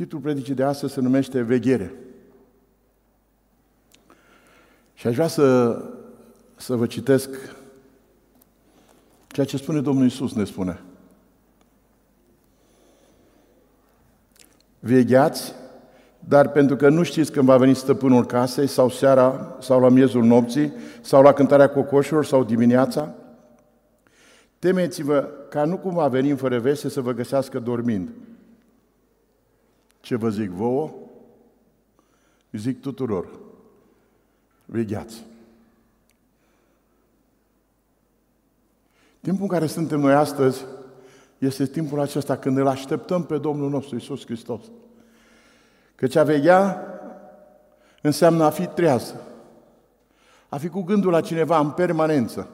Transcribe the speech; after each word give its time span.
Titlul 0.00 0.20
predicii 0.20 0.54
de 0.54 0.62
astăzi 0.62 0.92
se 0.92 1.00
numește 1.00 1.42
Veghere. 1.42 1.92
Și 4.94 5.06
aș 5.06 5.14
vrea 5.14 5.26
să, 5.26 5.78
să 6.56 6.74
vă 6.76 6.86
citesc 6.86 7.30
ceea 9.26 9.46
ce 9.46 9.56
spune 9.56 9.80
Domnul 9.80 10.06
Isus, 10.06 10.32
ne 10.32 10.44
spune. 10.44 10.80
Vegheați, 14.78 15.54
dar 16.18 16.50
pentru 16.50 16.76
că 16.76 16.88
nu 16.88 17.02
știți 17.02 17.32
când 17.32 17.46
va 17.46 17.56
veni 17.56 17.74
stăpânul 17.74 18.26
casei, 18.26 18.66
sau 18.66 18.90
seara, 18.90 19.56
sau 19.60 19.80
la 19.80 19.88
miezul 19.88 20.24
nopții, 20.24 20.72
sau 21.00 21.22
la 21.22 21.32
cântarea 21.32 21.70
cocoșilor, 21.70 22.24
sau 22.24 22.44
dimineața, 22.44 23.14
temeți-vă 24.58 25.28
ca 25.48 25.64
nu 25.64 25.78
cum 25.78 25.94
va 25.94 26.08
veni 26.08 26.30
în 26.30 26.36
fără 26.36 26.58
veste 26.58 26.88
să 26.88 27.00
vă 27.00 27.12
găsească 27.12 27.58
dormind. 27.58 28.08
Ce 30.00 30.16
vă 30.16 30.28
zic 30.28 30.50
vouă? 30.50 30.90
Zic 32.52 32.80
tuturor. 32.80 33.28
Vegheați. 34.64 35.24
Timpul 39.20 39.42
în 39.42 39.48
care 39.48 39.66
suntem 39.66 40.00
noi 40.00 40.14
astăzi 40.14 40.64
este 41.38 41.66
timpul 41.66 42.00
acesta 42.00 42.36
când 42.36 42.58
îl 42.58 42.66
așteptăm 42.66 43.24
pe 43.24 43.38
Domnul 43.38 43.70
nostru 43.70 43.96
Isus 43.96 44.24
Hristos. 44.24 44.60
Căci 45.94 46.16
a 46.16 46.22
veghea 46.22 46.84
înseamnă 48.02 48.44
a 48.44 48.50
fi 48.50 48.66
trează. 48.66 49.20
A 50.48 50.56
fi 50.56 50.68
cu 50.68 50.82
gândul 50.82 51.10
la 51.10 51.20
cineva 51.20 51.58
în 51.58 51.70
permanență. 51.70 52.48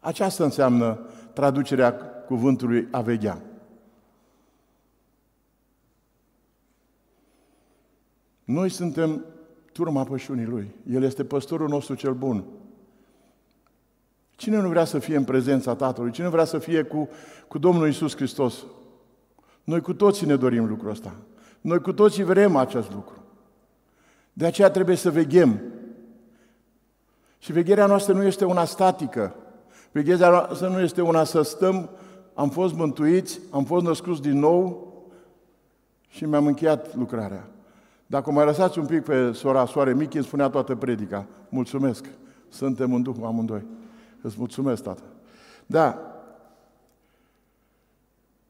Aceasta 0.00 0.44
înseamnă 0.44 0.98
traducerea 1.32 1.92
cuvântului 2.26 2.88
a 2.90 3.00
veghea. 3.00 3.40
Noi 8.52 8.68
suntem 8.68 9.24
turma 9.72 10.04
pășunii 10.04 10.44
Lui. 10.44 10.74
El 10.90 11.02
este 11.02 11.24
păstorul 11.24 11.68
nostru 11.68 11.94
cel 11.94 12.14
bun. 12.14 12.44
Cine 14.30 14.60
nu 14.60 14.68
vrea 14.68 14.84
să 14.84 14.98
fie 14.98 15.16
în 15.16 15.24
prezența 15.24 15.74
Tatălui? 15.74 16.10
Cine 16.10 16.26
nu 16.26 16.32
vrea 16.32 16.44
să 16.44 16.58
fie 16.58 16.82
cu, 16.82 17.08
cu 17.48 17.58
Domnul 17.58 17.88
Isus 17.88 18.16
Hristos? 18.16 18.64
Noi 19.64 19.80
cu 19.80 19.94
toții 19.94 20.26
ne 20.26 20.36
dorim 20.36 20.66
lucrul 20.66 20.90
ăsta. 20.90 21.14
Noi 21.60 21.80
cu 21.80 21.92
toții 21.92 22.24
vrem 22.24 22.56
acest 22.56 22.92
lucru. 22.92 23.24
De 24.32 24.46
aceea 24.46 24.70
trebuie 24.70 24.96
să 24.96 25.10
veghem. 25.10 25.60
Și 27.38 27.52
vegherea 27.52 27.86
noastră 27.86 28.12
nu 28.12 28.22
este 28.22 28.44
una 28.44 28.64
statică. 28.64 29.34
Vegherea 29.92 30.30
noastră 30.30 30.68
nu 30.68 30.80
este 30.80 31.02
una 31.02 31.24
să 31.24 31.42
stăm, 31.42 31.90
am 32.34 32.50
fost 32.50 32.74
mântuiți, 32.74 33.40
am 33.50 33.64
fost 33.64 33.84
născuți 33.84 34.22
din 34.22 34.38
nou 34.38 34.92
și 36.08 36.24
mi-am 36.24 36.46
încheiat 36.46 36.96
lucrarea. 36.96 37.51
Dacă 38.12 38.30
mai 38.30 38.44
lăsați 38.44 38.78
un 38.78 38.86
pic 38.86 39.02
pe 39.02 39.32
sora 39.32 39.66
Soare 39.66 39.94
Michi, 39.94 40.16
îmi 40.16 40.24
spunea 40.24 40.48
toată 40.48 40.74
predica. 40.74 41.26
Mulțumesc, 41.48 42.06
suntem 42.48 42.94
în 42.94 43.02
Duh 43.02 43.14
amândoi. 43.24 43.66
Îți 44.22 44.34
mulțumesc, 44.38 44.82
Tată. 44.82 45.02
Da. 45.66 45.98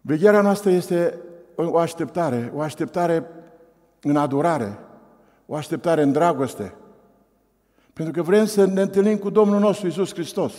Vegherea 0.00 0.40
noastră 0.40 0.70
este 0.70 1.18
o 1.54 1.78
așteptare, 1.78 2.52
o 2.54 2.60
așteptare 2.60 3.26
în 4.00 4.16
adorare, 4.16 4.78
o 5.46 5.54
așteptare 5.54 6.02
în 6.02 6.12
dragoste. 6.12 6.74
Pentru 7.92 8.12
că 8.12 8.22
vrem 8.22 8.44
să 8.44 8.64
ne 8.64 8.80
întâlnim 8.80 9.16
cu 9.16 9.30
Domnul 9.30 9.60
nostru 9.60 9.86
Isus 9.86 10.12
Hristos. 10.12 10.52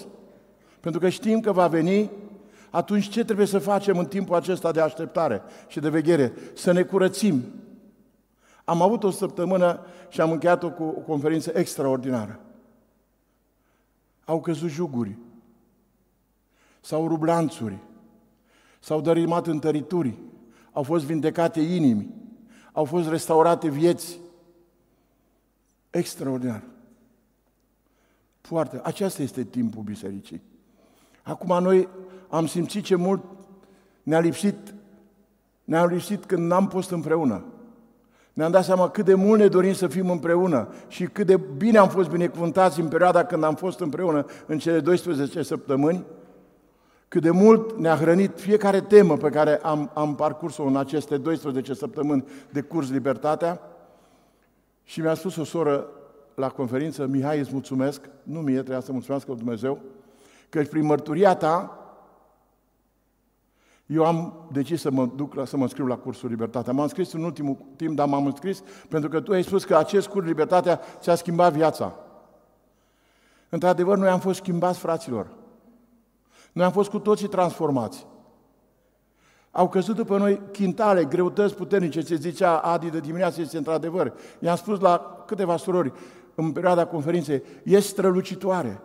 Pentru 0.80 1.00
că 1.00 1.10
știm 1.10 1.40
că 1.40 1.52
va 1.52 1.68
veni, 1.68 2.12
atunci 2.70 3.10
ce 3.10 3.24
trebuie 3.24 3.48
să 3.48 3.60
facem 3.60 3.98
în 3.98 4.06
timpul 4.06 4.36
acesta 4.36 4.72
de 4.72 4.82
așteptare 4.82 5.42
și 5.68 5.80
de 5.80 5.90
veghere? 5.90 6.34
Să 6.54 6.72
ne 6.72 6.84
curățim. 6.84 7.44
Am 8.64 8.82
avut 8.82 9.04
o 9.04 9.10
săptămână 9.10 9.80
și 10.10 10.22
am 10.22 10.32
încheiat-o 10.32 10.72
cu 10.72 10.84
o 10.84 11.00
conferință 11.02 11.52
extraordinară. 11.54 12.40
Au 14.26 14.42
căzut 14.42 14.70
juguri, 14.70 15.18
s-au 16.82 17.08
rublanțuri, 17.08 17.78
s-au 18.80 19.02
dărimat 19.02 19.48
întărituri, 19.48 20.18
au 20.72 20.84
fost 20.84 21.06
vindecate 21.06 21.62
inimi, 21.62 22.10
au 22.72 22.86
fost 22.86 23.10
restaurate 23.10 23.70
vieți. 23.70 24.20
Extraordinar. 25.90 26.64
Foarte. 28.42 28.80
Aceasta 28.84 29.22
este 29.22 29.44
timpul 29.44 29.84
bisericii. 29.84 30.42
Acum 31.24 31.64
noi 31.64 31.88
am 32.30 32.46
simțit 32.46 32.84
ce 32.84 32.96
mult 32.96 33.24
ne-a 34.04 34.20
lipsit, 34.20 34.74
ne-a 35.64 35.86
lipsit 35.86 36.26
când 36.26 36.48
n-am 36.48 36.68
fost 36.68 36.90
împreună. 36.90 37.46
Ne-am 38.34 38.52
dat 38.52 38.64
seama 38.64 38.90
cât 38.90 39.06
de 39.06 39.14
mult 39.14 39.40
ne 39.40 39.48
dorim 39.48 39.74
să 39.74 39.88
fim 39.88 40.10
împreună 40.10 40.68
și 40.88 41.06
cât 41.06 41.26
de 41.26 41.40
bine 41.58 41.78
am 41.78 41.90
fost 41.90 42.10
binecuvântați 42.10 42.80
în 42.80 42.88
perioada 42.88 43.26
când 43.26 43.44
am 43.44 43.56
fost 43.56 43.80
împreună 43.80 44.26
în 44.46 44.58
cele 44.58 44.80
12 44.80 45.42
săptămâni, 45.42 46.06
cât 47.08 47.22
de 47.22 47.30
mult 47.30 47.78
ne-a 47.78 47.96
hrănit 47.96 48.40
fiecare 48.40 48.82
temă 48.82 49.18
pe 49.18 49.30
care 49.30 49.60
am, 49.64 49.92
am 49.94 50.16
parcurs-o 50.16 50.64
în 50.64 50.76
aceste 50.76 51.18
12 51.18 51.74
săptămâni 51.74 52.26
de 52.50 52.62
curs 52.62 52.92
Libertatea. 52.92 53.62
Și 54.84 55.02
mi-a 55.02 55.14
spus 55.14 55.36
o 55.36 55.44
soră 55.44 55.88
la 56.36 56.50
conferință, 56.50 57.06
Mihai, 57.06 57.40
îți 57.40 57.54
mulțumesc, 57.54 58.02
nu 58.24 58.40
mie, 58.40 58.58
trebuia 58.58 58.80
să 58.80 58.92
mulțumesc 58.92 59.26
Dumnezeu, 59.26 59.80
că 60.50 60.62
prin 60.70 60.86
mărturia 60.86 61.36
ta 61.36 61.83
eu 63.94 64.06
am 64.06 64.48
decis 64.52 64.82
să 64.82 64.92
mă 64.92 65.06
duc 65.16 65.34
la, 65.34 65.46
să 65.46 65.58
mă 65.58 65.64
înscriu 65.64 65.86
la 65.86 65.98
cursul 65.98 66.30
Libertatea. 66.30 66.74
M-am 66.74 66.84
înscris 66.84 67.14
în 67.14 67.24
ultimul 67.24 67.58
timp, 67.76 67.96
dar 67.96 68.08
m-am 68.08 68.26
înscris 68.26 68.64
pentru 68.90 69.10
că 69.10 69.22
tu 69.22 69.32
ai 69.32 69.44
spus 69.44 69.64
că 69.64 69.76
acest 69.76 70.08
curs 70.08 70.26
Libertatea 70.26 70.82
ți-a 71.00 71.16
schimbat 71.16 71.54
viața. 71.54 71.96
Într-adevăr, 73.50 73.98
noi 73.98 74.10
am 74.10 74.20
fost 74.20 74.40
schimbați, 74.40 74.80
fraților. 74.80 75.28
Noi 76.52 76.66
am 76.66 76.72
fost 76.72 76.90
cu 76.90 77.00
toții 77.00 77.28
transformați. 77.28 78.08
Au 79.52 79.70
căzut 79.70 79.96
după 79.96 80.18
noi 80.18 80.42
chintale, 80.52 81.06
greutăți 81.06 81.56
puternice, 81.56 82.02
ce 82.02 82.16
zicea 82.16 82.58
Adi 82.58 82.90
de 82.90 83.00
dimineață, 83.00 83.42
este 83.42 83.58
într-adevăr. 83.58 84.14
I-am 84.40 84.56
spus 84.56 84.80
la 84.80 85.24
câteva 85.28 85.58
surori 85.58 85.94
în 86.36 86.52
perioada 86.52 86.86
conferinței, 86.86 87.44
este 87.64 87.88
strălucitoare. 87.88 88.82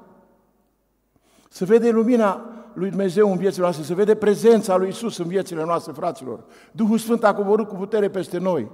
Să 1.48 1.64
vede 1.64 1.90
lumina 1.90 2.57
lui 2.78 2.88
Dumnezeu 2.88 3.30
în 3.30 3.36
viețile 3.36 3.62
noastre, 3.62 3.84
să 3.84 3.94
vede 3.94 4.14
prezența 4.14 4.76
lui 4.76 4.88
Isus 4.88 5.18
în 5.18 5.26
viețile 5.26 5.64
noastre, 5.64 5.92
fraților. 5.92 6.44
Duhul 6.72 6.98
Sfânt 6.98 7.24
a 7.24 7.34
coborât 7.34 7.68
cu 7.68 7.74
putere 7.74 8.10
peste 8.10 8.38
noi. 8.38 8.70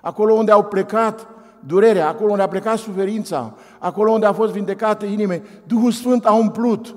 Acolo 0.00 0.34
unde 0.34 0.50
au 0.50 0.64
plecat 0.64 1.28
durerea, 1.60 2.08
acolo 2.08 2.30
unde 2.30 2.42
a 2.42 2.48
plecat 2.48 2.78
suferința, 2.78 3.54
acolo 3.78 4.10
unde 4.10 4.26
a 4.26 4.32
fost 4.32 4.52
vindecată 4.52 5.06
inime, 5.06 5.42
Duhul 5.66 5.90
Sfânt 5.90 6.26
a 6.26 6.32
umplut. 6.32 6.96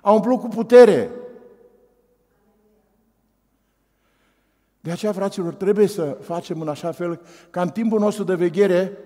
A 0.00 0.12
umplut 0.12 0.40
cu 0.40 0.48
putere. 0.48 1.10
De 4.80 4.90
aceea, 4.90 5.12
fraților, 5.12 5.54
trebuie 5.54 5.86
să 5.86 6.16
facem 6.20 6.60
în 6.60 6.68
așa 6.68 6.92
fel 6.92 7.20
ca 7.50 7.60
în 7.60 7.68
timpul 7.68 8.00
nostru 8.00 8.24
de 8.24 8.34
veghere 8.34 8.98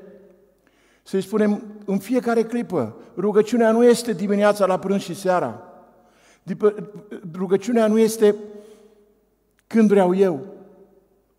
să-i 1.02 1.20
spunem 1.20 1.62
în 1.84 1.98
fiecare 1.98 2.42
clipă, 2.42 2.96
rugăciunea 3.16 3.72
nu 3.72 3.84
este 3.84 4.12
dimineața 4.12 4.66
la 4.66 4.78
prânz 4.78 5.00
și 5.00 5.14
seara. 5.14 5.71
Rugăciunea 7.34 7.86
nu 7.86 7.98
este 7.98 8.34
când 9.66 9.88
vreau 9.88 10.14
eu, 10.14 10.46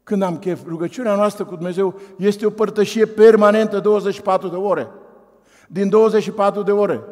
când 0.03 0.21
am 0.21 0.37
chef. 0.37 0.65
Rugăciunea 0.65 1.15
noastră 1.15 1.45
cu 1.45 1.55
Dumnezeu 1.55 1.99
este 2.17 2.45
o 2.45 2.49
părtășie 2.49 3.05
permanentă 3.05 3.79
24 3.79 4.47
de 4.47 4.55
ore. 4.55 4.89
Din 5.67 5.89
24 5.89 6.61
de 6.63 6.71
ore. 6.71 7.03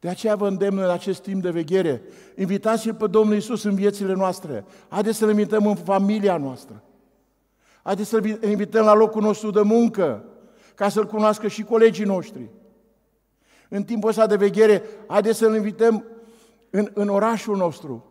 De 0.00 0.08
aceea 0.08 0.34
vă 0.34 0.46
îndemn 0.46 0.78
în 0.78 0.90
acest 0.90 1.22
timp 1.22 1.42
de 1.42 1.50
veghere. 1.50 2.02
Invitați-L 2.36 2.94
pe 2.94 3.06
Domnul 3.06 3.36
Isus 3.36 3.62
în 3.62 3.74
viețile 3.74 4.12
noastre. 4.14 4.64
Haideți 4.88 5.18
să-L 5.18 5.28
invităm 5.28 5.66
în 5.66 5.74
familia 5.74 6.36
noastră. 6.36 6.82
Haideți 7.82 8.08
să-L 8.08 8.24
invităm 8.48 8.84
la 8.84 8.94
locul 8.94 9.22
nostru 9.22 9.50
de 9.50 9.60
muncă, 9.60 10.24
ca 10.74 10.88
să-L 10.88 11.06
cunoască 11.06 11.48
și 11.48 11.62
colegii 11.62 12.04
noștri 12.04 12.50
în 13.74 13.84
timpul 13.84 14.08
ăsta 14.08 14.26
de 14.26 14.36
veghere, 14.36 14.82
haideți 15.06 15.38
să-L 15.38 15.54
invităm 15.54 16.04
în, 16.70 16.90
în 16.94 17.08
orașul 17.08 17.56
nostru. 17.56 18.04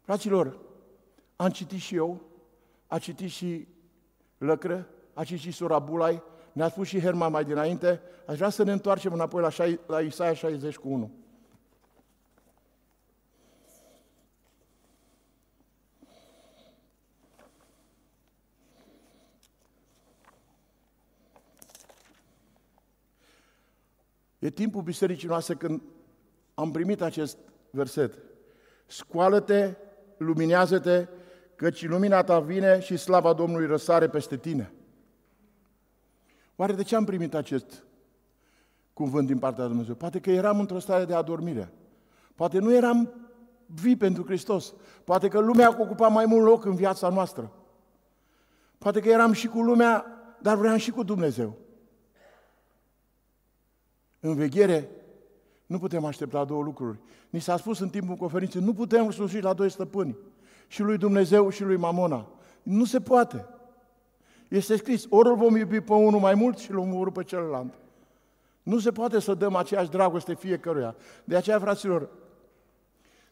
Fraților, 0.00 0.58
am 1.36 1.48
citit 1.48 1.80
și 1.80 1.94
eu, 1.94 2.20
a 2.86 2.98
citit 2.98 3.30
și 3.30 3.68
Lăcră, 4.38 4.88
a 5.14 5.24
citit 5.24 5.42
și 5.42 5.52
Sora 5.52 5.78
Bulai, 5.78 6.22
ne-a 6.52 6.68
spus 6.68 6.86
și 6.86 7.00
Herma 7.00 7.28
mai 7.28 7.44
dinainte, 7.44 8.00
aș 8.26 8.36
vrea 8.36 8.48
să 8.48 8.62
ne 8.62 8.72
întoarcem 8.72 9.12
înapoi 9.12 9.42
la, 9.42 9.50
la 9.86 10.00
Isaia 10.00 10.34
60 10.34 10.76
cu 10.76 10.88
1. 10.88 11.10
E 24.38 24.50
timpul 24.50 24.82
bisericii 24.82 25.28
noastre 25.28 25.54
când 25.54 25.82
am 26.54 26.70
primit 26.70 27.00
acest 27.00 27.38
verset. 27.70 28.14
Scoală-te, 28.86 29.74
luminează-te, 30.16 31.06
căci 31.54 31.86
lumina 31.86 32.22
ta 32.22 32.40
vine 32.40 32.80
și 32.80 32.96
slava 32.96 33.32
Domnului 33.32 33.66
răsare 33.66 34.08
peste 34.08 34.36
tine. 34.36 34.72
Oare 36.56 36.72
de 36.72 36.82
ce 36.82 36.96
am 36.96 37.04
primit 37.04 37.34
acest 37.34 37.84
cuvânt 38.92 39.26
din 39.26 39.38
partea 39.38 39.62
lui 39.62 39.72
Dumnezeu? 39.72 39.94
Poate 39.94 40.20
că 40.20 40.30
eram 40.30 40.60
într-o 40.60 40.78
stare 40.78 41.04
de 41.04 41.14
adormire. 41.14 41.72
Poate 42.34 42.58
nu 42.58 42.74
eram 42.74 43.12
vii 43.66 43.96
pentru 43.96 44.24
Hristos. 44.24 44.74
Poate 45.04 45.28
că 45.28 45.38
lumea 45.38 45.68
a 45.68 45.76
ocupat 45.78 46.12
mai 46.12 46.24
mult 46.26 46.44
loc 46.44 46.64
în 46.64 46.74
viața 46.74 47.08
noastră. 47.08 47.52
Poate 48.78 49.00
că 49.00 49.08
eram 49.08 49.32
și 49.32 49.48
cu 49.48 49.62
lumea, 49.62 50.06
dar 50.42 50.56
vreau 50.56 50.76
și 50.76 50.90
cu 50.90 51.02
Dumnezeu. 51.02 51.56
În 54.20 54.34
veghere 54.34 54.88
nu 55.66 55.78
putem 55.78 56.04
aștepta 56.04 56.44
două 56.44 56.62
lucruri. 56.62 56.98
Ni 57.30 57.40
s-a 57.40 57.56
spus 57.56 57.78
în 57.78 57.88
timpul 57.88 58.14
conferinței, 58.14 58.60
nu 58.60 58.74
putem 58.74 59.10
sluji 59.10 59.40
la 59.40 59.52
doi 59.52 59.70
stăpâni, 59.70 60.16
și 60.66 60.82
lui 60.82 60.98
Dumnezeu 60.98 61.48
și 61.48 61.64
lui 61.64 61.76
Mamona. 61.76 62.28
Nu 62.62 62.84
se 62.84 63.00
poate. 63.00 63.46
Este 64.48 64.76
scris, 64.76 65.04
ori 65.08 65.28
îl 65.28 65.36
vom 65.36 65.56
iubi 65.56 65.80
pe 65.80 65.92
unul 65.92 66.20
mai 66.20 66.34
mult 66.34 66.58
și 66.58 66.70
îl 66.70 66.76
vom 66.76 66.94
urâ 66.94 67.10
pe 67.10 67.22
celălalt. 67.22 67.74
Nu 68.62 68.78
se 68.78 68.90
poate 68.90 69.20
să 69.20 69.34
dăm 69.34 69.54
aceeași 69.54 69.90
dragoste 69.90 70.34
fiecăruia. 70.34 70.96
De 71.24 71.36
aceea, 71.36 71.58
fraților, 71.58 72.08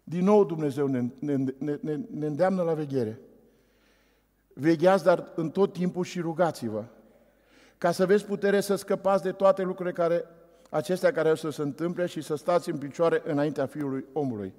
din 0.05 0.25
nou 0.25 0.44
Dumnezeu 0.44 0.87
ne, 0.87 1.05
ne, 1.19 1.37
ne, 1.59 1.79
ne, 1.81 1.99
ne 2.11 2.27
îndeamnă 2.27 2.62
la 2.62 2.75
veghere. 2.75 3.21
Vegheați, 4.53 5.05
dar 5.05 5.33
în 5.35 5.50
tot 5.50 5.73
timpul 5.73 6.05
și 6.05 6.21
rugați-vă, 6.21 6.85
ca 7.79 7.91
să 7.91 8.03
aveți 8.03 8.25
putere 8.25 8.61
să 8.61 8.75
scăpați 8.75 9.23
de 9.23 9.33
toate 9.33 9.62
lucrurile 9.62 9.94
care, 9.94 10.25
acestea 10.70 11.12
care 11.12 11.30
o 11.30 11.34
să 11.34 11.50
se 11.50 11.62
întâmple 11.62 12.06
și 12.06 12.20
să 12.20 12.34
stați 12.34 12.70
în 12.70 12.78
picioare 12.78 13.22
înaintea 13.24 13.66
Fiului 13.66 14.04
omului. 14.12 14.52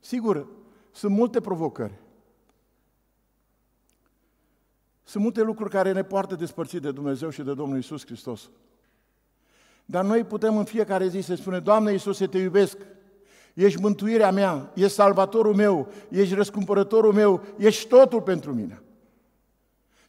Sigur, 0.00 0.46
sunt 0.92 1.12
multe 1.12 1.40
provocări. 1.40 1.94
Sunt 5.04 5.22
multe 5.22 5.42
lucruri 5.42 5.70
care 5.70 5.92
ne 5.92 6.04
poartă 6.04 6.34
despărțit 6.34 6.82
de 6.82 6.90
Dumnezeu 6.90 7.30
și 7.30 7.42
de 7.42 7.54
Domnul 7.54 7.78
Isus 7.78 8.04
Hristos. 8.04 8.50
Dar 9.84 10.04
noi 10.04 10.24
putem 10.24 10.56
în 10.56 10.64
fiecare 10.64 11.08
zi 11.08 11.20
să 11.20 11.34
spunem, 11.34 11.62
Doamne 11.62 11.92
Iisuse, 11.92 12.26
te 12.26 12.38
iubesc, 12.38 12.78
ești 13.54 13.80
mântuirea 13.80 14.30
mea, 14.30 14.70
ești 14.74 14.92
salvatorul 14.92 15.54
meu, 15.54 15.88
ești 16.08 16.34
răscumpărătorul 16.34 17.12
meu, 17.12 17.42
ești 17.58 17.88
totul 17.88 18.22
pentru 18.22 18.54
mine. 18.54 18.82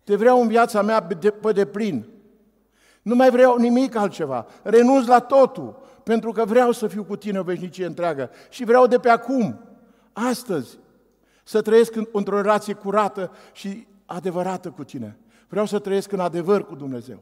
Te 0.04 0.16
vreau 0.16 0.42
în 0.42 0.48
viața 0.48 0.82
mea 0.82 1.08
pe 1.42 1.52
deplin. 1.52 2.06
Nu 3.08 3.16
mai 3.16 3.30
vreau 3.30 3.58
nimic 3.58 3.96
altceva. 3.96 4.46
Renunț 4.64 5.06
la 5.06 5.20
totul, 5.20 5.80
pentru 6.04 6.32
că 6.32 6.46
vreau 6.46 6.72
să 6.72 6.88
fiu 6.88 7.04
cu 7.04 7.16
tine 7.16 7.40
o 7.40 7.44
veșnicie 7.44 7.86
întreagă. 7.86 8.30
Și 8.50 8.64
vreau 8.64 8.88
de 8.88 8.98
pe 8.98 9.10
acum, 9.10 9.60
astăzi, 10.14 10.78
să 11.44 11.62
trăiesc 11.62 11.94
într-o 12.12 12.42
relație 12.42 12.74
curată 12.74 13.32
și 13.54 13.88
adevărată 14.06 14.70
cu 14.72 14.84
tine. 14.84 15.18
Vreau 15.48 15.66
să 15.66 15.80
trăiesc 15.80 16.12
în 16.12 16.20
adevăr 16.20 16.66
cu 16.66 16.76
Dumnezeu. 16.76 17.20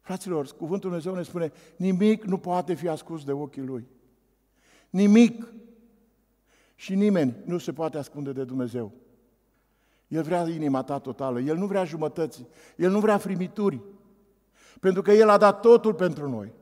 Fraților, 0.00 0.46
cuvântul 0.46 0.90
Dumnezeu 0.90 1.14
ne 1.14 1.22
spune, 1.22 1.52
nimic 1.76 2.24
nu 2.24 2.38
poate 2.38 2.74
fi 2.74 2.88
ascuns 2.88 3.24
de 3.24 3.32
ochii 3.32 3.62
Lui. 3.62 3.86
Nimic. 4.90 5.52
Și 6.74 6.94
nimeni 6.94 7.36
nu 7.44 7.58
se 7.58 7.72
poate 7.72 7.98
ascunde 7.98 8.32
de 8.32 8.44
Dumnezeu. 8.44 8.92
El 10.08 10.22
vrea 10.22 10.48
inima 10.48 10.82
ta 10.82 10.98
totală, 10.98 11.40
El 11.40 11.56
nu 11.56 11.66
vrea 11.66 11.84
jumătăți, 11.84 12.46
El 12.76 12.90
nu 12.90 13.00
vrea 13.00 13.18
frimituri, 13.18 13.80
pentru 14.80 15.02
că 15.02 15.12
El 15.12 15.28
a 15.28 15.38
dat 15.38 15.60
totul 15.60 15.94
pentru 15.94 16.28
noi. 16.28 16.52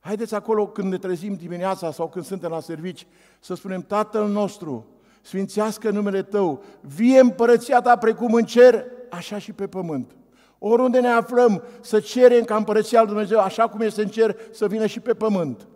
Haideți 0.00 0.34
acolo 0.34 0.66
când 0.66 0.90
ne 0.90 0.98
trezim 0.98 1.34
dimineața 1.34 1.92
sau 1.92 2.08
când 2.08 2.24
suntem 2.24 2.50
la 2.50 2.60
servici 2.60 3.06
să 3.40 3.54
spunem 3.54 3.82
Tatăl 3.82 4.28
nostru, 4.28 4.86
sfințească 5.22 5.90
numele 5.90 6.22
Tău, 6.22 6.62
vie 6.80 7.18
împărăția 7.18 7.80
Ta 7.80 7.96
precum 7.96 8.34
în 8.34 8.44
cer, 8.44 8.84
așa 9.10 9.38
și 9.38 9.52
pe 9.52 9.68
pământ. 9.68 10.16
Oriunde 10.58 11.00
ne 11.00 11.08
aflăm, 11.08 11.62
să 11.80 12.00
cerem 12.00 12.44
ca 12.44 12.56
împărăția 12.56 13.00
lui 13.00 13.08
Dumnezeu, 13.08 13.40
așa 13.40 13.68
cum 13.68 13.80
este 13.80 14.02
în 14.02 14.08
cer, 14.08 14.36
să 14.52 14.66
vină 14.66 14.86
și 14.86 15.00
pe 15.00 15.14
pământ. 15.14 15.68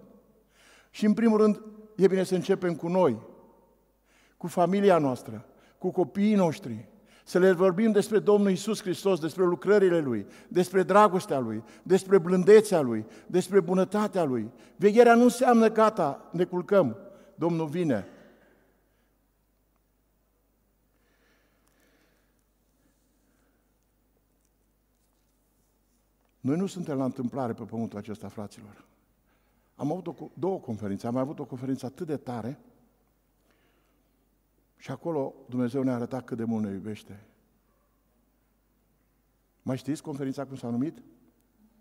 Și 0.91 1.05
în 1.07 1.15
primul 1.15 1.39
rând, 1.39 1.63
e 1.97 2.07
bine 2.07 2.23
să 2.23 2.35
începem 2.35 2.75
cu 2.75 2.89
noi, 2.89 3.19
cu 4.37 4.47
familia 4.47 4.99
noastră, 4.99 5.47
cu 5.79 5.91
copiii 5.91 6.35
noștri, 6.35 6.89
să 7.25 7.39
le 7.39 7.53
vorbim 7.53 7.93
despre 7.93 8.19
Domnul 8.19 8.51
Isus 8.51 8.81
Hristos, 8.81 9.21
despre 9.21 9.45
lucrările 9.45 10.01
Lui, 10.01 10.27
despre 10.49 10.83
dragostea 10.83 11.39
Lui, 11.39 11.63
despre 11.83 12.19
blândețea 12.19 12.81
Lui, 12.81 13.07
despre 13.27 13.61
bunătatea 13.61 14.25
Lui. 14.25 14.51
Vegherea 14.77 15.15
nu 15.15 15.23
înseamnă 15.23 15.71
gata, 15.71 16.29
ne 16.33 16.45
culcăm, 16.45 16.97
Domnul 17.35 17.67
vine. 17.67 18.07
Noi 26.41 26.57
nu 26.57 26.67
suntem 26.67 26.99
la 26.99 27.05
întâmplare 27.05 27.53
pe 27.53 27.63
pământul 27.63 27.99
acesta, 27.99 28.29
fraților. 28.29 28.85
Am 29.75 29.93
avut 29.93 30.07
o, 30.07 30.15
două 30.35 30.59
conferințe. 30.59 31.07
Am 31.07 31.17
avut 31.17 31.39
o 31.39 31.45
conferință 31.45 31.87
atât 31.87 32.07
de 32.07 32.17
tare 32.17 32.59
și 34.85 34.91
acolo 34.91 35.35
Dumnezeu 35.49 35.83
ne-a 35.83 35.95
arătat 35.95 36.25
cât 36.25 36.37
de 36.37 36.45
mult 36.45 36.65
ne 36.65 36.73
iubește. 36.73 37.27
Mai 39.63 39.77
știți 39.77 40.03
conferința 40.03 40.47
cum 40.47 40.57
s-a 40.57 40.69
numit? 40.69 41.03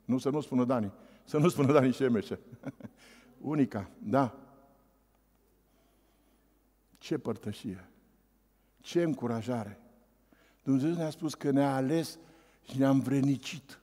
Nu, 0.05 0.17
să 0.17 0.29
nu 0.29 0.41
spună 0.41 0.65
Dani. 0.65 0.93
Să 1.23 1.37
nu 1.37 1.49
spună 1.49 1.73
Dani 1.73 1.93
Șemeșe. 1.93 2.39
Unica, 3.53 3.89
da. 3.99 4.37
Ce 6.97 7.17
părtășie! 7.17 7.89
Ce 8.79 9.03
încurajare! 9.03 9.79
Dumnezeu 10.61 10.93
ne-a 10.93 11.09
spus 11.09 11.33
că 11.33 11.51
ne-a 11.51 11.75
ales 11.75 12.19
și 12.61 12.77
ne-a 12.77 12.89
învrenicit. 12.89 13.81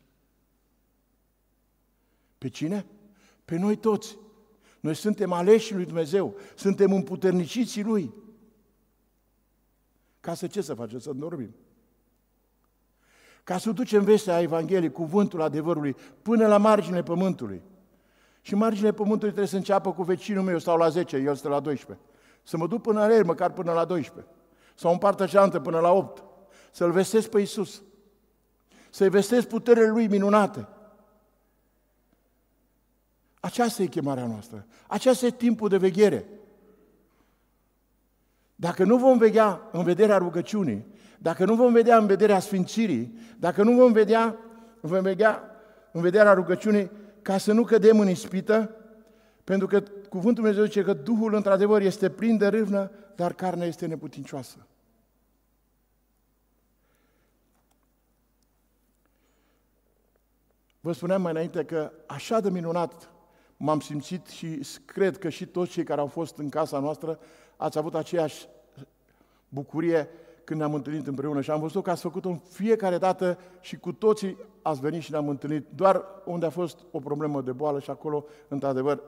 Pe 2.39 2.49
cine? 2.49 2.87
Pe 3.45 3.57
noi 3.57 3.77
toți. 3.77 4.19
Noi 4.81 4.95
suntem 4.95 5.33
aleși 5.33 5.75
lui 5.75 5.85
Dumnezeu, 5.85 6.37
suntem 6.57 6.93
împuterniciții 6.93 7.83
Lui. 7.83 8.20
Ca 10.21 10.35
să 10.35 10.47
ce 10.47 10.61
să 10.61 10.75
facem? 10.75 10.99
Să 10.99 11.13
dormim. 11.13 11.55
Ca 13.45 13.59
să 13.59 13.71
ducem 13.71 14.05
vestea 14.05 14.41
Evangheliei, 14.41 14.93
cuvântul 14.93 15.43
adevărului, 15.43 15.97
până 16.23 16.47
la 16.47 16.57
marginile 16.57 17.03
pământului. 17.03 17.63
Și 18.41 18.55
marginile 18.55 18.93
pământului 18.93 19.29
trebuie 19.29 19.47
să 19.47 19.57
înceapă 19.57 19.93
cu 19.93 20.03
vecinul 20.03 20.43
meu, 20.43 20.59
stau 20.59 20.77
la 20.77 20.89
10, 20.89 21.17
el 21.17 21.35
stă 21.35 21.49
la 21.49 21.61
12. 21.61 22.05
Să 22.43 22.57
mă 22.57 22.67
duc 22.67 22.83
până 22.83 23.07
la 23.07 23.15
el, 23.15 23.25
măcar 23.25 23.53
până 23.53 23.73
la 23.73 23.85
12. 23.85 24.33
Sau 24.75 24.93
în 24.93 24.99
partea 24.99 25.27
cealaltă 25.27 25.61
până 25.61 25.79
la 25.79 25.93
8. 25.93 26.25
Să-L 26.71 26.91
vestesc 26.91 27.29
pe 27.29 27.39
Iisus. 27.39 27.83
Să-i 28.91 29.09
vestesc 29.09 29.47
puterile 29.47 29.89
Lui 29.89 30.07
minunate. 30.07 30.69
Aceasta 33.41 33.83
e 33.83 33.87
chemarea 33.87 34.27
noastră. 34.27 34.67
Aceasta 34.87 35.27
e 35.27 35.31
timpul 35.31 35.69
de 35.69 35.77
veghere. 35.77 36.29
Dacă 38.61 38.85
nu 38.85 38.97
vom 38.97 39.19
vedea 39.19 39.69
în 39.73 39.83
vederea 39.83 40.17
rugăciunii, 40.17 40.87
dacă 41.19 41.45
nu 41.45 41.55
vom 41.55 41.73
vedea 41.73 41.97
în 41.99 42.07
vederea 42.07 42.39
sfințirii, 42.39 43.19
dacă 43.39 43.63
nu 43.63 43.73
vom 43.73 43.93
vedea, 43.93 44.37
vom 44.81 45.03
vedea 45.03 45.43
în 45.93 46.01
vederea 46.01 46.33
rugăciunii, 46.33 46.91
ca 47.23 47.39
să 47.39 47.53
nu 47.53 47.65
cădem 47.65 48.01
în 48.01 48.09
ispită, 48.09 48.77
pentru 49.45 49.67
că 49.67 49.81
cuvântul 50.09 50.43
Dumnezeu 50.43 50.65
zice 50.65 50.83
că 50.83 50.93
Duhul 50.93 51.35
într-adevăr 51.35 51.81
este 51.81 52.11
plin 52.11 52.37
de 52.37 52.47
râvnă, 52.47 52.91
dar 53.17 53.33
carnea 53.33 53.67
este 53.67 53.87
neputincioasă. 53.87 54.67
Vă 60.81 60.93
spuneam 60.93 61.23
mai 61.23 61.33
înainte 61.33 61.65
că 61.65 61.93
așa 62.07 62.41
de 62.41 62.51
minunat 62.51 63.11
m-am 63.57 63.81
simțit 63.81 64.27
și 64.27 64.67
cred 64.85 65.19
că 65.19 65.29
și 65.29 65.47
toți 65.47 65.71
cei 65.71 65.85
care 65.85 66.01
au 66.01 66.07
fost 66.07 66.39
în 66.39 66.49
casa 66.49 66.79
noastră 66.79 67.19
ați 67.61 67.79
avut 67.79 67.95
aceeași 67.95 68.49
bucurie 69.49 70.09
când 70.45 70.61
ne-am 70.61 70.75
întâlnit 70.75 71.07
împreună 71.07 71.41
și 71.41 71.51
am 71.51 71.61
văzut 71.61 71.83
că 71.83 71.91
ați 71.91 72.01
făcut-o 72.01 72.29
în 72.29 72.37
fiecare 72.37 72.99
dată 72.99 73.39
și 73.61 73.77
cu 73.77 73.93
toții 73.93 74.37
ați 74.63 74.81
venit 74.81 75.03
și 75.03 75.11
ne-am 75.11 75.29
întâlnit, 75.29 75.67
doar 75.75 76.05
unde 76.25 76.47
a 76.47 76.51
fost 76.51 76.79
o 76.91 76.99
problemă 76.99 77.41
de 77.41 77.53
boală 77.53 77.81
și 77.81 77.91
acolo, 77.91 78.25
într-adevăr, 78.49 79.03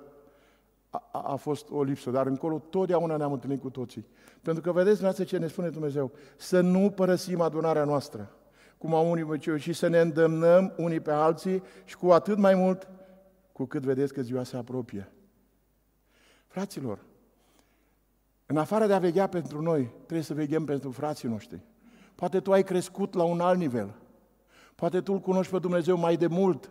a, 0.90 1.09
a 1.11 1.37
fost 1.37 1.71
o 1.71 1.82
lipsă, 1.82 2.11
dar 2.11 2.26
încolo 2.26 2.59
totdeauna 2.71 3.16
ne-am 3.16 3.32
întâlnit 3.32 3.61
cu 3.61 3.71
toții. 3.71 4.06
Pentru 4.42 4.62
că 4.62 4.73
vedeți, 4.73 4.99
dumneavoastră, 5.00 5.25
ce 5.25 5.42
ne 5.42 5.49
spune 5.49 5.68
Dumnezeu? 5.68 6.11
Să 6.37 6.61
nu 6.61 6.90
părăsim 6.90 7.40
adunarea 7.40 7.85
noastră, 7.85 8.30
cum 8.78 8.94
au 8.94 9.11
unii 9.11 9.23
văceu, 9.23 9.56
și 9.56 9.73
să 9.73 9.88
ne 9.88 10.00
îndemnăm 10.00 10.73
unii 10.76 11.00
pe 11.00 11.11
alții 11.11 11.62
și 11.85 11.97
cu 11.97 12.11
atât 12.11 12.38
mai 12.38 12.54
mult 12.54 12.88
cu 13.52 13.64
cât 13.64 13.82
vedeți 13.82 14.12
că 14.12 14.23
ziua 14.23 14.42
se 14.42 14.56
apropie. 14.56 15.12
Fraților, 16.47 16.99
în 18.52 18.59
afară 18.59 18.87
de 18.87 18.92
a 18.92 18.99
veghea 18.99 19.26
pentru 19.26 19.62
noi, 19.62 19.90
trebuie 19.97 20.23
să 20.23 20.35
veghem 20.35 20.64
pentru 20.64 20.90
frații 20.90 21.28
noștri. 21.28 21.61
Poate 22.14 22.40
tu 22.40 22.52
ai 22.52 22.62
crescut 22.62 23.14
la 23.14 23.23
un 23.23 23.40
alt 23.40 23.59
nivel. 23.59 23.94
Poate 24.75 25.00
tu 25.00 25.12
îl 25.12 25.21
cunoști 25.21 25.52
pe 25.52 25.59
Dumnezeu 25.59 25.97
mai 25.97 26.16
de 26.16 26.26
mult. 26.26 26.71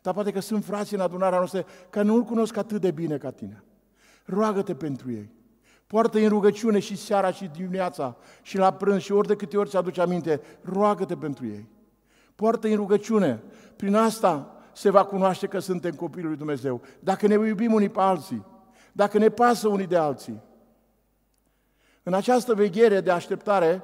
Dar 0.00 0.14
poate 0.14 0.30
că 0.30 0.40
sunt 0.40 0.64
frații 0.64 0.96
în 0.96 1.02
adunarea 1.02 1.38
noastră 1.38 1.66
care 1.90 2.06
nu 2.06 2.14
îl 2.14 2.22
cunosc 2.22 2.56
atât 2.56 2.80
de 2.80 2.90
bine 2.90 3.16
ca 3.16 3.30
tine. 3.30 3.64
Roagă-te 4.24 4.74
pentru 4.74 5.10
ei. 5.10 5.30
Poartă 5.86 6.18
în 6.18 6.28
rugăciune 6.28 6.78
și 6.78 6.96
seara 6.96 7.30
și 7.30 7.50
dimineața 7.56 8.16
și 8.42 8.58
la 8.58 8.72
prânz 8.72 9.02
și 9.02 9.12
ori 9.12 9.26
de 9.26 9.36
câte 9.36 9.56
ori 9.56 9.68
ți-aduce 9.68 10.00
aminte, 10.00 10.40
roagă-te 10.62 11.16
pentru 11.16 11.46
ei. 11.46 11.68
Poartă 12.34 12.68
în 12.68 12.74
rugăciune. 12.74 13.42
Prin 13.76 13.94
asta 13.94 14.56
se 14.72 14.90
va 14.90 15.04
cunoaște 15.04 15.46
că 15.46 15.58
suntem 15.58 15.92
copilul 15.92 16.28
lui 16.28 16.38
Dumnezeu. 16.38 16.80
Dacă 17.00 17.26
ne 17.26 17.34
iubim 17.34 17.72
unii 17.72 17.88
pe 17.88 18.00
alții, 18.00 18.44
dacă 18.92 19.18
ne 19.18 19.28
pasă 19.28 19.68
unii 19.68 19.86
de 19.86 19.96
alții. 19.96 20.50
În 22.02 22.14
această 22.14 22.54
veghere 22.54 23.00
de 23.00 23.10
așteptare, 23.10 23.82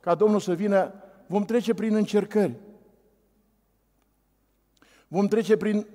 ca 0.00 0.14
Domnul 0.14 0.40
să 0.40 0.54
vină, 0.54 0.94
vom 1.26 1.44
trece 1.44 1.74
prin 1.74 1.94
încercări. 1.94 2.56
Vom 5.08 5.26
trece 5.26 5.56
prin 5.56 5.86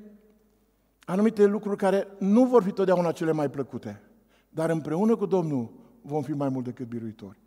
anumite 1.06 1.46
lucruri 1.46 1.78
care 1.78 2.08
nu 2.20 2.46
vor 2.46 2.64
fi 2.64 2.72
totdeauna 2.72 3.12
cele 3.12 3.32
mai 3.32 3.50
plăcute, 3.50 4.02
dar 4.50 4.70
împreună 4.70 5.16
cu 5.16 5.26
Domnul 5.26 5.72
vom 6.02 6.22
fi 6.22 6.32
mai 6.32 6.50
mult 6.50 6.66
decât 6.66 6.88
biruitori. 6.88 7.40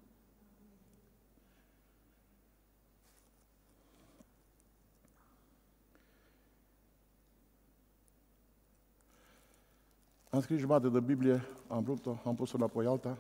Am 10.30 10.40
scris 10.40 10.58
jumătate 10.58 10.88
de 10.88 11.00
Biblie, 11.00 11.42
am 11.68 11.84
rupt-o, 11.86 12.16
am 12.24 12.34
pus-o 12.34 12.56
înapoi 12.56 12.86
alta. 12.86 13.18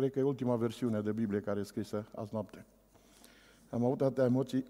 Cred 0.00 0.12
că 0.12 0.18
e 0.18 0.22
ultima 0.22 0.56
versiune 0.56 1.00
de 1.00 1.12
Biblie 1.12 1.40
care 1.40 1.60
e 1.60 1.62
scrisă 1.62 2.06
azi 2.14 2.32
noapte. 2.32 2.66
Am 3.70 3.84
avut 3.84 4.00
atâtea 4.00 4.24
emoții. 4.24 4.64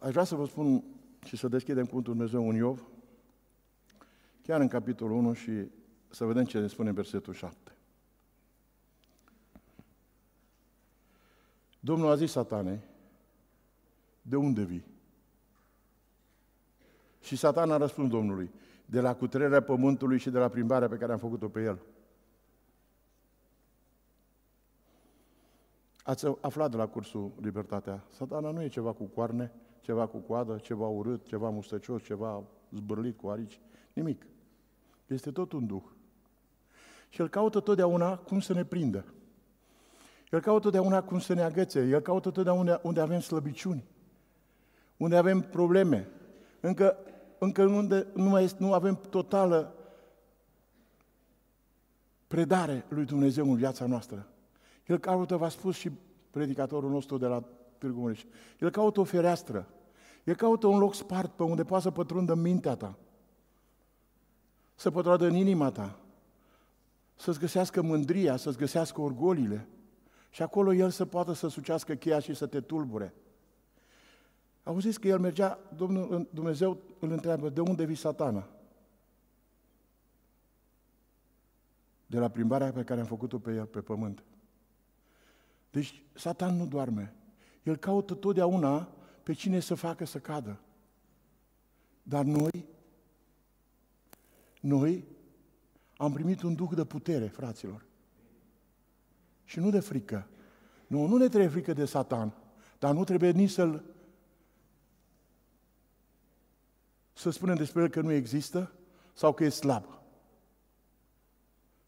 Aș 0.00 0.10
vrea 0.10 0.24
să 0.24 0.34
vă 0.34 0.46
spun 0.46 0.84
și 1.24 1.36
să 1.36 1.48
deschidem 1.48 1.84
cuvântul 1.84 2.14
Dumnezeu 2.14 2.48
în 2.48 2.56
Iov, 2.56 2.86
chiar 4.42 4.60
în 4.60 4.68
capitolul 4.68 5.16
1 5.16 5.32
și 5.32 5.70
să 6.10 6.24
vedem 6.24 6.44
ce 6.44 6.60
ne 6.60 6.66
spune 6.66 6.90
versetul 6.90 7.34
7. 7.34 7.72
Domnul 11.80 12.10
a 12.10 12.16
zis 12.16 12.30
satanei, 12.30 12.80
de 14.22 14.36
unde 14.36 14.62
vii? 14.62 14.84
Și 17.20 17.36
satana 17.36 17.74
a 17.74 17.78
răspuns 17.78 18.10
Domnului, 18.10 18.50
de 18.86 19.00
la 19.00 19.14
cutrerea 19.14 19.62
pământului 19.62 20.18
și 20.18 20.30
de 20.30 20.38
la 20.38 20.48
plimbarea 20.48 20.88
pe 20.88 20.96
care 20.96 21.12
am 21.12 21.18
făcut-o 21.18 21.48
pe 21.48 21.62
el. 21.62 21.78
Ați 26.02 26.26
aflat 26.40 26.70
de 26.70 26.76
la 26.76 26.86
cursul 26.86 27.32
Libertatea. 27.40 28.04
Satana 28.10 28.50
nu 28.50 28.62
e 28.62 28.68
ceva 28.68 28.92
cu 28.92 29.04
coarne, 29.04 29.52
ceva 29.80 30.06
cu 30.06 30.18
coadă, 30.18 30.56
ceva 30.56 30.86
urât, 30.86 31.26
ceva 31.26 31.50
mustăcios, 31.50 32.02
ceva 32.02 32.42
zbârlit 32.74 33.16
cu 33.16 33.28
arici. 33.28 33.60
Nimic. 33.92 34.26
Este 35.06 35.30
tot 35.30 35.52
un 35.52 35.66
duh. 35.66 35.82
Și 37.08 37.20
el 37.20 37.28
caută 37.28 37.60
totdeauna 37.60 38.16
cum 38.16 38.40
să 38.40 38.52
ne 38.52 38.64
prindă. 38.64 39.04
El 40.30 40.40
caută 40.40 40.62
totdeauna 40.62 41.02
cum 41.02 41.18
să 41.18 41.34
ne 41.34 41.42
agățe. 41.42 41.88
El 41.88 42.00
caută 42.00 42.30
totdeauna 42.30 42.80
unde 42.82 43.00
avem 43.00 43.20
slăbiciuni. 43.20 43.84
Unde 44.96 45.16
avem 45.16 45.40
probleme. 45.40 46.08
Încă 46.60 46.96
încă 47.38 47.64
unde 47.64 48.06
nu, 48.14 48.28
mai 48.28 48.44
este, 48.44 48.62
nu 48.62 48.72
avem 48.72 49.00
totală 49.10 49.74
predare 52.26 52.84
lui 52.88 53.04
Dumnezeu 53.04 53.50
în 53.50 53.56
viața 53.56 53.86
noastră. 53.86 54.28
El 54.86 54.98
caută, 54.98 55.36
v-a 55.36 55.48
spus 55.48 55.76
și 55.76 55.90
predicatorul 56.30 56.90
nostru 56.90 57.18
de 57.18 57.26
la 57.26 57.44
Târgu 57.78 58.00
Mureș, 58.00 58.24
el 58.60 58.70
caută 58.70 59.00
o 59.00 59.04
fereastră, 59.04 59.68
el 60.24 60.34
caută 60.34 60.66
un 60.66 60.78
loc 60.78 60.94
spart 60.94 61.32
pe 61.32 61.42
unde 61.42 61.64
poate 61.64 61.82
să 61.82 61.90
pătrundă 61.90 62.34
mintea 62.34 62.74
ta, 62.74 62.98
să 64.74 64.90
pătrundă 64.90 65.26
în 65.26 65.34
inima 65.34 65.70
ta, 65.70 65.98
să-ți 67.14 67.38
găsească 67.38 67.82
mândria, 67.82 68.36
să-ți 68.36 68.58
găsească 68.58 69.00
orgolile 69.00 69.68
și 70.30 70.42
acolo 70.42 70.72
el 70.72 70.90
să 70.90 71.04
poată 71.04 71.32
să 71.32 71.48
sucească 71.48 71.94
cheia 71.94 72.18
și 72.18 72.34
să 72.34 72.46
te 72.46 72.60
tulbure. 72.60 73.14
Auziți 74.66 75.00
că 75.00 75.08
el 75.08 75.18
mergea, 75.18 75.58
Domnul, 75.76 76.28
Dumnezeu 76.32 76.80
îl 76.98 77.10
întreabă, 77.10 77.48
de 77.48 77.60
unde 77.60 77.84
vii 77.84 77.94
satana? 77.94 78.48
De 82.06 82.18
la 82.18 82.28
plimbarea 82.28 82.72
pe 82.72 82.84
care 82.84 83.00
am 83.00 83.06
făcut-o 83.06 83.38
pe 83.38 83.54
el, 83.54 83.66
pe 83.66 83.80
pământ. 83.80 84.24
Deci, 85.70 86.02
satan 86.14 86.56
nu 86.56 86.66
doarme. 86.66 87.14
El 87.62 87.76
caută 87.76 88.14
totdeauna 88.14 88.88
pe 89.22 89.32
cine 89.32 89.60
să 89.60 89.74
facă 89.74 90.04
să 90.04 90.18
cadă. 90.18 90.60
Dar 92.02 92.24
noi, 92.24 92.66
noi 94.60 95.04
am 95.96 96.12
primit 96.12 96.42
un 96.42 96.54
duh 96.54 96.70
de 96.74 96.84
putere, 96.84 97.26
fraților. 97.26 97.84
Și 99.44 99.58
nu 99.58 99.70
de 99.70 99.80
frică. 99.80 100.28
Nu, 100.86 101.06
nu 101.06 101.16
ne 101.16 101.28
trebuie 101.28 101.50
frică 101.50 101.72
de 101.72 101.84
satan, 101.84 102.34
dar 102.78 102.94
nu 102.94 103.04
trebuie 103.04 103.30
nici 103.30 103.50
să-l 103.50 103.94
să 107.16 107.30
spunem 107.30 107.54
despre 107.54 107.82
el 107.82 107.88
că 107.88 108.00
nu 108.00 108.12
există 108.12 108.72
sau 109.12 109.32
că 109.32 109.44
e 109.44 109.48
slab. 109.48 109.84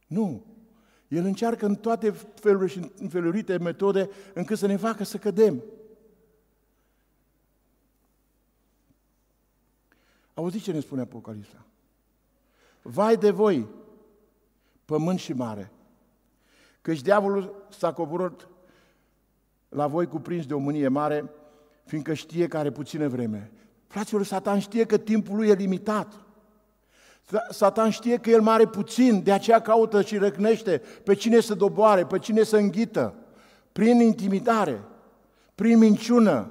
Nu. 0.07 0.45
El 1.09 1.25
încearcă 1.25 1.67
în 1.67 1.75
toate 1.75 2.11
feluri 2.11 2.71
și 2.71 2.91
în 2.99 3.09
felurite 3.09 3.59
metode 3.59 4.11
încât 4.35 4.59
să 4.59 4.67
ne 4.67 4.77
facă 4.77 5.05
să 5.05 5.19
cădem. 5.19 5.63
Auziți 10.35 10.65
ce 10.65 10.73
ne 10.73 10.81
spune 10.81 11.01
Apocalipsa? 11.01 11.67
Vai 12.83 13.17
de 13.17 13.31
voi, 13.31 13.69
pământ 14.85 15.19
și 15.19 15.33
mare, 15.33 15.73
căci 16.81 17.03
diavolul 17.03 17.67
s-a 17.71 17.93
coborât 17.93 18.49
la 19.69 19.87
voi 19.87 20.07
cuprins 20.07 20.47
de 20.47 20.55
o 20.55 20.59
mânie 20.59 20.89
mare, 20.89 21.31
fiindcă 21.85 22.15
știe 22.15 22.49
că 22.49 22.59
are 22.59 22.71
puțină 22.71 23.09
vreme. 23.09 23.53
Fraților, 23.89 24.25
Satan 24.25 24.59
știe 24.59 24.85
că 24.85 24.99
timpul 24.99 25.37
lui 25.37 25.49
e 25.49 25.53
limitat. 25.53 26.13
Satan 27.51 27.91
știe 27.91 28.17
că 28.17 28.31
el 28.31 28.41
mare 28.41 28.67
puțin, 28.67 29.23
de 29.23 29.33
aceea 29.33 29.61
caută 29.61 30.03
și 30.03 30.17
răcnește 30.17 30.83
pe 31.05 31.15
cine 31.15 31.41
să 31.41 31.55
doboare, 31.55 32.07
pe 32.07 32.19
cine 32.19 32.43
să 32.43 32.57
înghită, 32.57 33.15
prin 33.73 34.01
intimidare, 34.01 34.85
prin 35.55 35.79
minciună. 35.79 36.51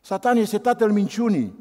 Satan 0.00 0.36
este 0.36 0.58
tatăl 0.58 0.92
minciunii. 0.92 1.54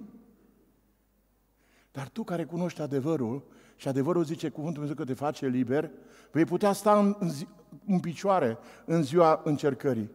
Dar 1.92 2.10
tu 2.10 2.24
care 2.24 2.44
cunoști 2.44 2.82
adevărul, 2.82 3.44
și 3.76 3.88
adevărul 3.88 4.24
zice 4.24 4.50
cuvântul 4.50 4.74
Dumnezeu 4.74 5.06
că 5.06 5.12
te 5.12 5.18
face 5.18 5.48
liber, 5.48 5.92
vei 6.32 6.46
putea 6.46 6.72
sta 6.72 7.00
în, 7.00 7.16
în, 7.20 7.30
zi, 7.30 7.48
în 7.86 8.00
picioare 8.00 8.58
în 8.86 9.04
ziua 9.04 9.42
încercării. 9.44 10.10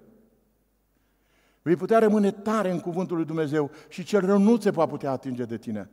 Vei 1.66 1.76
putea 1.76 1.98
rămâne 1.98 2.30
tare 2.30 2.70
în 2.70 2.80
cuvântul 2.80 3.16
lui 3.16 3.24
Dumnezeu 3.24 3.70
și 3.88 4.04
cel 4.04 4.20
rău 4.20 4.38
nu 4.38 4.58
se 4.58 4.70
va 4.70 4.86
putea 4.86 5.10
atinge 5.10 5.44
de 5.44 5.58
tine. 5.58 5.90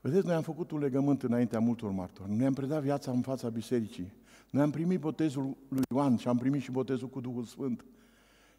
Vedeți, 0.00 0.26
noi 0.26 0.34
am 0.34 0.42
făcut 0.42 0.70
un 0.70 0.78
legământ 0.78 1.22
înaintea 1.22 1.58
multor 1.60 1.90
martori. 1.90 2.30
Noi 2.32 2.46
am 2.46 2.54
predat 2.54 2.82
viața 2.82 3.10
în 3.10 3.20
fața 3.20 3.48
bisericii. 3.48 4.12
Noi 4.50 4.62
am 4.62 4.70
primit 4.70 5.00
botezul 5.00 5.56
lui 5.68 5.82
Ioan 5.90 6.16
și 6.16 6.28
am 6.28 6.38
primit 6.38 6.62
și 6.62 6.70
botezul 6.70 7.08
cu 7.08 7.20
Duhul 7.20 7.44
Sfânt. 7.44 7.84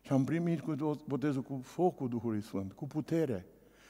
Și 0.01 0.12
am 0.12 0.24
primit 0.24 0.60
cu 0.60 0.75
botezul 1.08 1.41
cu 1.41 1.60
focul 1.63 2.10
Duhului 2.10 2.41
Sfânt, 2.41 2.72
cu 2.72 2.88
putere. 2.88 3.46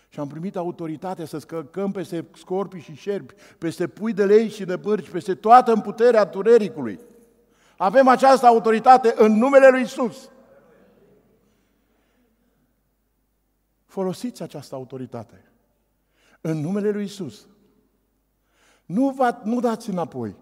Și 0.10 0.20
am 0.20 0.28
primit 0.28 0.56
autoritatea 0.56 1.26
să 1.26 1.38
scălcăm 1.38 1.92
peste 1.92 2.26
scorpii 2.34 2.82
și 2.82 2.94
șerpi, 2.94 3.34
peste 3.58 3.88
pui 3.88 4.14
de 4.14 4.26
lei 4.26 4.50
și 4.50 4.66
de 4.66 4.76
bărci, 4.76 5.10
peste 5.10 5.36
toată 5.36 5.72
împuterea 5.72 6.26
turericului. 6.26 7.00
Avem 7.78 8.08
această 8.08 8.46
autoritate 8.46 9.14
în 9.18 9.38
numele 9.38 9.70
Lui 9.70 9.82
Isus. 9.82 10.32
Folosiți 13.86 14.42
această 14.42 14.76
autoritate 14.76 15.52
în 16.42 16.58
numele 16.58 16.90
Lui 16.90 17.04
Isus. 17.04 17.48
Nu, 18.86 19.10
va, 19.10 19.42
nu 19.44 19.60
dați 19.60 19.90
înapoi. 19.90 20.36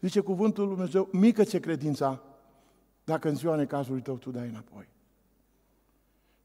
Zice 0.00 0.20
cuvântul 0.20 0.64
Lui 0.66 0.74
Dumnezeu, 0.74 1.08
mică 1.12 1.44
ce 1.44 1.60
credința 1.60 2.22
dacă 3.04 3.28
în 3.28 3.36
ziua 3.36 3.54
necazului 3.54 4.00
tău 4.00 4.16
tu 4.16 4.30
dai 4.30 4.48
înapoi. 4.48 4.88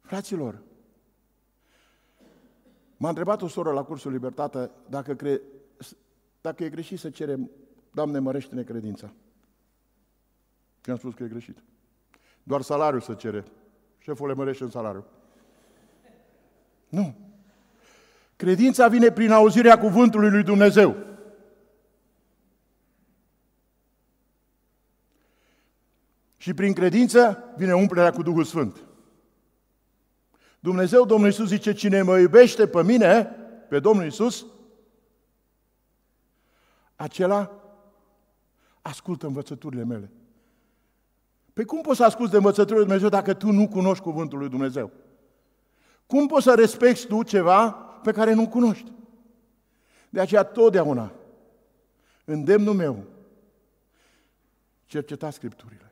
Fraților, 0.01 0.61
M-a 2.99 3.09
întrebat 3.09 3.41
o 3.41 3.47
soră 3.47 3.71
la 3.71 3.83
cursul 3.83 4.11
Libertate 4.11 4.71
dacă, 4.89 5.13
cre... 5.13 5.41
dacă 6.41 6.63
e 6.63 6.69
greșit 6.69 6.99
să 6.99 7.09
cerem, 7.09 7.49
Doamne, 7.91 8.19
mărește-ne 8.19 8.63
credința. 8.63 9.13
Și 10.83 10.89
am 10.89 10.97
spus 10.97 11.13
că 11.13 11.23
e 11.23 11.27
greșit. 11.27 11.57
Doar 12.43 12.61
salariul 12.61 13.01
să 13.01 13.13
cere. 13.13 13.45
Șeful 13.97 14.27
le 14.27 14.33
mărește 14.33 14.63
în 14.63 14.69
salariu. 14.69 15.05
Nu. 16.89 17.15
Credința 18.35 18.87
vine 18.87 19.11
prin 19.11 19.31
auzirea 19.31 19.77
cuvântului 19.77 20.29
lui 20.29 20.43
Dumnezeu. 20.43 20.95
Și 26.37 26.53
prin 26.53 26.73
credință 26.73 27.43
vine 27.57 27.73
umplerea 27.73 28.11
cu 28.11 28.21
Duhul 28.21 28.43
Sfânt. 28.43 28.88
Dumnezeu, 30.59 31.05
Domnul 31.05 31.27
Iisus 31.27 31.47
zice, 31.47 31.73
cine 31.73 32.01
mă 32.01 32.17
iubește 32.17 32.67
pe 32.67 32.83
mine, 32.83 33.23
pe 33.69 33.79
Domnul 33.79 34.03
Iisus, 34.03 34.45
acela 36.95 37.51
ascultă 38.81 39.25
învățăturile 39.25 39.83
mele. 39.83 40.11
Pe 41.53 41.63
cum 41.63 41.81
poți 41.81 41.97
să 41.97 42.03
asculți 42.03 42.31
de 42.31 42.37
învățăturile 42.37 42.77
lui 42.77 42.85
Dumnezeu 42.85 43.09
dacă 43.09 43.33
tu 43.33 43.51
nu 43.51 43.67
cunoști 43.67 44.03
cuvântul 44.03 44.37
lui 44.39 44.49
Dumnezeu? 44.49 44.91
Cum 46.05 46.27
poți 46.27 46.43
să 46.43 46.53
respecti 46.53 47.07
tu 47.07 47.23
ceva 47.23 47.71
pe 48.03 48.11
care 48.11 48.33
nu 48.33 48.47
cunoști? 48.47 48.91
De 50.09 50.19
aceea 50.19 50.43
totdeauna 50.43 51.11
îndemnul 52.25 52.73
meu, 52.73 53.03
cercetați 54.85 55.35
Scripturile. 55.35 55.91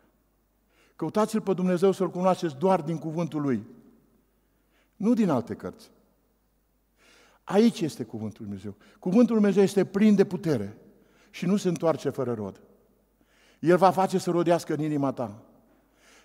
Căutați-L 0.95 1.41
pe 1.41 1.53
Dumnezeu 1.53 1.91
să-L 1.91 2.09
cunoașteți 2.09 2.55
doar 2.55 2.81
din 2.81 2.97
cuvântul 2.97 3.41
Lui. 3.41 3.65
Nu 4.97 5.13
din 5.13 5.29
alte 5.29 5.55
cărți. 5.55 5.89
Aici 7.43 7.81
este 7.81 8.03
cuvântul 8.03 8.37
Lui 8.45 8.47
Dumnezeu. 8.47 8.75
Cuvântul 8.99 9.35
Lui 9.35 9.43
Dumnezeu 9.43 9.63
este 9.63 9.85
plin 9.85 10.15
de 10.15 10.25
putere 10.25 10.77
și 11.29 11.45
nu 11.45 11.57
se 11.57 11.67
întoarce 11.67 12.09
fără 12.09 12.33
rod. 12.33 12.61
El 13.59 13.77
va 13.77 13.91
face 13.91 14.17
să 14.17 14.31
rodească 14.31 14.73
în 14.73 14.79
inima 14.79 15.11
ta. 15.11 15.41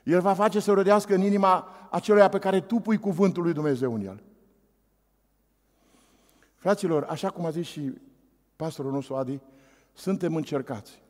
El 0.02 0.20
va 0.20 0.34
face 0.34 0.60
să 0.60 0.72
rodească 0.72 1.14
în 1.14 1.20
inima 1.20 1.68
acelui 1.90 2.28
pe 2.28 2.38
care 2.38 2.60
tu 2.60 2.76
pui 2.76 2.98
cuvântul 2.98 3.42
lui 3.42 3.52
Dumnezeu 3.52 3.94
în 3.94 4.00
el. 4.00 4.22
Fraților, 6.54 7.02
așa 7.02 7.30
cum 7.30 7.44
a 7.44 7.50
zis 7.50 7.66
și 7.66 7.92
pastorul 8.56 8.92
nostru 8.92 9.14
Adi, 9.14 9.40
suntem 9.92 10.36
încercați. 10.36 11.02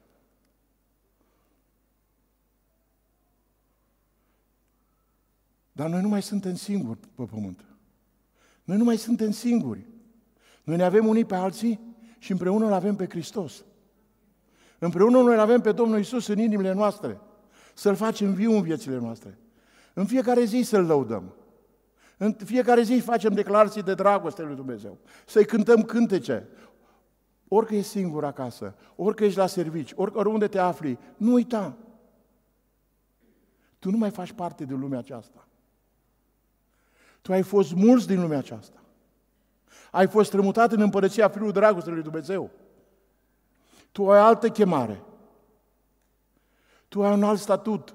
Dar 5.83 5.91
noi 5.91 6.01
nu 6.01 6.09
mai 6.09 6.23
suntem 6.23 6.55
singuri 6.55 6.99
pe 7.15 7.25
pământ. 7.25 7.65
Noi 8.65 8.77
nu 8.77 8.85
mai 8.85 8.97
suntem 8.97 9.31
singuri. 9.31 9.87
Noi 10.65 10.77
ne 10.77 10.83
avem 10.83 11.07
unii 11.07 11.25
pe 11.25 11.35
alții 11.35 11.97
și 12.19 12.31
împreună 12.31 12.67
îl 12.67 12.73
avem 12.73 12.97
pe 12.97 13.07
Hristos. 13.09 13.65
Împreună 14.79 15.21
noi 15.21 15.35
îl 15.35 15.41
avem 15.41 15.61
pe 15.61 15.73
Domnul 15.73 15.99
Isus 15.99 16.27
în 16.27 16.39
inimile 16.39 16.73
noastre. 16.73 17.21
Să-L 17.75 17.95
facem 17.95 18.33
viu 18.33 18.53
în 18.53 18.63
viețile 18.63 18.99
noastre. 18.99 19.39
În 19.95 20.07
fiecare 20.07 20.45
zi 20.45 20.63
să-L 20.63 20.85
lăudăm. 20.85 21.35
În 22.17 22.33
fiecare 22.33 22.83
zi 22.83 22.99
facem 22.99 23.33
declarații 23.33 23.83
de 23.83 23.95
dragoste 23.95 24.43
lui 24.43 24.57
Dumnezeu. 24.57 24.99
Să-i 25.27 25.47
cântăm 25.47 25.83
cântece. 25.83 26.49
Orică 27.49 27.75
ești 27.75 27.91
singur 27.91 28.25
acasă, 28.25 28.75
orică 28.97 29.25
ești 29.25 29.39
la 29.39 29.47
servici, 29.47 29.93
oriunde 29.95 30.49
te 30.49 30.59
afli, 30.59 30.99
nu 31.17 31.33
uita. 31.33 31.77
Tu 33.79 33.91
nu 33.91 33.97
mai 33.97 34.11
faci 34.11 34.33
parte 34.33 34.65
din 34.65 34.79
lumea 34.79 34.99
aceasta. 34.99 35.47
Tu 37.23 37.33
ai 37.33 37.43
fost 37.43 37.75
mulți 37.75 38.07
din 38.07 38.21
lumea 38.21 38.39
aceasta. 38.39 38.77
Ai 39.91 40.07
fost 40.07 40.29
strămutat 40.29 40.73
în 40.73 40.81
împărăția 40.81 41.29
Fiului 41.29 41.53
Dragostei 41.53 41.93
lui 41.93 42.03
Dumnezeu. 42.03 42.51
Tu 43.93 44.11
ai 44.11 44.19
altă 44.19 44.49
chemare. 44.49 45.03
Tu 46.89 47.05
ai 47.05 47.13
un 47.13 47.23
alt 47.23 47.39
statut. 47.39 47.95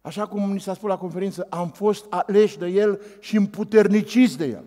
Așa 0.00 0.26
cum 0.26 0.52
ni 0.52 0.60
s-a 0.60 0.74
spus 0.74 0.88
la 0.88 0.98
conferință, 0.98 1.46
am 1.50 1.70
fost 1.70 2.06
aleși 2.08 2.58
de 2.58 2.66
El 2.66 3.00
și 3.20 3.36
împuterniciți 3.36 4.38
de 4.38 4.44
El. 4.44 4.64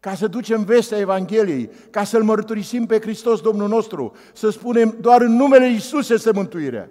Ca 0.00 0.14
să 0.14 0.26
ducem 0.26 0.64
vestea 0.64 0.98
Evangheliei, 0.98 1.70
ca 1.90 2.04
să-L 2.04 2.22
mărturisim 2.22 2.86
pe 2.86 3.00
Hristos 3.00 3.40
Domnul 3.40 3.68
nostru, 3.68 4.16
să 4.32 4.50
spunem 4.50 4.96
doar 5.00 5.20
în 5.20 5.32
numele 5.32 5.70
Iisus 5.70 6.08
este 6.08 6.32
mântuirea. 6.32 6.90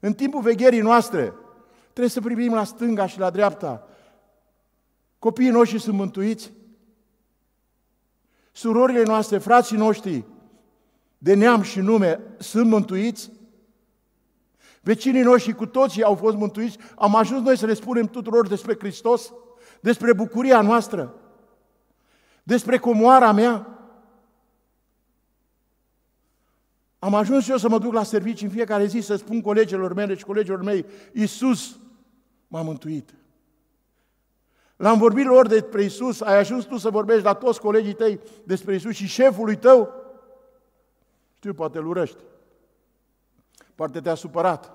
În 0.00 0.12
timpul 0.12 0.40
vegherii 0.40 0.80
noastre, 0.80 1.34
trebuie 1.98 2.22
să 2.22 2.28
privim 2.28 2.54
la 2.54 2.64
stânga 2.64 3.06
și 3.06 3.18
la 3.18 3.30
dreapta. 3.30 3.88
Copiii 5.18 5.50
noștri 5.50 5.80
sunt 5.80 5.96
mântuiți, 5.96 6.52
surorile 8.52 9.02
noastre, 9.02 9.38
frații 9.38 9.76
noștri 9.76 10.24
de 11.18 11.34
neam 11.34 11.62
și 11.62 11.80
nume 11.80 12.20
sunt 12.38 12.66
mântuiți? 12.70 13.32
Vecinii 14.80 15.22
noștri 15.22 15.54
cu 15.54 15.66
toții 15.66 16.02
au 16.02 16.14
fost 16.14 16.36
mântuiți? 16.36 16.78
Am 16.96 17.14
ajuns 17.14 17.42
noi 17.44 17.56
să 17.56 17.66
le 17.66 17.74
spunem 17.74 18.06
tuturor 18.06 18.48
despre 18.48 18.76
Hristos? 18.78 19.32
Despre 19.80 20.12
bucuria 20.12 20.60
noastră? 20.60 21.14
Despre 22.42 22.78
comoara 22.78 23.32
mea? 23.32 23.78
Am 26.98 27.14
ajuns 27.14 27.44
și 27.44 27.50
eu 27.50 27.56
să 27.56 27.68
mă 27.68 27.78
duc 27.78 27.92
la 27.92 28.02
servici 28.02 28.42
în 28.42 28.50
fiecare 28.50 28.86
zi 28.86 29.00
să 29.00 29.16
spun 29.16 29.40
colegilor 29.40 29.94
mele 29.94 30.14
și 30.14 30.24
colegilor 30.24 30.62
mei, 30.62 30.86
Iisus 31.12 31.78
m-a 32.48 32.62
mântuit. 32.62 33.14
L-am 34.76 34.98
vorbit 34.98 35.26
lor 35.26 35.46
despre 35.46 35.82
Isus, 35.82 36.20
ai 36.20 36.38
ajuns 36.38 36.64
tu 36.64 36.76
să 36.76 36.90
vorbești 36.90 37.24
la 37.24 37.34
toți 37.34 37.60
colegii 37.60 37.92
tăi 37.92 38.20
despre 38.44 38.74
Isus 38.74 38.94
și 38.94 39.06
șefului 39.06 39.56
tău? 39.56 39.94
Știu, 41.36 41.54
poate 41.54 41.78
îl 41.78 41.86
urăști. 41.86 42.18
Poate 43.74 44.00
te-a 44.00 44.14
supărat. 44.14 44.72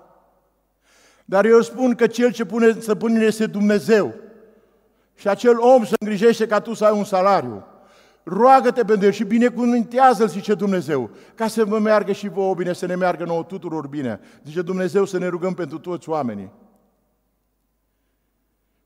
Dar 1.25 1.45
eu 1.45 1.62
spun 1.62 1.95
că 1.95 2.07
cel 2.07 2.31
ce 2.31 2.45
pune 2.45 2.79
stăpânile 2.79 3.25
este 3.25 3.45
Dumnezeu. 3.45 4.13
Și 5.15 5.27
acel 5.27 5.59
om 5.59 5.86
se 5.86 5.93
îngrijește 5.99 6.47
ca 6.47 6.59
tu 6.59 6.73
să 6.73 6.86
ai 6.86 6.97
un 6.97 7.03
salariu. 7.03 7.65
Roagă-te 8.23 8.83
pentru 8.83 9.05
el 9.05 9.12
și 9.12 9.23
binecuvântează-l, 9.23 10.27
zice 10.27 10.53
Dumnezeu, 10.53 11.09
ca 11.36 11.47
să 11.47 11.65
vă 11.65 11.79
meargă 11.79 12.12
și 12.12 12.27
vouă 12.27 12.53
bine, 12.53 12.73
să 12.73 12.86
ne 12.86 12.95
meargă 12.95 13.23
nouă 13.23 13.43
tuturor 13.43 13.88
bine. 13.88 14.19
Zice 14.43 14.62
Dumnezeu 14.62 15.05
să 15.05 15.17
ne 15.17 15.27
rugăm 15.27 15.53
pentru 15.53 15.79
toți 15.79 16.09
oamenii. 16.09 16.51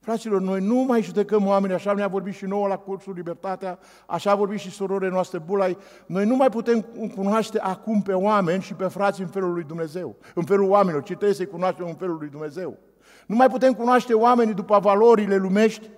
Fraților, 0.07 0.41
noi 0.41 0.61
nu 0.61 0.75
mai 0.75 1.01
judecăm 1.01 1.47
oamenii, 1.47 1.75
așa 1.75 1.93
ne-a 1.93 2.07
vorbit 2.07 2.33
și 2.33 2.45
nouă 2.45 2.67
la 2.67 2.77
cursul 2.77 3.13
Libertatea, 3.13 3.79
așa 4.05 4.31
a 4.31 4.35
vorbit 4.35 4.59
și 4.59 4.71
sororile 4.71 5.09
noastre 5.09 5.39
Bulai. 5.39 5.77
Noi 6.05 6.25
nu 6.25 6.35
mai 6.35 6.49
putem 6.49 6.81
cunoaște 7.15 7.59
acum 7.59 8.01
pe 8.01 8.13
oameni 8.13 8.61
și 8.61 8.73
pe 8.73 8.87
frați 8.87 9.21
în 9.21 9.27
felul 9.27 9.53
lui 9.53 9.63
Dumnezeu, 9.63 10.15
în 10.35 10.43
felul 10.43 10.69
oamenilor, 10.69 11.03
ci 11.03 11.05
trebuie 11.05 11.33
să-i 11.33 11.47
cunoaștem 11.47 11.85
în 11.87 11.95
felul 11.95 12.17
lui 12.17 12.29
Dumnezeu. 12.29 12.77
Nu 13.25 13.35
mai 13.35 13.49
putem 13.49 13.73
cunoaște 13.73 14.13
oamenii 14.13 14.53
după 14.53 14.79
valorile 14.79 15.35
lumești, 15.35 15.89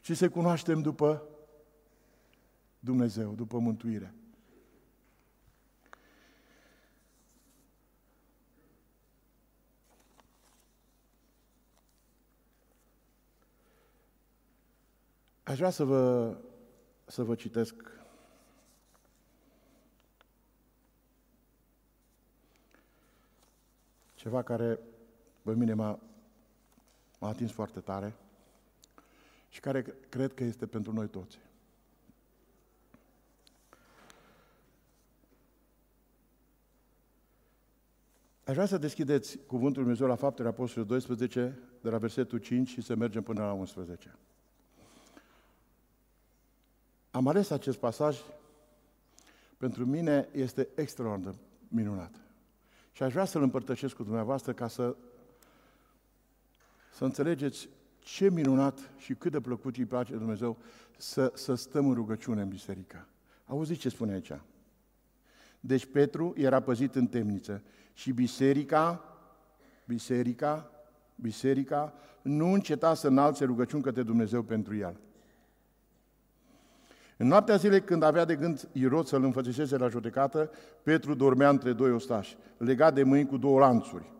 ci 0.00 0.16
să-i 0.16 0.28
cunoaștem 0.28 0.80
după 0.80 1.22
Dumnezeu, 2.78 3.32
după 3.36 3.58
mântuire. 3.58 4.14
Aș 15.50 15.56
vrea 15.56 15.70
să 15.70 15.84
vă, 15.84 16.36
să 17.06 17.22
vă 17.22 17.34
citesc 17.34 17.74
ceva 24.14 24.42
care 24.42 24.78
pe 25.42 25.54
mine 25.54 25.74
m-a, 25.74 26.00
m-a 27.18 27.28
atins 27.28 27.52
foarte 27.52 27.80
tare 27.80 28.14
și 29.48 29.60
care 29.60 29.82
cred 30.08 30.34
că 30.34 30.44
este 30.44 30.66
pentru 30.66 30.92
noi 30.92 31.08
toți. 31.08 31.38
Aș 38.44 38.54
vrea 38.54 38.66
să 38.66 38.78
deschideți 38.78 39.38
Cuvântul 39.38 39.82
Lui 39.82 39.82
Dumnezeu 39.82 40.06
la 40.06 40.14
Faptele 40.14 40.48
Apostolului 40.48 40.92
12, 40.94 41.58
de 41.80 41.90
la 41.90 41.98
versetul 41.98 42.38
5 42.38 42.68
și 42.68 42.80
să 42.80 42.94
mergem 42.94 43.22
până 43.22 43.44
la 43.44 43.52
11. 43.52 44.18
Am 47.10 47.28
ales 47.28 47.50
acest 47.50 47.78
pasaj, 47.78 48.18
pentru 49.56 49.86
mine 49.86 50.28
este 50.32 50.68
extraordinar 50.74 51.34
minunat. 51.68 52.14
Și 52.92 53.02
aș 53.02 53.12
vrea 53.12 53.24
să-l 53.24 53.42
împărtășesc 53.42 53.94
cu 53.94 54.02
dumneavoastră 54.02 54.52
ca 54.52 54.68
să, 54.68 54.96
să 56.94 57.04
înțelegeți 57.04 57.68
ce 57.98 58.30
minunat 58.30 58.78
și 58.98 59.14
cât 59.14 59.32
de 59.32 59.40
plăcut 59.40 59.76
îi 59.76 59.84
place 59.84 60.16
Dumnezeu 60.16 60.56
să, 60.96 61.32
să 61.34 61.54
stăm 61.54 61.88
în 61.88 61.94
rugăciune 61.94 62.42
în 62.42 62.48
biserică. 62.48 63.06
Auziți 63.46 63.80
ce 63.80 63.88
spune 63.88 64.12
aici? 64.12 64.32
Deci 65.60 65.86
Petru 65.86 66.32
era 66.36 66.60
păzit 66.60 66.94
în 66.94 67.06
temniță 67.06 67.62
și 67.92 68.12
biserica, 68.12 69.04
biserica, 69.84 70.70
biserica 71.14 71.94
nu 72.22 72.52
înceta 72.52 72.94
să 72.94 73.06
înalțe 73.06 73.44
rugăciuni 73.44 73.82
către 73.82 74.02
Dumnezeu 74.02 74.42
pentru 74.42 74.76
el. 74.76 74.96
În 77.20 77.26
noaptea 77.26 77.56
zilei, 77.56 77.80
când 77.80 78.02
avea 78.02 78.24
de 78.24 78.36
gând 78.36 78.68
Irod 78.72 79.06
să-l 79.06 79.24
înfățișeze 79.24 79.76
la 79.76 79.88
judecată, 79.88 80.50
Petru 80.82 81.14
dormea 81.14 81.48
între 81.48 81.72
doi 81.72 81.90
ostași, 81.90 82.36
legat 82.56 82.94
de 82.94 83.02
mâini 83.02 83.26
cu 83.26 83.36
două 83.36 83.58
lanțuri. 83.58 84.12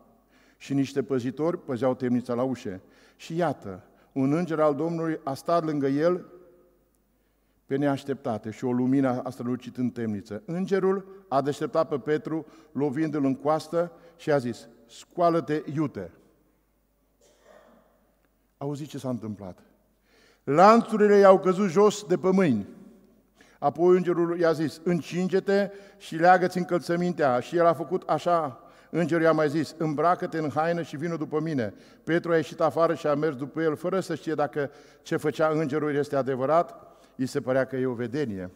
Și 0.57 0.73
niște 0.73 1.03
păzitori 1.03 1.63
păzeau 1.63 1.95
temnița 1.95 2.33
la 2.33 2.43
ușe. 2.43 2.81
Și 3.15 3.35
iată, 3.35 3.83
un 4.11 4.33
înger 4.33 4.59
al 4.59 4.75
Domnului 4.75 5.19
a 5.23 5.33
stat 5.33 5.63
lângă 5.63 5.87
el 5.87 6.25
pe 7.65 7.75
neașteptate 7.75 8.51
și 8.51 8.65
o 8.65 8.71
lumină 8.71 9.21
a 9.23 9.29
strălucit 9.29 9.77
în 9.77 9.89
temniță. 9.89 10.41
Îngerul 10.45 11.25
a 11.27 11.41
deșteptat 11.41 11.87
pe 11.87 11.97
Petru, 11.97 12.45
lovindu-l 12.71 13.25
în 13.25 13.35
coastă 13.35 13.91
și 14.15 14.31
a 14.31 14.37
zis, 14.37 14.67
scoală-te, 14.87 15.61
iute. 15.73 16.11
Auziți 18.57 18.89
ce 18.89 18.97
s-a 18.97 19.09
întâmplat. 19.09 19.59
Lanțurile 20.43 21.15
i-au 21.15 21.39
căzut 21.39 21.69
jos 21.69 22.03
de 22.03 22.17
pe 22.17 22.31
mâini. 22.31 22.67
Apoi 23.61 23.95
îngerul 23.95 24.39
i-a 24.39 24.51
zis, 24.51 24.81
încinge-te 24.83 25.71
și 25.97 26.15
leagă-ți 26.15 26.57
încălțămintea. 26.57 27.39
Și 27.39 27.57
el 27.57 27.65
a 27.65 27.73
făcut 27.73 28.09
așa. 28.09 28.63
Îngerul 28.89 29.23
i-a 29.23 29.31
mai 29.31 29.49
zis, 29.49 29.75
îmbracă-te 29.77 30.37
în 30.37 30.49
haină 30.49 30.81
și 30.81 30.97
vină 30.97 31.15
după 31.15 31.39
mine. 31.39 31.73
Petru 32.03 32.31
a 32.31 32.35
ieșit 32.35 32.59
afară 32.59 32.93
și 32.93 33.07
a 33.07 33.15
mers 33.15 33.35
după 33.35 33.61
el, 33.61 33.75
fără 33.75 33.99
să 33.99 34.15
știe 34.15 34.33
dacă 34.33 34.71
ce 35.01 35.17
făcea 35.17 35.47
îngerul 35.47 35.95
este 35.95 36.15
adevărat. 36.15 36.75
Îi 37.15 37.25
se 37.25 37.41
părea 37.41 37.65
că 37.65 37.75
e 37.75 37.85
o 37.85 37.93
vedenie. 37.93 38.51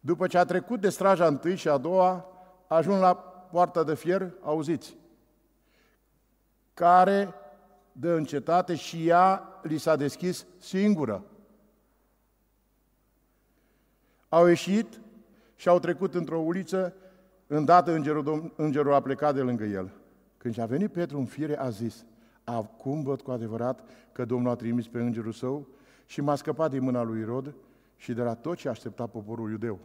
După 0.00 0.26
ce 0.26 0.38
a 0.38 0.44
trecut 0.44 0.80
de 0.80 0.88
straja 0.88 1.26
întâi 1.26 1.56
și 1.56 1.68
a 1.68 1.76
doua, 1.76 2.26
a 2.66 2.76
ajuns 2.76 3.00
la 3.00 3.14
poarta 3.50 3.84
de 3.84 3.94
fier, 3.94 4.32
auziți, 4.42 4.96
care 6.74 7.34
dă 7.92 8.14
în 8.14 8.24
cetate 8.24 8.74
și 8.74 9.08
ea 9.08 9.48
li 9.62 9.78
s-a 9.78 9.96
deschis 9.96 10.46
singură. 10.58 11.24
Au 14.34 14.46
ieșit 14.46 15.00
și 15.56 15.68
au 15.68 15.78
trecut 15.78 16.14
într-o 16.14 16.38
uliță, 16.38 16.94
îndată 17.46 17.92
îngerul, 17.92 18.52
îngerul 18.56 18.92
a 18.92 19.00
plecat 19.00 19.34
de 19.34 19.40
lângă 19.40 19.64
el. 19.64 19.92
Când 20.36 20.58
a 20.58 20.66
venit 20.66 20.92
Petru 20.92 21.18
în 21.18 21.26
fire, 21.26 21.58
a 21.58 21.70
zis, 21.70 22.04
acum 22.44 23.02
văd 23.02 23.20
cu 23.20 23.30
adevărat 23.30 23.88
că 24.12 24.24
Domnul 24.24 24.50
a 24.50 24.54
trimis 24.54 24.88
pe 24.88 25.00
îngerul 25.00 25.32
său 25.32 25.68
și 26.06 26.20
m-a 26.20 26.34
scăpat 26.34 26.70
din 26.70 26.82
mâna 26.82 27.02
lui 27.02 27.24
Rod 27.24 27.54
și 27.96 28.12
de 28.12 28.22
la 28.22 28.34
tot 28.34 28.56
ce 28.56 28.68
aștepta 28.68 29.06
poporul 29.06 29.50
iudeu. 29.50 29.78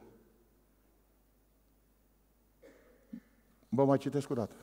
Vă 3.70 3.86
mai 3.86 3.98
citesc 3.98 4.30
o 4.30 4.34
dată. 4.34 4.56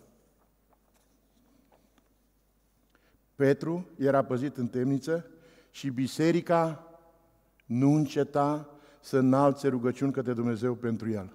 Petru 3.35 3.87
era 3.99 4.25
păzit 4.25 4.57
în 4.57 4.68
temniță 4.68 5.31
și 5.70 5.90
biserica 5.90 6.90
nu 7.64 7.94
înceta 7.94 8.70
să 9.07 9.16
înalțe 9.16 9.69
rugăciuni 9.69 10.12
către 10.12 10.33
Dumnezeu 10.33 10.75
pentru 10.75 11.11
el. 11.11 11.33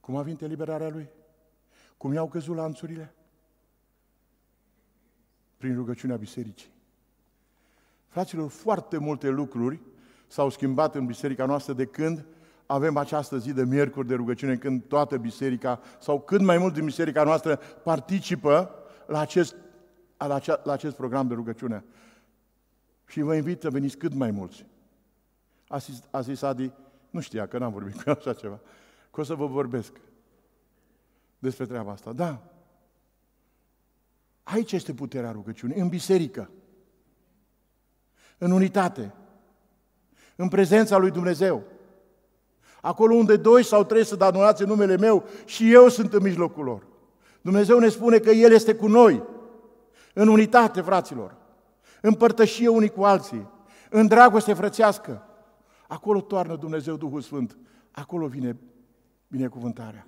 Cum 0.00 0.16
a 0.16 0.22
venit 0.22 0.40
eliberarea 0.40 0.88
lui? 0.88 1.08
Cum 1.96 2.12
i-au 2.12 2.28
căzut 2.28 2.56
lanțurile? 2.56 3.14
Prin 5.56 5.74
rugăciunea 5.74 6.16
bisericii. 6.16 6.70
Fraților, 8.08 8.50
foarte 8.50 8.98
multe 8.98 9.28
lucruri 9.28 9.80
s-au 10.26 10.50
schimbat 10.50 10.94
în 10.94 11.06
biserica 11.06 11.46
noastră 11.46 11.72
de 11.72 11.84
când 11.84 12.24
avem 12.66 12.96
această 12.96 13.38
zi 13.38 13.52
de 13.52 13.64
miercuri 13.64 14.06
de 14.06 14.14
rugăciune, 14.14 14.56
când 14.56 14.82
toată 14.84 15.16
biserica 15.16 15.80
sau 16.00 16.20
cât 16.20 16.40
mai 16.40 16.58
mult 16.58 16.74
din 16.74 16.84
biserica 16.84 17.24
noastră 17.24 17.56
participă 17.82 18.70
la 19.06 19.18
acest, 19.18 19.54
la, 20.16 20.34
acea, 20.34 20.60
la 20.64 20.72
acest 20.72 20.96
program 20.96 21.28
de 21.28 21.34
rugăciune. 21.34 21.84
Și 23.06 23.20
vă 23.20 23.34
invit 23.34 23.60
să 23.60 23.70
veniți 23.70 23.96
cât 23.96 24.14
mai 24.14 24.30
mulți. 24.30 24.66
A 25.68 25.78
zis, 25.78 26.02
a 26.10 26.20
zis 26.20 26.42
Adi, 26.42 26.72
nu 27.10 27.20
știa 27.20 27.46
că 27.46 27.58
n-am 27.58 27.72
vorbit 27.72 28.00
cu 28.02 28.10
așa 28.10 28.32
ceva, 28.32 28.60
că 29.10 29.20
o 29.20 29.22
să 29.22 29.34
vă 29.34 29.46
vorbesc 29.46 29.92
despre 31.38 31.66
treaba 31.66 31.92
asta. 31.92 32.12
Da. 32.12 32.42
Aici 34.42 34.72
este 34.72 34.94
puterea 34.94 35.30
rugăciunii, 35.30 35.80
în 35.80 35.88
biserică, 35.88 36.50
în 38.38 38.50
unitate, 38.50 39.14
în 40.36 40.48
prezența 40.48 40.96
lui 40.96 41.10
Dumnezeu. 41.10 41.62
Acolo 42.80 43.14
unde 43.14 43.36
doi 43.36 43.64
sau 43.64 43.84
trei 43.84 44.04
să 44.04 44.16
adunați 44.18 44.62
în 44.62 44.68
numele 44.68 44.96
meu 44.96 45.24
și 45.44 45.72
eu 45.72 45.88
sunt 45.88 46.12
în 46.12 46.22
mijlocul 46.22 46.64
lor. 46.64 46.86
Dumnezeu 47.40 47.78
ne 47.78 47.88
spune 47.88 48.18
că 48.18 48.30
El 48.30 48.52
este 48.52 48.74
cu 48.74 48.86
noi, 48.86 49.22
în 50.14 50.28
unitate, 50.28 50.80
fraților, 50.80 51.36
în 52.00 52.14
părtășie 52.14 52.68
unii 52.68 52.90
cu 52.90 53.02
alții, 53.02 53.50
în 53.90 54.06
dragoste 54.06 54.52
frățească. 54.54 55.27
Acolo 55.88 56.20
toarnă 56.20 56.56
Dumnezeu 56.56 56.96
Duhul 56.96 57.20
Sfânt. 57.20 57.58
Acolo 57.90 58.26
vine 58.26 58.56
binecuvântarea. 59.28 60.06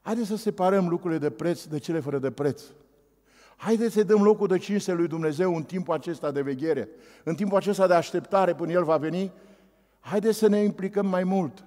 Haideți 0.00 0.26
să 0.28 0.36
separăm 0.36 0.88
lucrurile 0.88 1.18
de 1.18 1.30
preț 1.30 1.64
de 1.64 1.78
cele 1.78 2.00
fără 2.00 2.18
de 2.18 2.30
preț. 2.30 2.62
Haideți 3.56 3.94
să 3.94 4.02
dăm 4.02 4.22
locul 4.22 4.46
de 4.46 4.58
cinste 4.58 4.92
lui 4.92 5.06
Dumnezeu 5.06 5.56
în 5.56 5.62
timpul 5.62 5.94
acesta 5.94 6.30
de 6.30 6.42
veghere, 6.42 6.88
în 7.24 7.34
timpul 7.34 7.56
acesta 7.56 7.86
de 7.86 7.94
așteptare 7.94 8.54
până 8.54 8.72
El 8.72 8.84
va 8.84 8.96
veni. 8.96 9.32
Haideți 10.00 10.38
să 10.38 10.46
ne 10.46 10.58
implicăm 10.58 11.06
mai 11.06 11.24
mult 11.24 11.64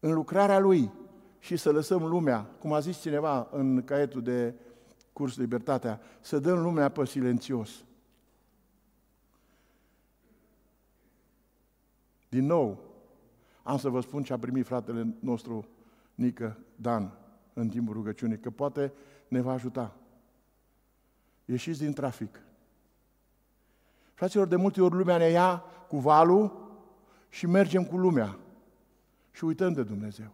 în 0.00 0.12
lucrarea 0.12 0.58
Lui 0.58 0.90
și 1.38 1.56
să 1.56 1.70
lăsăm 1.70 2.04
lumea, 2.04 2.40
cum 2.58 2.72
a 2.72 2.80
zis 2.80 3.00
cineva 3.00 3.48
în 3.50 3.84
caietul 3.84 4.22
de 4.22 4.54
curs 5.12 5.36
Libertatea, 5.36 6.00
să 6.20 6.38
dăm 6.38 6.62
lumea 6.62 6.88
pe 6.88 7.06
silențios. 7.06 7.70
Din 12.32 12.46
nou, 12.46 12.84
am 13.62 13.78
să 13.78 13.88
vă 13.88 14.00
spun 14.00 14.22
ce 14.22 14.32
a 14.32 14.38
primit 14.38 14.66
fratele 14.66 15.14
nostru 15.20 15.68
Nică 16.14 16.58
Dan 16.76 17.18
în 17.52 17.68
timpul 17.68 17.94
rugăciunii, 17.94 18.38
că 18.38 18.50
poate 18.50 18.92
ne 19.28 19.40
va 19.40 19.52
ajuta. 19.52 19.96
Ieșiți 21.44 21.78
din 21.78 21.92
trafic. 21.92 22.40
Fraților, 24.14 24.46
de 24.46 24.56
multe 24.56 24.82
ori 24.82 24.94
lumea 24.94 25.16
ne 25.16 25.28
ia 25.28 25.64
cu 25.88 25.98
valul 25.98 26.70
și 27.28 27.46
mergem 27.46 27.84
cu 27.84 27.96
lumea 27.96 28.38
și 29.30 29.44
uităm 29.44 29.72
de 29.72 29.82
Dumnezeu. 29.82 30.30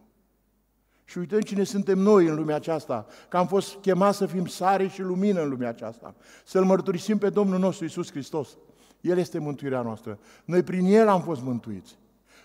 Și 1.04 1.18
uităm 1.18 1.40
cine 1.40 1.64
suntem 1.64 1.98
noi 1.98 2.26
în 2.26 2.34
lumea 2.34 2.56
aceasta, 2.56 3.06
că 3.28 3.36
am 3.36 3.46
fost 3.46 3.76
chemați 3.76 4.16
să 4.16 4.26
fim 4.26 4.46
sare 4.46 4.88
și 4.88 5.02
lumină 5.02 5.42
în 5.42 5.48
lumea 5.48 5.68
aceasta, 5.68 6.14
să-L 6.44 6.64
mărturisim 6.64 7.18
pe 7.18 7.30
Domnul 7.30 7.58
nostru 7.58 7.84
Isus 7.84 8.10
Hristos. 8.10 8.56
El 9.00 9.18
este 9.18 9.38
mântuirea 9.38 9.82
noastră. 9.82 10.18
Noi 10.44 10.62
prin 10.62 10.84
El 10.84 11.08
am 11.08 11.20
fost 11.20 11.42
mântuiți. 11.42 11.98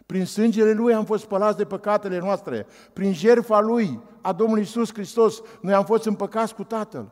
Prin 0.05 0.25
sângele 0.25 0.73
Lui 0.73 0.93
am 0.93 1.05
fost 1.05 1.23
spălați 1.23 1.57
de 1.57 1.65
păcatele 1.65 2.19
noastre. 2.19 2.65
Prin 2.93 3.13
jertfa 3.13 3.59
Lui, 3.59 3.99
a 4.21 4.33
Domnului 4.33 4.63
Isus 4.63 4.93
Hristos, 4.93 5.41
noi 5.61 5.73
am 5.73 5.85
fost 5.85 6.05
împăcați 6.05 6.55
cu 6.55 6.63
Tatăl. 6.63 7.11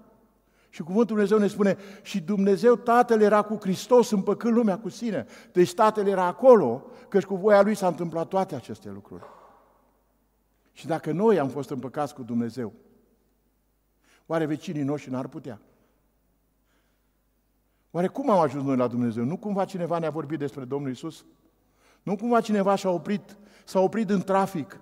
Și 0.70 0.84
cuvântul 0.84 1.16
Dumnezeu 1.16 1.38
ne 1.38 1.48
spune, 1.48 1.78
și 2.02 2.22
Dumnezeu 2.22 2.76
Tatăl 2.76 3.22
era 3.22 3.42
cu 3.42 3.58
Hristos 3.62 4.12
împăcând 4.12 4.54
lumea 4.54 4.80
cu 4.80 4.90
sine. 4.90 5.26
Deci 5.52 5.74
Tatăl 5.74 6.08
era 6.08 6.26
acolo, 6.26 6.86
căci 7.08 7.24
cu 7.24 7.36
voia 7.36 7.62
Lui 7.62 7.76
s-a 7.76 7.88
întâmplat 7.88 8.28
toate 8.28 8.56
aceste 8.56 8.90
lucruri. 8.90 9.24
Și 10.72 10.88
dacă 10.88 11.12
noi 11.12 11.40
am 11.40 11.48
fost 11.48 11.70
împăcați 11.70 12.14
cu 12.14 12.24
Dumnezeu, 12.24 12.74
oare 14.26 14.46
vecinii 14.46 14.84
noștri 14.84 15.12
n-ar 15.12 15.28
putea? 15.28 15.62
Oare 17.92 18.08
cum 18.08 18.30
am 18.30 18.40
ajuns 18.40 18.64
noi 18.64 18.76
la 18.76 18.88
Dumnezeu? 18.88 19.24
Nu 19.24 19.38
cumva 19.38 19.66
cineva 19.66 20.00
ne-a 20.00 20.10
vorbit 20.10 20.40
despre 20.40 20.64
Domnul 20.64 20.92
Isus? 20.92 21.26
Nu 22.04 22.16
cumva 22.16 22.42
cineva 22.42 22.76
și-a 22.76 22.90
oprit, 22.90 23.38
s-a 23.66 23.80
oprit 23.80 24.10
în 24.10 24.22
trafic 24.22 24.80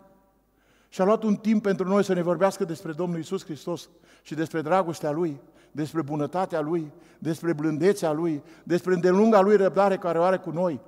și 0.89 1.01
a 1.01 1.03
luat 1.03 1.23
un 1.23 1.35
timp 1.35 1.61
pentru 1.61 1.87
noi 1.87 2.03
să 2.03 2.13
ne 2.13 2.21
vorbească 2.21 2.65
despre 2.65 2.91
Domnul 2.91 3.19
Isus 3.19 3.43
Hristos 3.43 3.89
și 4.21 4.35
despre 4.35 4.61
dragostea 4.61 5.11
Lui, 5.11 5.41
despre 5.71 6.01
bunătatea 6.01 6.59
Lui, 6.59 6.91
despre 7.19 7.53
blândețea 7.53 8.11
Lui, 8.11 8.43
despre 8.63 8.93
îndelunga 8.93 9.39
Lui 9.39 9.55
răbdare 9.55 9.97
care 9.97 10.19
o 10.19 10.23
are 10.23 10.37
cu 10.37 10.49
noi. 10.49 10.81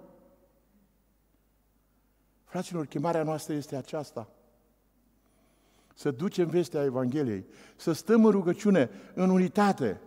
Fraților, 2.44 2.86
chemarea 2.86 3.24
noastră 3.24 3.54
este 3.54 3.76
aceasta. 3.76 4.30
Să 5.96 6.12
ducem 6.12 6.48
vestea 6.48 6.84
Evangheliei, 6.84 7.46
să 7.76 7.92
stăm 7.92 8.26
în 8.26 8.32
rugăciune, 8.32 8.90
în 9.14 9.30
unitate. 9.30 10.02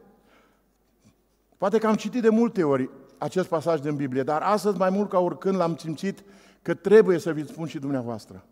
Poate 1.64 1.78
că 1.78 1.86
am 1.86 1.94
citit 1.94 2.22
de 2.22 2.28
multe 2.28 2.64
ori 2.64 2.90
acest 3.18 3.48
pasaj 3.48 3.80
din 3.80 3.96
Biblie, 3.96 4.22
dar 4.22 4.42
astăzi 4.42 4.78
mai 4.78 4.90
mult 4.90 5.08
ca 5.08 5.18
oricând 5.18 5.56
l-am 5.56 5.76
simțit 5.76 6.24
că 6.62 6.74
trebuie 6.74 7.18
să 7.18 7.32
vi 7.32 7.46
spun 7.46 7.66
și 7.66 7.78
dumneavoastră. 7.78 8.46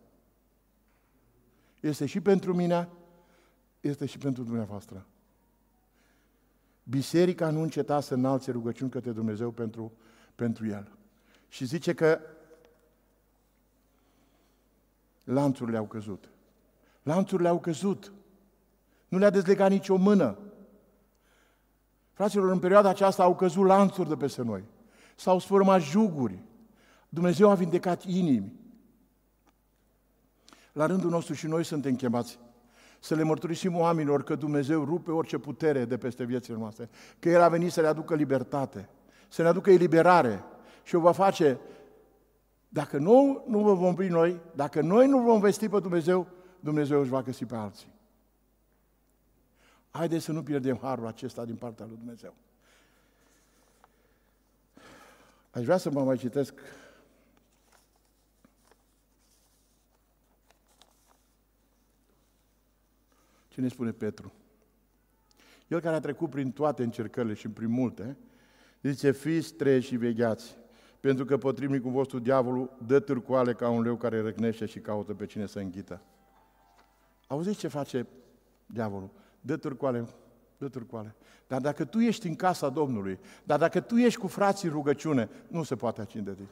Este 1.81 2.07
și 2.07 2.20
pentru 2.20 2.55
mine, 2.55 2.88
este 3.81 4.07
și 4.07 4.18
pentru 4.18 4.42
dumneavoastră. 4.42 5.07
Biserica 6.83 7.51
nu 7.51 7.61
înceta 7.61 8.01
să 8.01 8.14
înalțe 8.14 8.51
rugăciuni 8.51 8.90
către 8.90 9.11
Dumnezeu 9.11 9.51
pentru, 9.51 9.92
pentru 10.35 10.66
el. 10.66 10.92
Și 11.48 11.64
zice 11.64 11.94
că 11.94 12.20
lanțurile 15.25 15.77
au 15.77 15.87
căzut. 15.87 16.29
Lanțurile 17.03 17.48
au 17.48 17.61
căzut. 17.61 18.12
Nu 19.09 19.18
le-a 19.18 19.31
dezlegat 19.31 19.70
nicio 19.70 19.96
mână. 19.96 20.38
Fraților, 22.22 22.50
în 22.50 22.58
perioada 22.58 22.88
aceasta 22.88 23.22
au 23.22 23.35
căzut 23.35 23.66
lanțuri 23.66 24.08
de 24.08 24.16
peste 24.16 24.42
noi. 24.42 24.64
S-au 25.16 25.38
sfârmat 25.38 25.80
juguri. 25.80 26.42
Dumnezeu 27.08 27.50
a 27.50 27.54
vindecat 27.54 28.04
inimi. 28.04 28.52
La 30.72 30.87
rândul 30.87 31.11
nostru 31.11 31.35
și 31.35 31.46
noi 31.46 31.64
suntem 31.64 31.94
chemați 31.94 32.38
să 33.00 33.14
le 33.14 33.22
mărturisim 33.22 33.76
oamenilor 33.76 34.22
că 34.22 34.35
Dumnezeu 34.35 34.85
rupe 34.85 35.11
orice 35.11 35.38
putere 35.38 35.85
de 35.85 35.96
peste 35.96 36.24
viețile 36.24 36.56
noastre, 36.56 36.88
că 37.18 37.28
El 37.28 37.40
a 37.40 37.48
venit 37.48 37.72
să 37.72 37.80
le 37.80 37.87
aducă 37.87 38.14
libertate, 38.14 38.88
să 39.28 39.42
ne 39.42 39.48
aducă 39.48 39.70
eliberare 39.70 40.44
și 40.82 40.94
o 40.94 41.00
va 41.00 41.12
face 41.12 41.58
dacă 42.68 42.98
nu, 42.98 43.44
nu 43.46 43.58
vă 43.58 43.74
vom 43.74 43.88
opri 43.88 44.08
noi, 44.08 44.40
dacă 44.54 44.80
noi 44.80 45.08
nu 45.08 45.18
vom 45.18 45.40
vesti 45.40 45.68
pe 45.68 45.80
Dumnezeu, 45.80 46.26
Dumnezeu 46.61 47.00
își 47.00 47.11
va 47.11 47.22
găsi 47.22 47.44
pe 47.44 47.56
alții. 47.56 47.91
Haideți 49.92 50.24
să 50.24 50.33
nu 50.33 50.42
pierdem 50.42 50.78
harul 50.78 51.07
acesta 51.07 51.44
din 51.44 51.57
partea 51.57 51.87
lui 51.87 51.96
Dumnezeu. 51.96 52.35
Aș 55.50 55.64
vrea 55.64 55.76
să 55.76 55.90
mă 55.90 56.05
mai 56.05 56.16
citesc 56.16 56.55
ce 63.48 63.61
ne 63.61 63.68
spune 63.68 63.92
Petru. 63.92 64.33
El 65.68 65.81
care 65.81 65.96
a 65.96 66.00
trecut 66.00 66.31
prin 66.31 66.52
toate 66.52 66.83
încercările 66.83 67.35
și 67.35 67.48
prin 67.48 67.70
multe, 67.70 68.16
zice, 68.83 69.11
fiți 69.11 69.55
treji 69.55 69.87
și 69.87 69.96
vegheați, 69.96 70.57
pentru 71.00 71.24
că 71.24 71.38
potrivnicul 71.38 71.90
vostru, 71.90 72.18
diavolul, 72.18 72.76
dă 72.87 73.00
târcoale 73.00 73.55
ca 73.55 73.68
un 73.68 73.83
leu 73.83 73.96
care 73.96 74.20
răgnește 74.20 74.66
și 74.66 74.81
caută 74.81 75.14
pe 75.14 75.26
cine 75.26 75.46
să 75.46 75.59
înghită. 75.59 76.00
Auziți 77.26 77.59
ce 77.59 77.68
face 77.68 78.07
diavolul? 78.66 79.11
Dă 79.44 79.57
târcoale, 79.57 80.07
dă 80.59 80.68
târcoale. 80.68 81.14
Dar 81.46 81.61
dacă 81.61 81.85
tu 81.85 81.98
ești 81.98 82.26
în 82.26 82.37
casa 82.37 82.68
Domnului, 82.68 83.18
dar 83.44 83.59
dacă 83.59 83.81
tu 83.81 83.96
ești 83.96 84.20
cu 84.20 84.26
frații 84.26 84.68
în 84.68 84.74
rugăciune, 84.74 85.28
nu 85.48 85.62
se 85.62 85.76
poate 85.76 86.00
acinde 86.00 86.31
de 86.31 86.37
tine. 86.37 86.48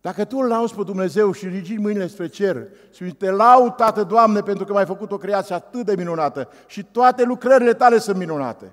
Dacă 0.00 0.24
tu 0.24 0.38
îl 0.38 0.48
lauzi 0.48 0.74
pe 0.74 0.82
Dumnezeu 0.82 1.32
și 1.32 1.48
ridici 1.48 1.78
mâinile 1.78 2.06
spre 2.06 2.26
cer 2.26 2.68
și 2.92 3.14
te 3.14 3.30
laud, 3.30 3.74
Tată, 3.74 4.04
Doamne, 4.04 4.40
pentru 4.40 4.64
că 4.64 4.72
m-ai 4.72 4.86
făcut 4.86 5.10
o 5.10 5.16
creație 5.16 5.54
atât 5.54 5.84
de 5.84 5.96
minunată 5.96 6.48
și 6.66 6.84
toate 6.84 7.24
lucrările 7.24 7.74
tale 7.74 7.98
sunt 7.98 8.16
minunate. 8.16 8.72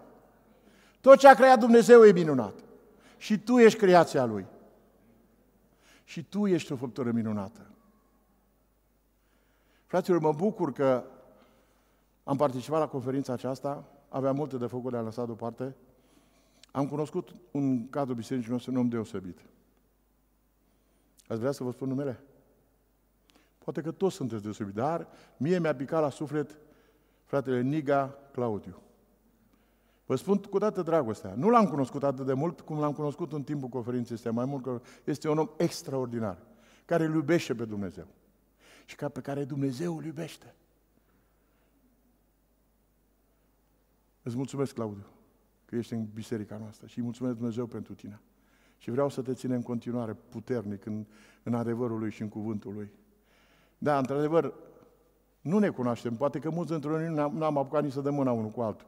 Tot 1.02 1.18
ce 1.18 1.28
a 1.28 1.34
creat 1.34 1.60
Dumnezeu 1.60 2.06
e 2.06 2.12
minunat. 2.12 2.54
Și 3.18 3.40
tu 3.40 3.58
ești 3.58 3.80
creația 3.80 4.26
Lui. 4.26 4.46
Și 6.04 6.24
tu 6.24 6.48
ești 6.48 6.72
o 6.72 6.76
făptură 6.76 7.12
minunată. 7.12 7.60
Fraților, 9.86 10.20
mă 10.20 10.34
bucur 10.34 10.74
că 10.74 11.04
am 12.28 12.38
participat 12.38 12.80
la 12.80 12.88
conferința 12.88 13.34
aceasta, 13.34 13.88
aveam 14.10 14.36
multe 14.36 14.58
de 14.58 14.66
făcut, 14.66 14.92
le-am 14.92 15.04
lăsat 15.04 15.26
deoparte. 15.26 15.76
Am 16.72 16.88
cunoscut 16.88 17.36
un 17.52 17.90
cadru 17.90 18.14
bisericii 18.14 18.52
nostru 18.52 18.72
un 18.72 18.78
om 18.78 18.90
deosebit. 18.90 19.40
Ați 21.28 21.40
vrea 21.40 21.52
să 21.52 21.64
vă 21.64 21.72
spun 21.72 21.88
numele? 21.88 22.24
Poate 23.58 23.82
că 23.82 23.92
toți 23.92 24.16
sunteți 24.16 24.44
deosebit, 24.44 24.74
dar 24.74 25.08
mie 25.38 25.60
mi-a 25.60 25.76
picat 25.76 26.02
la 26.02 26.10
suflet 26.10 26.58
fratele 27.24 27.62
Niga 27.62 28.18
Claudiu. 28.32 28.82
Vă 30.06 30.16
spun 30.16 30.38
cu 30.38 30.58
toată 30.58 30.82
dragostea. 30.82 31.34
Nu 31.36 31.50
l-am 31.50 31.68
cunoscut 31.68 32.04
atât 32.04 32.26
de 32.26 32.34
mult 32.34 32.62
cum 32.62 32.80
l-am 32.80 32.94
cunoscut 32.94 33.34
în 33.34 33.44
timpul 33.44 33.70
conferinței 33.70 34.16
astea, 34.16 34.32
mai 34.32 34.46
mult 34.46 34.64
că 34.64 34.82
este 35.04 35.30
un 35.30 35.38
om 35.38 35.50
extraordinar, 35.58 36.38
care 36.86 37.04
îl 37.04 37.14
iubește 37.14 37.56
pe 37.56 37.66
Dumnezeu 37.66 38.08
și 38.86 38.96
ca 38.96 39.10
pe 39.10 39.20
care 39.20 39.44
Dumnezeu 39.44 39.98
îl 39.98 40.06
iubește. 40.06 40.56
Îți 44.26 44.36
mulțumesc, 44.36 44.74
Claudiu, 44.74 45.06
că 45.66 45.76
ești 45.76 45.94
în 45.94 46.06
biserica 46.14 46.58
noastră 46.58 46.88
și 46.88 46.98
îi 46.98 47.04
mulțumesc 47.04 47.36
Dumnezeu 47.36 47.66
pentru 47.66 47.94
tine. 47.94 48.22
Și 48.78 48.92
vreau 48.92 49.10
să 49.10 49.22
te 49.22 49.34
ținem 49.34 49.56
în 49.56 49.64
continuare 49.64 50.14
puternic 50.30 50.86
în, 50.86 51.06
în 51.44 51.54
adevărul 51.54 52.00
Lui 52.00 52.12
și 52.12 52.22
în 52.22 52.30
cuvântul 52.30 52.74
Lui. 52.74 52.92
Da, 53.78 53.98
într-adevăr, 53.98 54.54
nu 55.42 55.60
ne 55.60 55.70
cunoaștem. 55.70 56.16
Poate 56.16 56.40
că 56.40 56.50
mulți 56.50 56.72
dintre 56.72 56.90
noi 56.90 57.30
nu 57.32 57.44
am 57.44 57.58
apucat 57.58 57.84
nici 57.84 57.92
să 57.92 58.02
dăm 58.02 58.14
mâna 58.14 58.32
unul 58.32 58.50
cu 58.50 58.62
altul. 58.62 58.88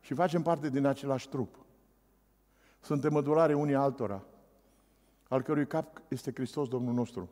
Și 0.00 0.14
facem 0.14 0.42
parte 0.42 0.70
din 0.70 0.84
același 0.84 1.28
trup. 1.28 1.64
Suntem 2.80 3.12
mădulare 3.12 3.54
unii 3.54 3.74
altora, 3.74 4.24
al 5.28 5.42
cărui 5.42 5.66
cap 5.66 6.02
este 6.08 6.32
Hristos 6.34 6.68
Domnul 6.68 6.94
nostru. 6.94 7.30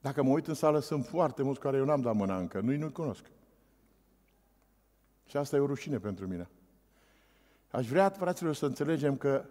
Dacă 0.00 0.22
mă 0.22 0.30
uit 0.30 0.46
în 0.46 0.54
sală, 0.54 0.78
sunt 0.78 1.06
foarte 1.06 1.42
mulți 1.42 1.60
care 1.60 1.76
eu 1.76 1.84
n-am 1.84 2.00
dat 2.00 2.14
mâna 2.14 2.38
încă, 2.38 2.60
nu-i 2.60 2.76
nu-i 2.76 2.92
cunosc. 2.92 3.30
Și 5.26 5.36
asta 5.36 5.56
e 5.56 5.60
o 5.60 5.66
rușine 5.66 5.98
pentru 5.98 6.26
mine. 6.26 6.48
Aș 7.70 7.88
vrea, 7.88 8.08
fraților, 8.08 8.54
să 8.54 8.66
înțelegem 8.66 9.16
că 9.16 9.44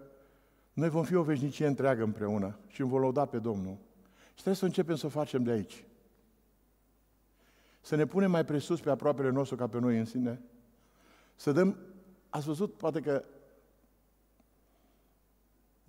noi 0.73 0.89
vom 0.89 1.03
fi 1.03 1.15
o 1.15 1.23
veșnicie 1.23 1.67
întreagă 1.67 2.03
împreună 2.03 2.57
și 2.67 2.81
îmi 2.81 2.89
vom 2.89 2.99
lăuda 2.99 3.25
pe 3.25 3.39
Domnul. 3.39 3.77
Și 4.27 4.33
trebuie 4.33 4.55
să 4.55 4.65
începem 4.65 4.95
să 4.95 5.05
o 5.05 5.09
facem 5.09 5.43
de 5.43 5.51
aici. 5.51 5.85
Să 7.81 7.95
ne 7.95 8.05
punem 8.05 8.31
mai 8.31 8.45
presus 8.45 8.79
pe 8.79 8.89
aproapele 8.89 9.29
nostru 9.29 9.55
ca 9.55 9.67
pe 9.67 9.79
noi 9.79 9.97
în 9.97 10.05
sine. 10.05 10.41
Să 11.35 11.51
dăm... 11.51 11.77
Ați 12.29 12.45
văzut, 12.45 12.73
poate 12.73 13.01
că 13.01 13.23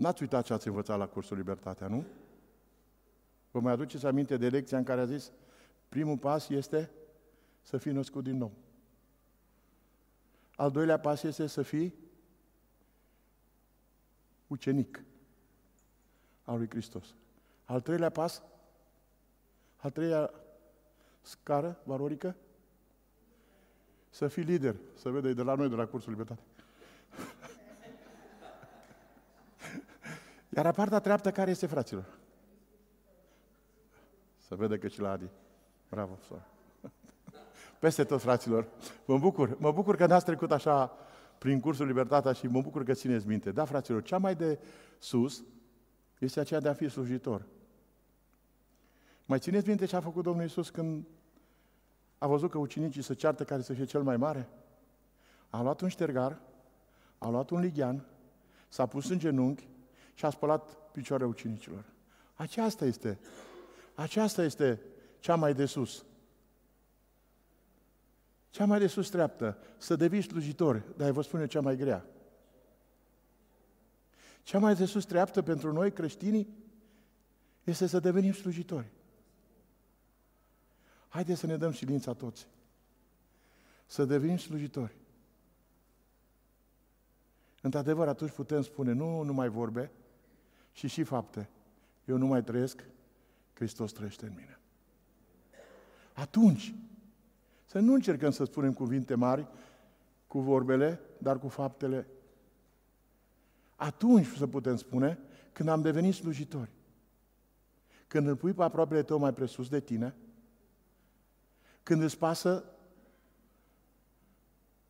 N-ați 0.02 0.22
uitat 0.22 0.44
ce 0.44 0.52
ați 0.52 0.66
învățat 0.66 0.98
la 0.98 1.06
cursul 1.06 1.36
Libertatea, 1.36 1.86
nu? 1.86 2.04
Vă 3.50 3.60
mai 3.60 3.72
aduceți 3.72 4.06
aminte 4.06 4.36
de 4.36 4.48
lecția 4.48 4.78
în 4.78 4.84
care 4.84 5.00
a 5.00 5.04
zis 5.04 5.32
primul 5.88 6.18
pas 6.18 6.48
este 6.48 6.90
să 7.62 7.76
fii 7.76 7.92
născut 7.92 8.24
din 8.24 8.36
nou. 8.36 8.52
Al 10.62 10.70
doilea 10.70 10.98
pas 11.00 11.22
este 11.22 11.46
să 11.46 11.62
fii 11.62 11.94
ucenic 14.46 15.02
al 16.44 16.56
lui 16.56 16.68
Hristos. 16.68 17.14
Al 17.64 17.80
treilea 17.80 18.10
pas, 18.10 18.42
al 19.76 19.90
treilea 19.90 20.30
scară 21.20 21.80
valorică, 21.84 22.36
să 24.10 24.28
fii 24.28 24.42
lider. 24.42 24.76
Să 24.94 25.10
vede 25.10 25.32
de 25.32 25.42
la 25.42 25.54
noi, 25.54 25.68
de 25.68 25.74
la 25.74 25.86
cursul 25.86 26.10
Libertate. 26.10 26.42
Iar 30.56 30.72
partea 30.72 31.00
treaptă 31.00 31.30
care 31.30 31.50
este, 31.50 31.66
fraților? 31.66 32.18
Să 34.38 34.54
vede 34.56 34.78
că 34.78 34.88
și 34.88 35.00
la 35.00 35.10
Adi. 35.10 35.28
Bravo, 35.88 36.18
soră. 36.26 36.51
Peste 37.82 38.04
tot, 38.04 38.20
fraților. 38.20 38.68
Mă 39.04 39.18
bucur. 39.18 39.56
Mă 39.58 39.72
bucur 39.72 39.96
că 39.96 40.06
n-ați 40.06 40.24
trecut 40.24 40.50
așa 40.52 40.92
prin 41.38 41.60
cursul 41.60 41.86
Libertatea 41.86 42.32
și 42.32 42.46
mă 42.46 42.60
bucur 42.60 42.84
că 42.84 42.92
țineți 42.92 43.26
minte. 43.26 43.50
Da, 43.50 43.64
fraților, 43.64 44.02
cea 44.02 44.18
mai 44.18 44.34
de 44.34 44.58
sus 44.98 45.44
este 46.18 46.40
aceea 46.40 46.60
de 46.60 46.68
a 46.68 46.72
fi 46.72 46.88
slujitor. 46.88 47.46
Mai 49.24 49.38
țineți 49.38 49.68
minte 49.68 49.84
ce 49.84 49.96
a 49.96 50.00
făcut 50.00 50.22
Domnul 50.22 50.42
Iisus 50.42 50.70
când 50.70 51.06
a 52.18 52.26
văzut 52.26 52.50
că 52.50 52.58
ucenicii 52.58 53.02
se 53.02 53.14
ceartă 53.14 53.44
care 53.44 53.62
să 53.62 53.72
fie 53.72 53.84
cel 53.84 54.02
mai 54.02 54.16
mare? 54.16 54.48
A 55.50 55.62
luat 55.62 55.80
un 55.80 55.88
ștergar, 55.88 56.40
a 57.18 57.28
luat 57.28 57.50
un 57.50 57.60
lighean, 57.60 58.04
s-a 58.68 58.86
pus 58.86 59.10
în 59.10 59.18
genunchi 59.18 59.68
și 60.14 60.24
a 60.24 60.30
spălat 60.30 60.68
picioarele 60.92 61.28
ucenicilor. 61.28 61.84
Aceasta 62.34 62.84
este, 62.84 63.18
aceasta 63.94 64.42
este 64.42 64.80
cea 65.18 65.34
mai 65.34 65.54
de 65.54 65.64
sus. 65.64 66.04
Cea 68.52 68.64
mai 68.64 68.78
de 68.78 68.86
sus 68.86 69.08
treaptă, 69.08 69.58
să 69.78 69.96
devii 69.96 70.22
slujitor, 70.22 70.82
dar 70.96 71.10
vă 71.10 71.22
spune 71.22 71.46
cea 71.46 71.60
mai 71.60 71.76
grea. 71.76 72.04
Cea 74.42 74.58
mai 74.58 74.74
de 74.74 74.84
sus 74.84 75.04
treaptă 75.04 75.42
pentru 75.42 75.72
noi 75.72 75.92
creștinii 75.92 76.48
este 77.64 77.86
să 77.86 78.00
devenim 78.00 78.32
slujitori. 78.32 78.90
Haideți 81.08 81.40
să 81.40 81.46
ne 81.46 81.56
dăm 81.56 81.72
silința 81.72 82.12
toți. 82.12 82.46
Să 83.86 84.04
devenim 84.04 84.36
slujitori. 84.36 84.96
Într-adevăr, 87.60 88.08
atunci 88.08 88.30
putem 88.30 88.62
spune, 88.62 88.92
nu 88.92 89.22
numai 89.22 89.48
vorbe, 89.48 89.90
și 90.72 90.86
și 90.88 91.02
fapte. 91.02 91.48
Eu 92.04 92.16
nu 92.16 92.26
mai 92.26 92.44
trăiesc, 92.44 92.84
Hristos 93.54 93.92
trăiește 93.92 94.26
în 94.26 94.32
mine. 94.36 94.58
Atunci, 96.12 96.74
să 97.72 97.78
nu 97.78 97.92
încercăm 97.92 98.30
să 98.30 98.44
spunem 98.44 98.72
cuvinte 98.72 99.14
mari 99.14 99.46
cu 100.26 100.40
vorbele, 100.40 101.00
dar 101.18 101.38
cu 101.38 101.48
faptele. 101.48 102.06
Atunci 103.76 104.26
să 104.26 104.46
putem 104.46 104.76
spune 104.76 105.18
când 105.52 105.68
am 105.68 105.82
devenit 105.82 106.14
slujitori. 106.14 106.70
Când 108.06 108.26
îl 108.26 108.36
pui 108.36 108.52
pe 108.52 108.62
aproapele 108.62 109.02
tău 109.02 109.18
mai 109.18 109.32
presus 109.32 109.68
de 109.68 109.80
tine, 109.80 110.14
când 111.82 112.02
îți 112.02 112.18
pasă 112.18 112.64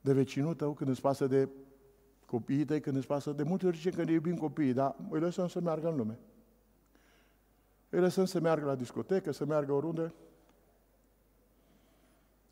de 0.01 0.13
vecinul 0.13 0.55
tău, 0.55 0.73
când 0.73 0.91
îți 0.91 1.01
pasă 1.01 1.27
de 1.27 1.49
copiii 2.27 2.65
tăi, 2.65 2.81
când 2.81 2.97
îți 2.97 3.07
pasă 3.07 3.33
de 3.33 3.43
multe 3.43 3.67
ori 3.67 3.77
zice 3.77 3.91
că 3.91 4.05
ne 4.05 4.13
iubim 4.13 4.37
copiii, 4.37 4.73
dar 4.73 4.97
îi 5.11 5.21
lăsăm 5.21 5.49
să 5.49 5.61
meargă 5.61 5.89
în 5.89 5.97
lume. 5.97 6.19
Îi 7.89 8.01
lăsăm 8.01 8.25
să 8.25 8.41
meargă 8.41 8.65
la 8.65 8.75
discotecă, 8.75 9.33
să 9.33 9.45
meargă 9.45 9.73
oriunde. 9.73 10.15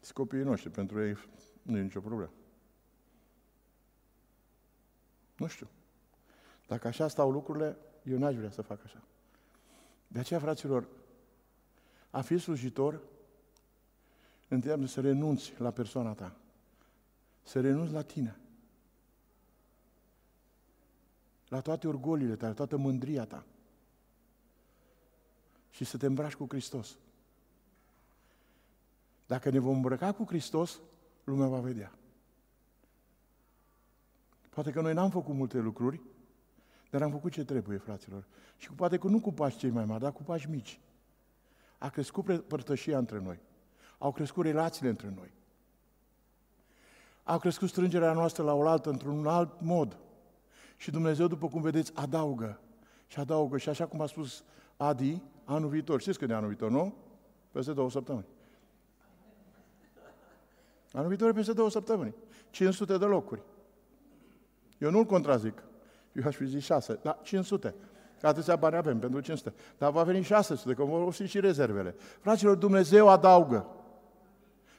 Sunt 0.00 0.16
copiii 0.16 0.42
noștri, 0.42 0.70
pentru 0.70 1.02
ei 1.06 1.16
nu 1.62 1.76
e 1.76 1.82
nicio 1.82 2.00
problemă. 2.00 2.32
Nu 5.36 5.46
știu. 5.46 5.68
Dacă 6.66 6.88
așa 6.88 7.08
stau 7.08 7.30
lucrurile, 7.30 7.76
eu 8.02 8.18
n-aș 8.18 8.34
vrea 8.34 8.50
să 8.50 8.62
fac 8.62 8.84
așa. 8.84 9.02
De 10.06 10.18
aceea, 10.18 10.40
fraților, 10.40 10.88
a 12.10 12.20
fi 12.20 12.38
slujitor 12.38 13.00
înseamnă 14.48 14.86
să 14.86 15.00
renunți 15.00 15.54
la 15.58 15.70
persoana 15.70 16.12
ta. 16.12 16.36
Să 17.42 17.60
renunți 17.60 17.92
la 17.92 18.02
tine. 18.02 18.40
la 21.50 21.60
toate 21.60 21.88
orgolile 21.88 22.36
tale, 22.36 22.48
la 22.48 22.54
toată 22.54 22.76
mândria 22.76 23.24
ta 23.24 23.44
și 25.70 25.84
să 25.84 25.96
te 25.96 26.06
îmbraci 26.06 26.34
cu 26.34 26.46
Hristos. 26.48 26.96
Dacă 29.30 29.50
ne 29.50 29.58
vom 29.58 29.74
îmbrăca 29.74 30.12
cu 30.12 30.24
Hristos, 30.24 30.80
lumea 31.24 31.46
va 31.46 31.58
vedea. 31.58 31.92
Poate 34.48 34.70
că 34.70 34.80
noi 34.80 34.92
n-am 34.92 35.10
făcut 35.10 35.34
multe 35.34 35.58
lucruri, 35.58 36.00
dar 36.90 37.02
am 37.02 37.10
făcut 37.10 37.32
ce 37.32 37.44
trebuie, 37.44 37.78
fraților. 37.78 38.26
Și 38.56 38.70
poate 38.72 38.98
că 38.98 39.06
nu 39.06 39.20
cu 39.20 39.32
pași 39.32 39.56
cei 39.56 39.70
mai 39.70 39.84
mari, 39.84 40.00
dar 40.02 40.12
cu 40.12 40.22
pași 40.22 40.50
mici. 40.50 40.80
A 41.78 41.88
crescut 41.88 42.40
părtășia 42.40 42.98
între 42.98 43.20
noi. 43.20 43.38
Au 43.98 44.12
crescut 44.12 44.44
relațiile 44.44 44.88
între 44.90 45.12
noi. 45.16 45.32
Au 47.24 47.38
crescut 47.38 47.68
strângerea 47.68 48.12
noastră 48.12 48.42
la 48.42 48.54
oaltă 48.54 48.90
într-un 48.90 49.26
alt 49.26 49.60
mod. 49.60 49.98
Și 50.76 50.90
Dumnezeu, 50.90 51.26
după 51.26 51.48
cum 51.48 51.60
vedeți, 51.60 51.92
adaugă. 51.94 52.60
Și 53.06 53.18
adaugă. 53.18 53.58
Și 53.58 53.68
așa 53.68 53.86
cum 53.86 54.00
a 54.00 54.06
spus 54.06 54.44
Adi, 54.76 55.22
anul 55.44 55.68
viitor. 55.68 56.00
Știți 56.00 56.18
când 56.18 56.30
e 56.30 56.34
anul 56.34 56.48
viitor, 56.48 56.70
nu? 56.70 56.94
Peste 57.50 57.72
două 57.72 57.90
săptămâni. 57.90 58.26
Anul 60.92 61.08
viitor 61.08 61.28
e 61.28 61.32
peste 61.32 61.52
două 61.52 61.70
săptămâni. 61.70 62.14
500 62.50 62.98
de 62.98 63.04
locuri. 63.04 63.42
Eu 64.78 64.90
nu-l 64.90 65.04
contrazic. 65.04 65.62
Eu 66.12 66.22
aș 66.26 66.36
fi 66.36 66.46
zis 66.46 66.64
6, 66.64 66.98
dar 67.02 67.18
500. 67.22 67.74
Că 68.20 68.26
atâția 68.26 68.56
bani 68.56 68.76
avem 68.76 68.98
pentru 68.98 69.20
500. 69.20 69.54
Dar 69.78 69.90
va 69.90 70.02
veni 70.02 70.22
600, 70.22 70.74
că 70.74 70.84
vor 70.84 71.12
fi 71.12 71.26
și 71.26 71.40
rezervele. 71.40 71.94
Fraților, 72.20 72.56
Dumnezeu 72.56 73.08
adaugă. 73.08 73.66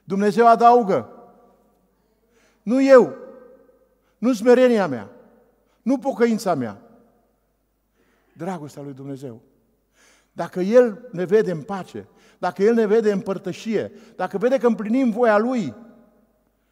Dumnezeu 0.04 0.48
adaugă. 0.48 1.10
Nu 2.62 2.82
eu. 2.82 3.16
Nu 4.18 4.34
smerenia 4.34 4.88
mea. 4.88 5.10
Nu 5.82 5.98
pocăința 5.98 6.54
mea. 6.54 6.82
Dragostea 8.34 8.82
lui 8.82 8.94
Dumnezeu. 8.94 9.42
Dacă 10.32 10.60
El 10.60 11.08
ne 11.12 11.26
vede 11.26 11.52
în 11.52 11.62
pace, 11.62 12.08
dacă 12.38 12.64
El 12.64 12.74
ne 12.74 12.86
vede 12.86 13.12
în 13.12 13.20
părtășie, 13.20 13.92
dacă 14.16 14.38
vede 14.38 14.58
că 14.58 14.68
împlinim 14.68 15.10
voia 15.10 15.38
Lui, 15.38 15.76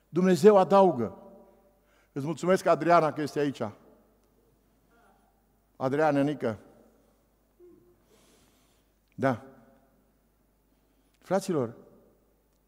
Dumnezeu 0.10 0.58
adaugă. 0.58 1.18
Îți 2.12 2.26
mulțumesc, 2.26 2.66
Adriana, 2.66 3.14
că 3.14 3.22
este 3.22 3.40
aici. 3.40 3.62
Adriana 5.76 6.22
Nică. 6.22 6.60
Da. 9.16 9.44
Fraților, 11.18 11.76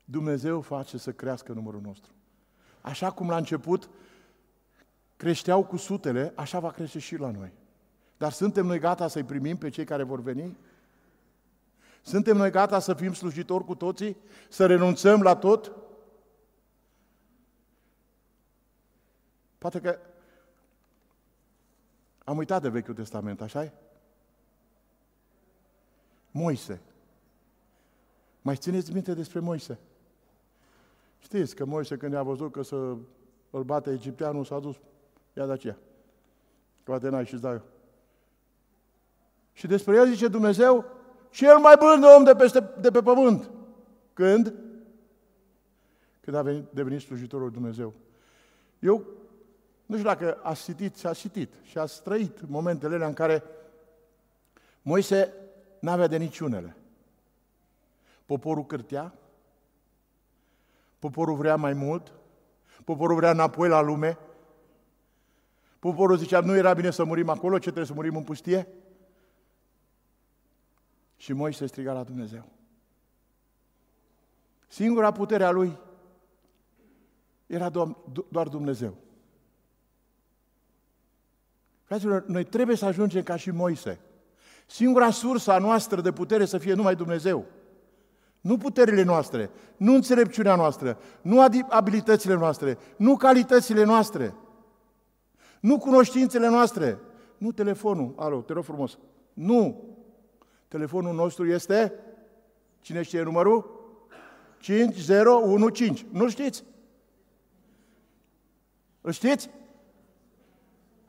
Dumnezeu 0.05 0.61
face 0.61 0.97
să 0.97 1.11
crească 1.11 1.53
numărul 1.53 1.81
nostru. 1.81 2.11
Așa 2.81 3.11
cum 3.11 3.29
la 3.29 3.37
început 3.37 3.89
creșteau 5.15 5.63
cu 5.63 5.77
sutele, 5.77 6.33
așa 6.35 6.59
va 6.59 6.71
crește 6.71 6.99
și 6.99 7.15
la 7.15 7.31
noi. 7.31 7.51
Dar 8.17 8.31
suntem 8.31 8.65
noi 8.65 8.79
gata 8.79 9.07
să-i 9.07 9.23
primim 9.23 9.57
pe 9.57 9.69
cei 9.69 9.85
care 9.85 10.03
vor 10.03 10.21
veni? 10.21 10.57
Suntem 12.01 12.37
noi 12.37 12.51
gata 12.51 12.79
să 12.79 12.93
fim 12.93 13.13
slujitori 13.13 13.65
cu 13.65 13.75
toții? 13.75 14.17
Să 14.49 14.65
renunțăm 14.65 15.21
la 15.21 15.35
tot? 15.35 15.71
Poate 19.61 19.79
că 19.79 19.97
am 22.23 22.37
uitat 22.37 22.61
de 22.61 22.69
Vechiul 22.69 22.93
Testament, 22.93 23.41
așa 23.41 23.65
-i? 23.65 23.71
Moise. 26.31 26.81
Mai 28.41 28.55
țineți 28.55 28.93
minte 28.93 29.13
despre 29.13 29.39
Moise? 29.39 29.79
Știți 31.19 31.55
că 31.55 31.65
Moise 31.65 31.97
când 31.97 32.13
a 32.13 32.23
văzut 32.23 32.51
că 32.51 32.61
să 32.61 32.75
îl 33.49 33.63
bate 33.63 33.91
egipteanul, 33.91 34.45
s-a 34.45 34.59
dus, 34.59 34.75
ia 35.37 35.45
de 35.45 35.51
aceea. 35.51 35.77
Poate 36.83 37.09
n-ai 37.09 37.25
și 37.25 37.39
eu. 37.43 37.61
Și 39.53 39.67
despre 39.67 39.95
el 39.95 40.07
zice 40.07 40.27
Dumnezeu, 40.27 40.85
cel 41.29 41.57
mai 41.57 41.75
bun 41.79 42.03
om 42.17 42.23
de, 42.23 42.35
peste, 42.35 42.69
de 42.79 42.91
pe 42.91 43.01
pământ. 43.01 43.49
Când? 44.13 44.53
Când 46.21 46.35
a 46.35 46.41
venit, 46.41 46.65
devenit 46.71 47.01
slujitorul 47.01 47.45
lui 47.45 47.53
Dumnezeu. 47.53 47.93
Eu 48.79 49.19
nu 49.91 49.97
știu 49.97 50.09
dacă 50.09 50.39
a 50.43 50.53
citit 50.53 50.95
și 50.95 51.07
a 51.07 51.13
citit 51.13 51.53
și 51.63 51.77
a 51.77 51.85
trăit 51.85 52.47
momentele 52.47 52.95
alea 52.95 53.07
în 53.07 53.13
care 53.13 53.43
Moise 54.81 55.33
n-avea 55.79 56.07
de 56.07 56.17
niciunele. 56.17 56.75
Poporul 58.25 58.65
cârtea, 58.65 59.13
poporul 60.99 61.35
vrea 61.35 61.55
mai 61.55 61.73
mult, 61.73 62.11
poporul 62.83 63.15
vrea 63.15 63.31
înapoi 63.31 63.69
la 63.69 63.81
lume, 63.81 64.17
poporul 65.79 66.17
zicea, 66.17 66.39
nu 66.39 66.55
era 66.55 66.73
bine 66.73 66.91
să 66.91 67.03
murim 67.03 67.29
acolo, 67.29 67.55
ce 67.55 67.63
trebuie 67.63 67.85
să 67.85 67.93
murim 67.93 68.15
în 68.15 68.23
pustie? 68.23 68.67
Și 71.15 71.33
Moise 71.33 71.65
striga 71.65 71.93
la 71.93 72.03
Dumnezeu. 72.03 72.45
Singura 74.67 75.11
putere 75.11 75.43
a 75.43 75.51
lui 75.51 75.77
era 77.47 77.69
doar 78.29 78.47
Dumnezeu. 78.47 79.09
Fraților, 81.91 82.23
noi 82.27 82.43
trebuie 82.43 82.75
să 82.75 82.85
ajungem 82.85 83.23
ca 83.23 83.35
și 83.35 83.51
Moise. 83.51 83.99
Singura 84.65 85.09
sursă 85.09 85.51
a 85.51 85.57
noastră 85.57 86.01
de 86.01 86.11
putere 86.11 86.45
să 86.45 86.57
fie 86.57 86.73
numai 86.73 86.95
Dumnezeu. 86.95 87.45
Nu 88.41 88.57
puterile 88.57 89.03
noastre, 89.03 89.49
nu 89.77 89.93
înțelepciunea 89.93 90.55
noastră, 90.55 90.97
nu 91.21 91.41
abilitățile 91.69 92.33
noastre, 92.33 92.77
nu 92.97 93.17
calitățile 93.17 93.83
noastre, 93.83 94.35
nu 95.59 95.77
cunoștințele 95.77 96.47
noastre, 96.47 96.99
nu 97.37 97.51
telefonul. 97.51 98.13
Alo, 98.17 98.41
te 98.41 98.53
rog 98.53 98.63
frumos. 98.63 98.97
Nu. 99.33 99.83
Telefonul 100.67 101.13
nostru 101.13 101.45
este, 101.45 101.93
cine 102.81 103.01
știe 103.01 103.21
numărul? 103.21 103.79
5015. 104.59 106.05
Nu 106.11 106.29
știți? 106.29 106.63
Îl 109.01 109.11
știți? 109.11 109.49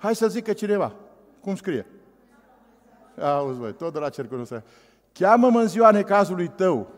Hai 0.03 0.15
să 0.15 0.29
zică 0.29 0.53
cineva. 0.53 0.95
Cum 1.41 1.57
scrie? 1.57 1.87
Auzi, 3.21 3.59
voi, 3.59 3.75
tot 3.75 3.93
de 3.93 3.99
la 3.99 4.09
cercul 4.09 4.38
nostru. 4.38 4.62
Cheamă-mă 5.12 5.61
în 5.61 5.69
ziua 5.69 5.91
necazului 5.91 6.49
tău. 6.49 6.91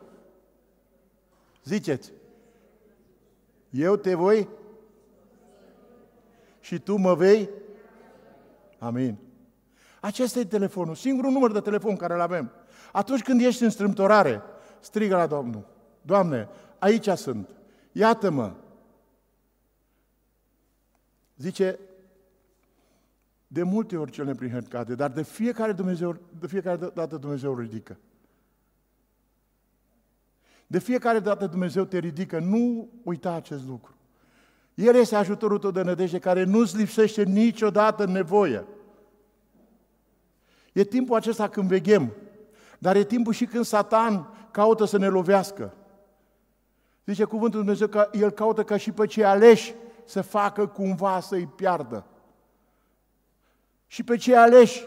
Ziceți. 1.64 2.12
Eu 3.70 3.96
te 3.96 4.14
voi 4.14 4.48
și 6.60 6.78
tu 6.78 6.96
mă 6.96 7.14
vei? 7.14 7.48
Amin. 8.78 9.16
Acesta 10.00 10.38
e 10.38 10.44
telefonul, 10.44 10.94
singurul 10.94 11.30
număr 11.30 11.52
de 11.52 11.60
telefon 11.60 11.96
care 11.96 12.14
îl 12.14 12.20
avem. 12.20 12.50
Atunci 12.92 13.22
când 13.22 13.40
ești 13.40 13.62
în 13.62 13.70
strâmtorare, 13.70 14.42
strigă 14.80 15.16
la 15.16 15.26
Domnul. 15.26 15.66
Doamne, 16.02 16.48
aici 16.78 17.08
sunt, 17.08 17.48
iată-mă. 17.92 18.52
Zice, 21.36 21.78
de 23.54 23.62
multe 23.62 23.96
ori 23.96 24.10
cel 24.10 24.24
neprihănit 24.24 24.68
cade, 24.68 24.94
dar 24.94 25.10
de 25.10 25.22
fiecare, 25.22 25.72
Dumnezeu, 25.72 26.16
de 26.40 26.46
fiecare 26.46 26.90
dată 26.94 27.16
Dumnezeu 27.16 27.52
îl 27.52 27.58
ridică. 27.58 27.96
De 30.66 30.78
fiecare 30.78 31.18
dată 31.18 31.46
Dumnezeu 31.46 31.84
te 31.84 31.98
ridică, 31.98 32.38
nu 32.38 32.88
uita 33.02 33.32
acest 33.32 33.66
lucru. 33.66 33.94
El 34.74 34.94
este 34.94 35.16
ajutorul 35.16 35.58
tău 35.58 35.70
de 35.70 35.82
nădejde 35.82 36.18
care 36.18 36.44
nu-ți 36.44 36.76
lipsește 36.76 37.22
niciodată 37.22 38.04
în 38.04 38.10
nevoie. 38.10 38.64
E 40.72 40.84
timpul 40.84 41.16
acesta 41.16 41.48
când 41.48 41.68
veghem, 41.68 42.12
dar 42.78 42.96
e 42.96 43.04
timpul 43.04 43.32
și 43.32 43.46
când 43.46 43.64
Satan 43.64 44.28
caută 44.50 44.84
să 44.84 44.98
ne 44.98 45.08
lovească. 45.08 45.74
Zice 47.06 47.24
cuvântul 47.24 47.58
Dumnezeu 47.58 47.86
că 47.86 48.08
el 48.12 48.30
caută 48.30 48.62
ca 48.64 48.76
și 48.76 48.92
pe 48.92 49.06
cei 49.06 49.24
aleși 49.24 49.74
să 50.04 50.20
facă 50.20 50.66
cumva 50.66 51.20
să-i 51.20 51.46
piardă 51.46 52.06
și 53.94 54.02
pe 54.02 54.16
cei 54.16 54.36
aleși. 54.36 54.86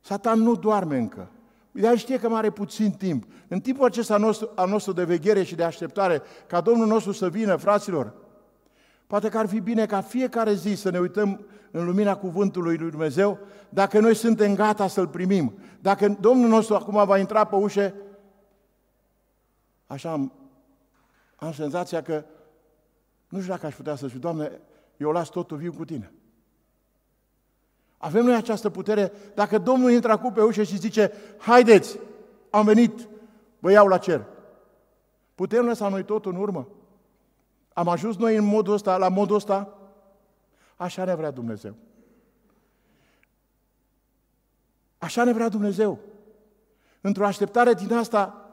Satan 0.00 0.40
nu 0.40 0.56
doarme 0.56 0.98
încă. 0.98 1.30
El 1.72 1.96
știe 1.96 2.18
că 2.18 2.28
mai 2.28 2.38
are 2.38 2.50
puțin 2.50 2.90
timp. 2.90 3.24
În 3.48 3.60
timpul 3.60 3.84
acesta 3.84 4.16
nostru, 4.16 4.50
al 4.54 4.68
nostru 4.68 4.92
de 4.92 5.04
veghere 5.04 5.42
și 5.42 5.54
de 5.54 5.62
așteptare, 5.62 6.22
ca 6.46 6.60
Domnul 6.60 6.86
nostru 6.86 7.12
să 7.12 7.28
vină, 7.28 7.56
fraților, 7.56 8.14
poate 9.06 9.28
că 9.28 9.38
ar 9.38 9.46
fi 9.46 9.60
bine 9.60 9.86
ca 9.86 10.00
fiecare 10.00 10.54
zi 10.54 10.74
să 10.74 10.90
ne 10.90 10.98
uităm 10.98 11.46
în 11.70 11.84
lumina 11.84 12.16
cuvântului 12.16 12.76
lui 12.76 12.90
Dumnezeu, 12.90 13.38
dacă 13.68 14.00
noi 14.00 14.14
suntem 14.14 14.54
gata 14.54 14.86
să-L 14.86 15.08
primim. 15.08 15.58
Dacă 15.80 16.16
Domnul 16.20 16.48
nostru 16.48 16.74
acum 16.74 17.06
va 17.06 17.18
intra 17.18 17.44
pe 17.44 17.54
ușe, 17.54 17.94
așa 19.86 20.12
am, 20.12 20.32
am 21.36 21.52
senzația 21.52 22.02
că 22.02 22.24
nu 23.28 23.38
știu 23.40 23.52
dacă 23.52 23.66
aș 23.66 23.74
putea 23.74 23.94
să 23.94 24.06
fiu, 24.06 24.18
Doamne, 24.18 24.60
eu 24.96 25.10
las 25.10 25.28
totul 25.28 25.56
viu 25.56 25.72
cu 25.72 25.84
tine. 25.84 26.12
Avem 27.96 28.24
noi 28.24 28.34
această 28.34 28.70
putere, 28.70 29.12
dacă 29.34 29.58
Domnul 29.58 29.90
intră 29.90 30.12
acum 30.12 30.32
pe 30.32 30.42
ușă 30.42 30.62
și 30.62 30.78
zice, 30.78 31.12
haideți, 31.38 31.98
am 32.50 32.64
venit, 32.64 33.08
vă 33.58 33.70
iau 33.70 33.86
la 33.86 33.98
cer. 33.98 34.26
Putem 35.34 35.64
lăsa 35.64 35.88
noi 35.88 36.04
totul 36.04 36.32
în 36.32 36.40
urmă? 36.40 36.68
Am 37.72 37.88
ajuns 37.88 38.16
noi 38.16 38.36
în 38.36 38.44
modul 38.44 38.74
ăsta, 38.74 38.96
la 38.96 39.08
modul 39.08 39.36
ăsta? 39.36 39.78
Așa 40.76 41.04
ne 41.04 41.14
vrea 41.14 41.30
Dumnezeu. 41.30 41.74
Așa 44.98 45.24
ne 45.24 45.32
vrea 45.32 45.48
Dumnezeu. 45.48 45.98
Într-o 47.00 47.26
așteptare 47.26 47.72
din 47.72 47.92
asta, 47.92 48.50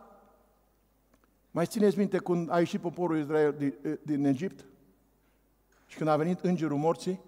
mai 1.51 1.65
țineți 1.65 1.97
minte 1.97 2.17
când 2.17 2.51
a 2.51 2.59
ieșit 2.59 2.81
poporul 2.81 3.19
Israel 3.19 3.55
din, 3.57 3.73
din 4.01 4.25
Egipt? 4.25 4.65
Și 5.89 5.97
când 5.97 6.09
a 6.09 6.17
venit 6.17 6.39
îngerul 6.39 6.77
morții 6.77 7.21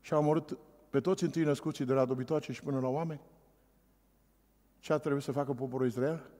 și 0.00 0.12
a 0.12 0.18
omorât 0.18 0.58
pe 0.90 1.00
toți 1.00 1.24
întâi 1.24 1.42
născuții 1.42 1.84
de 1.84 1.92
la 1.92 2.04
dobitoace 2.04 2.52
și 2.52 2.62
până 2.62 2.80
la 2.80 2.88
oameni? 2.88 3.20
Ce 4.78 4.92
a 4.92 4.98
trebuit 4.98 5.22
să 5.22 5.32
facă 5.32 5.52
poporul 5.52 5.86
Israel? 5.86 6.30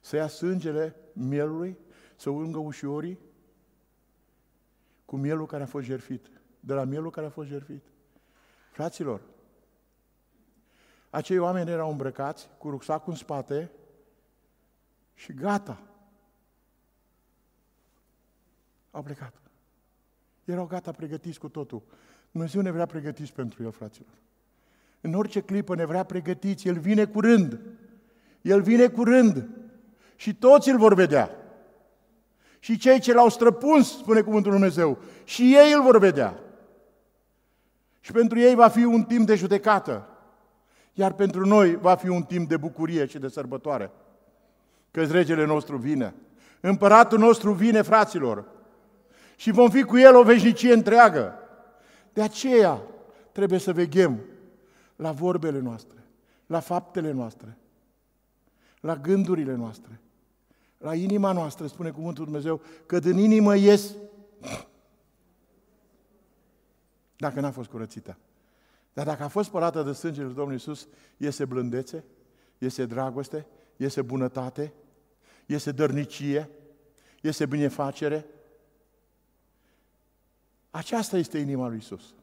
Să 0.00 0.16
ia 0.16 0.28
sângele 0.28 0.96
mielului, 1.12 1.78
să 2.16 2.30
ungă 2.30 2.58
ușorii 2.58 3.18
cu 5.04 5.16
mielul 5.16 5.46
care 5.46 5.62
a 5.62 5.66
fost 5.66 5.86
jerfit. 5.86 6.30
De 6.60 6.72
la 6.72 6.84
mielul 6.84 7.10
care 7.10 7.26
a 7.26 7.30
fost 7.30 7.48
jerfit. 7.48 7.84
Fraților, 8.70 9.20
acei 11.10 11.38
oameni 11.38 11.70
erau 11.70 11.90
îmbrăcați 11.90 12.48
cu 12.58 12.70
rucsacul 12.70 13.12
în 13.12 13.18
spate 13.18 13.70
și 15.14 15.32
gata. 15.32 15.89
Au 18.90 19.02
plecat. 19.02 19.34
Erau 20.44 20.66
gata 20.66 20.90
pregătiți 20.90 21.38
cu 21.38 21.48
totul. 21.48 21.82
Dumnezeu 22.30 22.60
ne 22.60 22.70
vrea 22.70 22.86
pregătiți 22.86 23.32
pentru 23.32 23.62
El, 23.62 23.70
fraților. 23.70 24.12
În 25.00 25.14
orice 25.14 25.40
clipă 25.40 25.74
ne 25.74 25.84
vrea 25.84 26.02
pregătiți. 26.02 26.68
El 26.68 26.78
vine 26.78 27.04
curând. 27.04 27.60
El 28.40 28.62
vine 28.62 28.88
curând. 28.88 29.48
Și 30.16 30.34
toți 30.34 30.70
îl 30.70 30.78
vor 30.78 30.94
vedea. 30.94 31.30
Și 32.58 32.78
cei 32.78 33.00
ce 33.00 33.12
l-au 33.12 33.28
străpuns, 33.28 33.98
spune 33.98 34.20
cuvântul 34.20 34.50
Dumnezeu, 34.50 34.98
și 35.24 35.54
ei 35.54 35.72
îl 35.72 35.82
vor 35.82 35.98
vedea. 35.98 36.38
Și 38.00 38.12
pentru 38.12 38.38
ei 38.38 38.54
va 38.54 38.68
fi 38.68 38.84
un 38.84 39.02
timp 39.02 39.26
de 39.26 39.34
judecată. 39.34 40.08
Iar 40.92 41.12
pentru 41.12 41.46
noi 41.46 41.76
va 41.76 41.94
fi 41.94 42.08
un 42.08 42.22
timp 42.22 42.48
de 42.48 42.56
bucurie 42.56 43.06
și 43.06 43.18
de 43.18 43.28
sărbătoare. 43.28 43.90
Că 44.90 45.02
regele 45.02 45.44
nostru 45.44 45.76
vine. 45.76 46.14
Împăratul 46.60 47.18
nostru 47.18 47.52
vine, 47.52 47.82
fraților. 47.82 48.44
Și 49.40 49.50
vom 49.50 49.70
fi 49.70 49.82
cu 49.82 49.98
el 49.98 50.14
o 50.16 50.22
veșnicie 50.22 50.72
întreagă. 50.72 51.34
De 52.12 52.22
aceea 52.22 52.82
trebuie 53.32 53.58
să 53.58 53.72
veghem 53.72 54.20
la 54.96 55.12
vorbele 55.12 55.58
noastre, 55.58 56.04
la 56.46 56.60
faptele 56.60 57.10
noastre, 57.10 57.58
la 58.80 58.96
gândurile 58.96 59.54
noastre, 59.54 60.00
la 60.78 60.94
inima 60.94 61.32
noastră, 61.32 61.66
spune 61.66 61.90
cuvântul 61.90 62.24
Dumnezeu, 62.24 62.60
că 62.86 62.98
din 62.98 63.18
inimă 63.18 63.56
ies 63.56 63.94
dacă 67.16 67.40
n-a 67.40 67.50
fost 67.50 67.68
curățită. 67.68 68.18
Dar 68.92 69.06
dacă 69.06 69.22
a 69.22 69.28
fost 69.28 69.48
spălată 69.48 69.82
de 69.82 69.92
sângele 69.92 70.26
Domnului 70.26 70.52
Iisus, 70.52 70.88
iese 71.16 71.44
blândețe, 71.44 72.04
iese 72.58 72.86
dragoste, 72.86 73.46
iese 73.76 74.02
bunătate, 74.02 74.72
iese 75.46 75.70
dărnicie, 75.70 76.50
iese 77.20 77.46
binefacere. 77.46 78.26
Aceasta 80.70 81.16
este 81.16 81.38
inima 81.38 81.66
lui 81.66 81.76
Iisus. 81.76 82.14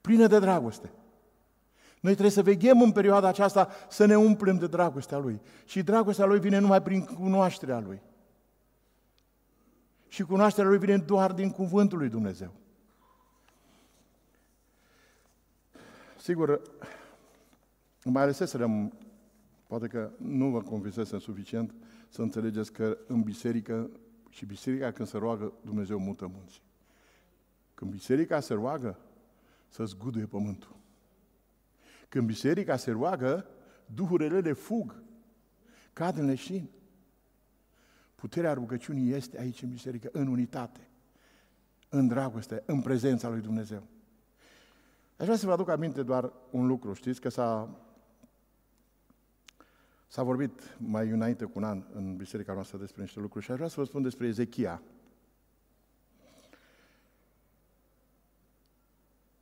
Plină 0.00 0.26
de 0.26 0.38
dragoste. 0.38 0.90
Noi 2.00 2.12
trebuie 2.12 2.32
să 2.32 2.42
veghem 2.42 2.80
în 2.80 2.92
perioada 2.92 3.28
aceasta 3.28 3.68
să 3.88 4.04
ne 4.04 4.16
umplem 4.16 4.58
de 4.58 4.66
dragostea 4.66 5.18
Lui. 5.18 5.40
Și 5.64 5.82
dragostea 5.82 6.24
Lui 6.24 6.40
vine 6.40 6.58
numai 6.58 6.82
prin 6.82 7.04
cunoașterea 7.04 7.80
Lui. 7.80 8.00
Și 10.08 10.22
cunoașterea 10.22 10.70
Lui 10.70 10.78
vine 10.78 10.96
doar 10.96 11.32
din 11.32 11.50
cuvântul 11.50 11.98
Lui 11.98 12.08
Dumnezeu. 12.08 12.52
Sigur, 16.18 16.60
mai 18.04 18.22
aleseserăm, 18.22 18.92
poate 19.66 19.86
că 19.86 20.10
nu 20.16 20.50
vă 20.50 20.62
convinsesem 20.62 21.18
suficient 21.18 21.74
să 22.08 22.22
înțelegeți 22.22 22.72
că 22.72 22.98
în 23.06 23.22
biserică, 23.22 23.90
și 24.28 24.46
biserica 24.46 24.90
când 24.90 25.08
se 25.08 25.18
roagă, 25.18 25.52
Dumnezeu 25.60 25.98
mută 25.98 26.30
munți. 26.34 26.62
Când 27.82 27.94
biserica 27.94 28.40
se 28.40 28.54
roagă, 28.54 28.98
să 29.68 29.84
zguduie 29.84 30.26
pământul. 30.26 30.76
Când 32.08 32.26
biserica 32.26 32.76
se 32.76 32.90
roagă, 32.90 33.46
duhurile 33.86 34.38
le 34.38 34.52
fug, 34.52 35.02
cad 35.92 36.18
în 36.18 36.26
leșin. 36.26 36.68
Puterea 38.14 38.52
rugăciunii 38.52 39.12
este 39.12 39.38
aici 39.38 39.62
în 39.62 39.68
biserică, 39.68 40.08
în 40.12 40.26
unitate, 40.26 40.88
în 41.88 42.08
dragoste, 42.08 42.62
în 42.66 42.80
prezența 42.80 43.28
lui 43.28 43.40
Dumnezeu. 43.40 43.82
Aș 45.16 45.24
vrea 45.24 45.36
să 45.36 45.46
vă 45.46 45.52
aduc 45.52 45.68
aminte 45.68 46.02
doar 46.02 46.32
un 46.50 46.66
lucru, 46.66 46.92
știți, 46.92 47.20
că 47.20 47.28
s-a, 47.28 47.80
s-a 50.06 50.22
vorbit 50.22 50.76
mai 50.78 51.08
înainte 51.08 51.44
cu 51.44 51.52
un 51.54 51.64
an 51.64 51.84
în 51.92 52.16
biserica 52.16 52.52
noastră 52.52 52.78
despre 52.78 53.02
niște 53.02 53.20
lucruri 53.20 53.44
și 53.44 53.50
aș 53.50 53.56
vrea 53.56 53.68
să 53.68 53.80
vă 53.80 53.86
spun 53.86 54.02
despre 54.02 54.26
Ezechia. 54.26 54.82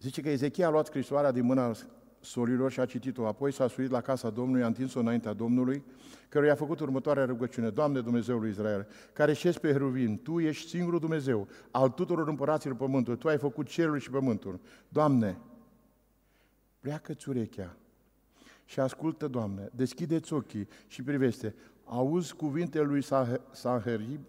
Zice 0.01 0.23
că 0.23 0.29
Ezechia 0.29 0.67
a 0.67 0.71
luat 0.71 0.87
scrisoarea 0.87 1.31
din 1.31 1.45
mâna 1.45 1.73
sorilor 2.21 2.71
și 2.71 2.81
a 2.81 2.87
citit-o. 2.87 3.27
Apoi 3.27 3.53
s-a 3.53 3.69
suit 3.69 3.91
la 3.91 4.01
casa 4.01 4.31
Domnului, 4.31 4.63
a 4.63 4.67
întins-o 4.67 5.01
înaintea 5.01 5.33
Domnului, 5.33 5.85
căruia 6.29 6.53
a 6.53 6.55
făcut 6.55 6.81
următoarea 6.81 7.25
rugăciune. 7.25 7.71
Doamne 7.71 8.01
Dumnezeul 8.01 8.41
lui 8.41 8.51
Israel, 8.51 8.87
care 9.13 9.33
șezi 9.33 9.61
pe 9.61 9.71
Heruvim, 9.71 10.21
Tu 10.23 10.41
ești 10.41 10.69
singurul 10.69 10.99
Dumnezeu 10.99 11.49
al 11.71 11.89
tuturor 11.89 12.29
împăraților 12.29 12.77
pământului. 12.77 13.19
Tu 13.19 13.29
ai 13.29 13.39
făcut 13.39 13.67
cerul 13.67 13.99
și 13.99 14.11
pământul. 14.11 14.61
Doamne, 14.89 15.39
pleacă-ți 16.81 17.29
urechea 17.29 17.77
și 18.65 18.81
ascultă, 18.81 19.29
Doamne, 19.29 19.69
deschide-ți 19.75 20.33
ochii 20.33 20.69
și 20.87 21.03
privește. 21.03 21.55
Auzi 21.85 22.35
cuvintele 22.35 22.85
lui 22.85 23.05
Sanherib, 23.53 24.21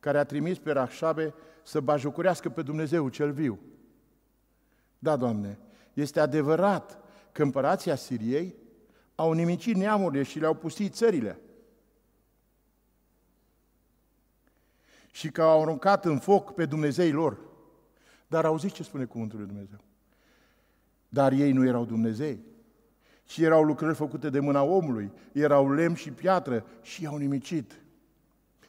care 0.00 0.18
a 0.18 0.24
trimis 0.24 0.58
pe 0.58 0.72
Rahșabe 0.72 1.34
să 1.62 1.80
bajocurească 1.80 2.48
pe 2.48 2.62
Dumnezeu 2.62 3.08
cel 3.08 3.32
viu. 3.32 3.58
Da, 4.98 5.16
Doamne, 5.16 5.58
este 5.92 6.20
adevărat 6.20 6.98
că 7.32 7.42
împărația 7.42 7.94
Siriei 7.94 8.54
au 9.14 9.32
nimicit 9.32 9.76
neamurile 9.76 10.22
și 10.22 10.38
le-au 10.38 10.54
pustit 10.54 10.94
țările. 10.94 11.40
Și 15.10 15.30
că 15.30 15.42
au 15.42 15.62
aruncat 15.62 16.04
în 16.04 16.18
foc 16.18 16.54
pe 16.54 16.66
Dumnezei 16.66 17.12
lor. 17.12 17.38
Dar 18.26 18.44
auziți 18.44 18.74
ce 18.74 18.82
spune 18.82 19.04
cuvântul 19.04 19.38
lui 19.38 19.46
Dumnezeu. 19.46 19.78
Dar 21.08 21.32
ei 21.32 21.52
nu 21.52 21.66
erau 21.66 21.84
Dumnezei, 21.84 22.40
ci 23.24 23.38
erau 23.38 23.62
lucrări 23.62 23.94
făcute 23.94 24.30
de 24.30 24.40
mâna 24.40 24.62
omului, 24.62 25.12
erau 25.32 25.72
lemn 25.72 25.94
și 25.94 26.10
piatră 26.10 26.66
și 26.82 27.02
i-au 27.02 27.16
nimicit. 27.16 27.80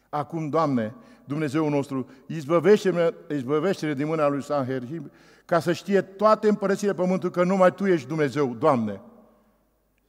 Acum, 0.10 0.50
Doamne, 0.50 0.96
Dumnezeu 1.26 1.70
nostru, 1.70 2.10
izbăvește-ne, 2.26 3.14
izbăvește 3.30 3.94
din 3.94 4.08
mâna 4.08 4.28
lui 4.28 4.44
Sanherib, 4.44 5.12
ca 5.50 5.60
să 5.60 5.74
știe 5.74 6.02
toate 6.02 6.48
împărățile 6.48 6.94
pământului 6.94 7.36
că 7.36 7.44
numai 7.44 7.74
Tu 7.74 7.86
ești 7.86 8.08
Dumnezeu, 8.08 8.54
Doamne. 8.54 9.02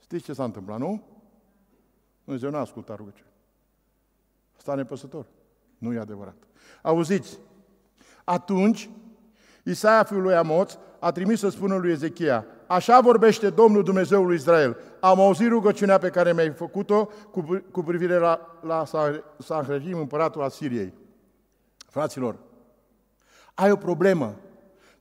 Știți 0.02 0.24
ce 0.24 0.32
s-a 0.32 0.44
întâmplat, 0.44 0.78
nu? 0.78 1.02
Dumnezeu 2.24 2.50
n-a 2.50 2.60
ascultat 2.60 2.96
rugăciunea. 2.96 3.32
Asta 4.56 4.74
nepăsător. 4.74 5.26
Nu 5.78 5.92
e 5.92 5.98
adevărat. 5.98 6.34
Auziți, 6.82 7.38
atunci 8.24 8.90
Isaia 9.62 10.02
fiul 10.02 10.22
lui 10.22 10.34
Amoț 10.34 10.76
a 10.98 11.12
trimis 11.12 11.38
să 11.38 11.48
spună 11.48 11.76
lui 11.76 11.90
Ezechia, 11.90 12.46
așa 12.66 13.00
vorbește 13.00 13.50
Domnul 13.50 13.82
Dumnezeul 13.82 14.26
lui 14.26 14.36
Israel, 14.36 14.76
am 15.00 15.20
auzit 15.20 15.48
rugăciunea 15.48 15.98
pe 15.98 16.10
care 16.10 16.32
mi-ai 16.32 16.50
făcut-o 16.50 17.08
cu, 17.30 17.62
cu 17.70 17.82
privire 17.82 18.18
la, 18.18 18.58
la 18.60 18.84
Sanherib, 19.38 19.96
împăratul 19.96 20.42
Asiriei. 20.42 20.94
Fraților, 21.88 22.36
ai 23.54 23.70
o 23.70 23.76
problemă, 23.76 24.36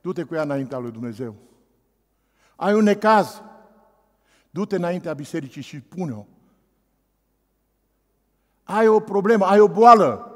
du-te 0.02 0.24
cu 0.24 0.36
ea 0.36 0.42
înaintea 0.42 0.78
lui 0.78 0.92
Dumnezeu. 0.92 1.36
Ai 2.56 2.74
un 2.74 2.84
necaz, 2.84 3.42
du-te 4.50 4.76
înaintea 4.76 5.14
bisericii 5.14 5.62
și 5.62 5.80
pune-o. 5.80 6.26
Ai 8.64 8.88
o 8.88 9.00
problemă, 9.00 9.46
ai 9.46 9.60
o 9.60 9.68
boală, 9.68 10.32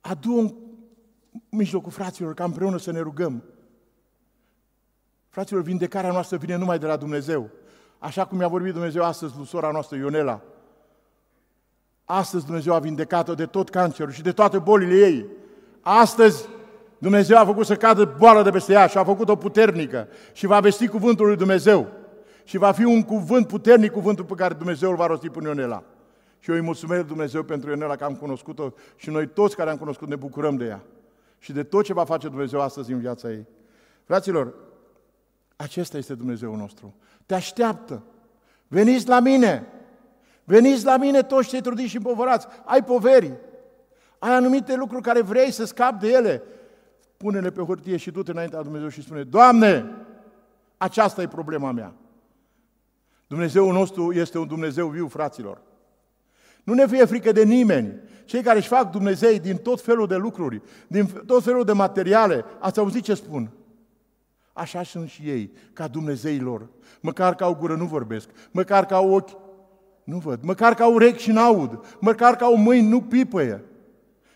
adu-o 0.00 0.38
în 0.38 0.54
mijlocul 1.48 1.92
fraților, 1.92 2.34
ca 2.34 2.44
împreună 2.44 2.76
să 2.76 2.90
ne 2.90 3.00
rugăm. 3.00 3.42
Fraților, 5.28 5.62
vindecarea 5.62 6.12
noastră 6.12 6.36
vine 6.36 6.56
numai 6.56 6.78
de 6.78 6.86
la 6.86 6.96
Dumnezeu. 6.96 7.50
Așa 7.98 8.26
cum 8.26 8.40
i-a 8.40 8.48
vorbit 8.48 8.72
Dumnezeu 8.72 9.04
astăzi 9.04 9.36
lui 9.36 9.46
sora 9.46 9.70
noastră 9.70 9.96
Ionela. 9.96 10.42
Astăzi 12.04 12.44
Dumnezeu 12.44 12.74
a 12.74 12.78
vindecat-o 12.78 13.34
de 13.34 13.46
tot 13.46 13.68
cancerul 13.68 14.12
și 14.12 14.22
de 14.22 14.32
toate 14.32 14.58
bolile 14.58 14.94
ei. 14.94 15.26
Astăzi 15.80 16.48
Dumnezeu 17.00 17.38
a 17.38 17.44
făcut 17.44 17.66
să 17.66 17.76
cadă 17.76 18.14
boala 18.18 18.42
de 18.42 18.50
peste 18.50 18.72
ea 18.72 18.86
și 18.86 18.98
a 18.98 19.04
făcut-o 19.04 19.36
puternică 19.36 20.08
și 20.32 20.46
va 20.46 20.60
vesti 20.60 20.88
cuvântul 20.88 21.26
lui 21.26 21.36
Dumnezeu. 21.36 21.88
Și 22.44 22.58
va 22.58 22.72
fi 22.72 22.84
un 22.84 23.02
cuvânt 23.02 23.46
puternic, 23.46 23.92
cuvântul 23.92 24.24
pe 24.24 24.34
care 24.34 24.54
Dumnezeu 24.54 24.90
îl 24.90 24.96
va 24.96 25.06
rosti 25.06 25.30
până 25.30 25.46
Ionela. 25.46 25.82
Și 26.38 26.50
eu 26.50 26.56
îi 26.56 26.62
mulțumesc 26.62 27.04
Dumnezeu 27.04 27.42
pentru 27.42 27.68
Ionela 27.68 27.96
că 27.96 28.04
am 28.04 28.14
cunoscut-o 28.14 28.72
și 28.96 29.10
noi 29.10 29.26
toți 29.26 29.56
care 29.56 29.70
am 29.70 29.76
cunoscut 29.76 30.08
ne 30.08 30.16
bucurăm 30.16 30.56
de 30.56 30.64
ea. 30.64 30.82
Și 31.38 31.52
de 31.52 31.62
tot 31.62 31.84
ce 31.84 31.92
va 31.92 32.04
face 32.04 32.28
Dumnezeu 32.28 32.60
astăzi 32.60 32.92
în 32.92 32.98
viața 32.98 33.30
ei. 33.30 33.46
Fraților, 34.04 34.54
acesta 35.56 35.96
este 35.96 36.14
Dumnezeu 36.14 36.56
nostru. 36.56 36.94
Te 37.26 37.34
așteaptă. 37.34 38.02
Veniți 38.68 39.08
la 39.08 39.20
mine. 39.20 39.66
Veniți 40.44 40.84
la 40.84 40.96
mine 40.96 41.22
toți 41.22 41.48
cei 41.48 41.60
trudiți 41.60 41.88
și 41.88 41.96
împovărați. 41.96 42.46
Ai 42.64 42.84
poveri. 42.84 43.32
Ai 44.18 44.34
anumite 44.34 44.76
lucruri 44.76 45.02
care 45.02 45.20
vrei 45.22 45.50
să 45.50 45.64
scapi 45.64 46.00
de 46.00 46.08
ele. 46.08 46.42
Pune-le 47.20 47.50
pe 47.50 47.62
hârtie 47.62 47.96
și 47.96 48.10
du-te 48.10 48.30
înaintea 48.30 48.62
Dumnezeu 48.62 48.88
și 48.88 49.02
spune, 49.02 49.22
Doamne, 49.22 49.90
aceasta 50.76 51.22
e 51.22 51.28
problema 51.28 51.72
mea. 51.72 51.94
Dumnezeul 53.26 53.72
nostru 53.72 54.12
este 54.12 54.38
un 54.38 54.46
Dumnezeu 54.46 54.88
viu, 54.88 55.08
fraților. 55.08 55.62
Nu 56.64 56.74
ne 56.74 56.86
fie 56.86 57.04
frică 57.04 57.32
de 57.32 57.42
nimeni. 57.42 57.94
Cei 58.24 58.42
care 58.42 58.58
își 58.58 58.68
fac 58.68 58.90
Dumnezei 58.90 59.40
din 59.40 59.56
tot 59.56 59.80
felul 59.80 60.06
de 60.06 60.16
lucruri, 60.16 60.62
din 60.86 61.06
tot 61.26 61.42
felul 61.42 61.64
de 61.64 61.72
materiale, 61.72 62.44
ați 62.58 62.78
auzit 62.78 63.02
ce 63.02 63.14
spun? 63.14 63.50
Așa 64.52 64.82
sunt 64.82 65.08
și 65.08 65.22
ei, 65.22 65.52
ca 65.72 65.88
Dumnezeii 65.88 66.40
lor. 66.40 66.68
Măcar 67.00 67.34
că 67.34 67.44
au 67.44 67.54
gură 67.54 67.74
nu 67.74 67.84
vorbesc, 67.84 68.28
măcar 68.50 68.86
că 68.86 68.94
au 68.94 69.14
ochi 69.14 69.36
nu 70.04 70.18
văd, 70.18 70.42
măcar 70.42 70.74
că 70.74 70.82
au 70.82 70.92
urechi 70.92 71.22
și 71.22 71.30
n-aud, 71.30 71.96
măcar 71.98 72.36
că 72.36 72.44
au 72.44 72.56
mâini 72.56 72.88
nu 72.88 73.00
pipăie, 73.00 73.64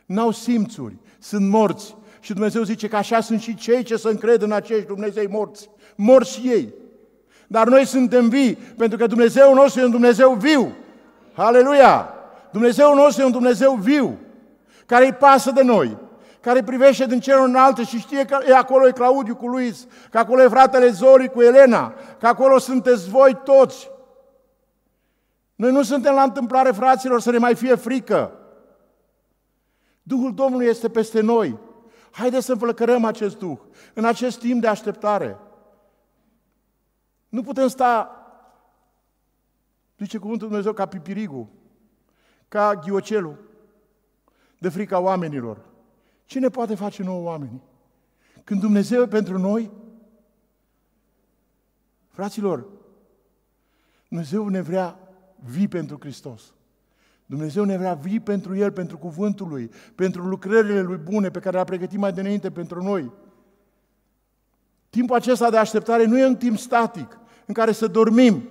n-au 0.06 0.30
simțuri, 0.30 0.96
sunt 1.18 1.48
morți. 1.48 1.96
Și 2.24 2.32
Dumnezeu 2.32 2.62
zice 2.62 2.88
că 2.88 2.96
așa 2.96 3.20
sunt 3.20 3.40
și 3.40 3.54
cei 3.54 3.82
ce 3.82 3.96
se 3.96 4.08
încred 4.08 4.42
în 4.42 4.52
acești 4.52 4.86
Dumnezei 4.86 5.26
morți. 5.26 5.70
Morți 5.94 6.32
și 6.32 6.48
ei. 6.48 6.74
Dar 7.46 7.68
noi 7.68 7.86
suntem 7.86 8.28
vii, 8.28 8.54
pentru 8.54 8.98
că 8.98 9.06
Dumnezeu 9.06 9.54
nostru 9.54 9.80
e 9.80 9.84
un 9.84 9.90
Dumnezeu 9.90 10.32
viu. 10.32 10.76
Aleluia! 11.34 12.14
Dumnezeu 12.52 12.94
nostru 12.94 13.22
e 13.22 13.24
un 13.24 13.30
Dumnezeu 13.30 13.72
viu, 13.72 14.18
care 14.86 15.04
îi 15.04 15.12
pasă 15.12 15.50
de 15.50 15.62
noi, 15.62 15.96
care 16.40 16.62
privește 16.62 17.06
din 17.06 17.20
cerul 17.20 17.48
înalt 17.48 17.76
și 17.76 17.98
știe 17.98 18.24
că 18.24 18.38
e 18.48 18.56
acolo 18.56 18.86
e 18.86 18.92
Claudiu 18.92 19.36
cu 19.36 19.46
Luis, 19.46 19.86
că 20.10 20.18
acolo 20.18 20.42
e 20.42 20.48
fratele 20.48 20.88
Zori 20.88 21.30
cu 21.30 21.42
Elena, 21.42 21.94
că 22.20 22.26
acolo 22.26 22.58
sunteți 22.58 23.08
voi 23.08 23.38
toți. 23.44 23.90
Noi 25.54 25.72
nu 25.72 25.82
suntem 25.82 26.14
la 26.14 26.22
întâmplare, 26.22 26.70
fraților, 26.70 27.20
să 27.20 27.30
ne 27.30 27.38
mai 27.38 27.54
fie 27.54 27.74
frică. 27.74 28.32
Duhul 30.02 30.34
Domnului 30.34 30.66
este 30.66 30.88
peste 30.88 31.20
noi. 31.20 31.72
Haideți 32.14 32.44
să 32.44 32.52
înflăcărăm 32.52 33.04
acest 33.04 33.38
Duh 33.38 33.58
în 33.94 34.04
acest 34.04 34.38
timp 34.38 34.60
de 34.60 34.66
așteptare. 34.66 35.38
Nu 37.28 37.42
putem 37.42 37.68
sta, 37.68 38.10
zice 39.98 40.18
cuvântul 40.18 40.48
Dumnezeu, 40.48 40.72
ca 40.72 40.86
pipirigul, 40.86 41.46
ca 42.48 42.74
ghiocelul, 42.74 43.50
de 44.58 44.68
frica 44.68 44.98
oamenilor. 44.98 45.60
Cine 46.24 46.48
poate 46.48 46.74
face 46.74 47.02
nouă 47.02 47.22
oamenii? 47.22 47.62
Când 48.44 48.60
Dumnezeu 48.60 49.02
e 49.02 49.06
pentru 49.06 49.38
noi, 49.38 49.70
fraților, 52.08 52.66
Dumnezeu 54.08 54.48
ne 54.48 54.60
vrea 54.60 54.98
vii 55.44 55.68
pentru 55.68 55.96
Hristos. 56.00 56.54
Dumnezeu 57.26 57.64
ne 57.64 57.76
vrea 57.76 57.94
vii 57.94 58.20
pentru 58.20 58.56
El, 58.56 58.72
pentru 58.72 58.98
cuvântul 58.98 59.48
Lui, 59.48 59.70
pentru 59.94 60.22
lucrările 60.22 60.80
Lui 60.80 60.96
bune 60.96 61.30
pe 61.30 61.38
care 61.38 61.54
le-a 61.54 61.64
pregătit 61.64 61.98
mai 61.98 62.12
dinainte 62.12 62.50
pentru 62.50 62.82
noi. 62.82 63.12
Timpul 64.90 65.16
acesta 65.16 65.50
de 65.50 65.56
așteptare 65.56 66.04
nu 66.04 66.18
e 66.18 66.26
un 66.26 66.36
timp 66.36 66.58
static 66.58 67.18
în 67.46 67.54
care 67.54 67.72
să 67.72 67.86
dormim, 67.86 68.48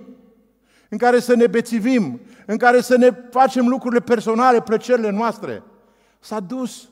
în 0.88 0.98
care 0.98 1.20
să 1.20 1.34
ne 1.34 1.46
bețivim, 1.46 2.20
în 2.46 2.56
care 2.56 2.80
să 2.80 2.96
ne 2.96 3.10
facem 3.10 3.68
lucrurile 3.68 4.00
personale, 4.00 4.60
plăcerile 4.60 5.10
noastre. 5.10 5.62
S-a 6.20 6.40
dus. 6.40 6.88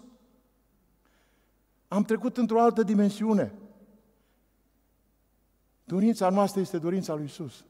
Am 1.89 2.03
trecut 2.03 2.37
într-o 2.37 2.61
altă 2.61 2.83
dimensiune. 2.83 3.55
Dorința 5.85 6.29
noastră 6.29 6.61
este 6.61 6.79
dorința 6.79 7.15
lui 7.15 7.25
Isus. 7.25 7.65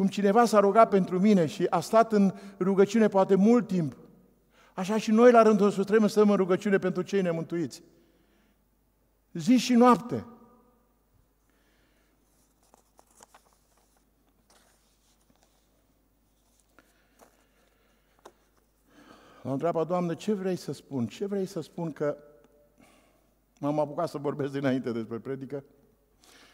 Cum 0.00 0.08
cineva 0.08 0.44
s-a 0.44 0.60
rugat 0.60 0.88
pentru 0.88 1.20
mine 1.20 1.46
și 1.46 1.66
a 1.70 1.80
stat 1.80 2.12
în 2.12 2.34
rugăciune 2.58 3.08
poate 3.08 3.34
mult 3.34 3.66
timp, 3.66 3.96
așa 4.74 4.98
și 4.98 5.10
noi 5.10 5.32
la 5.32 5.42
rândul 5.42 5.64
nostru 5.64 5.84
trebuie 5.84 6.08
să 6.08 6.14
stăm 6.14 6.30
în 6.30 6.36
rugăciune 6.36 6.78
pentru 6.78 7.02
cei 7.02 7.22
nemântuiți. 7.22 7.82
Zi 9.32 9.56
și 9.56 9.72
noapte. 9.72 10.26
L-am 19.42 19.52
întrebat, 19.52 19.86
Doamne, 19.86 20.14
ce 20.14 20.32
vrei 20.32 20.56
să 20.56 20.72
spun? 20.72 21.06
Ce 21.06 21.26
vrei 21.26 21.46
să 21.46 21.60
spun 21.60 21.92
că 21.92 22.16
m-am 23.58 23.78
apucat 23.78 24.08
să 24.08 24.18
vorbesc 24.18 24.52
dinainte 24.52 24.92
despre 24.92 25.18
predică? 25.18 25.64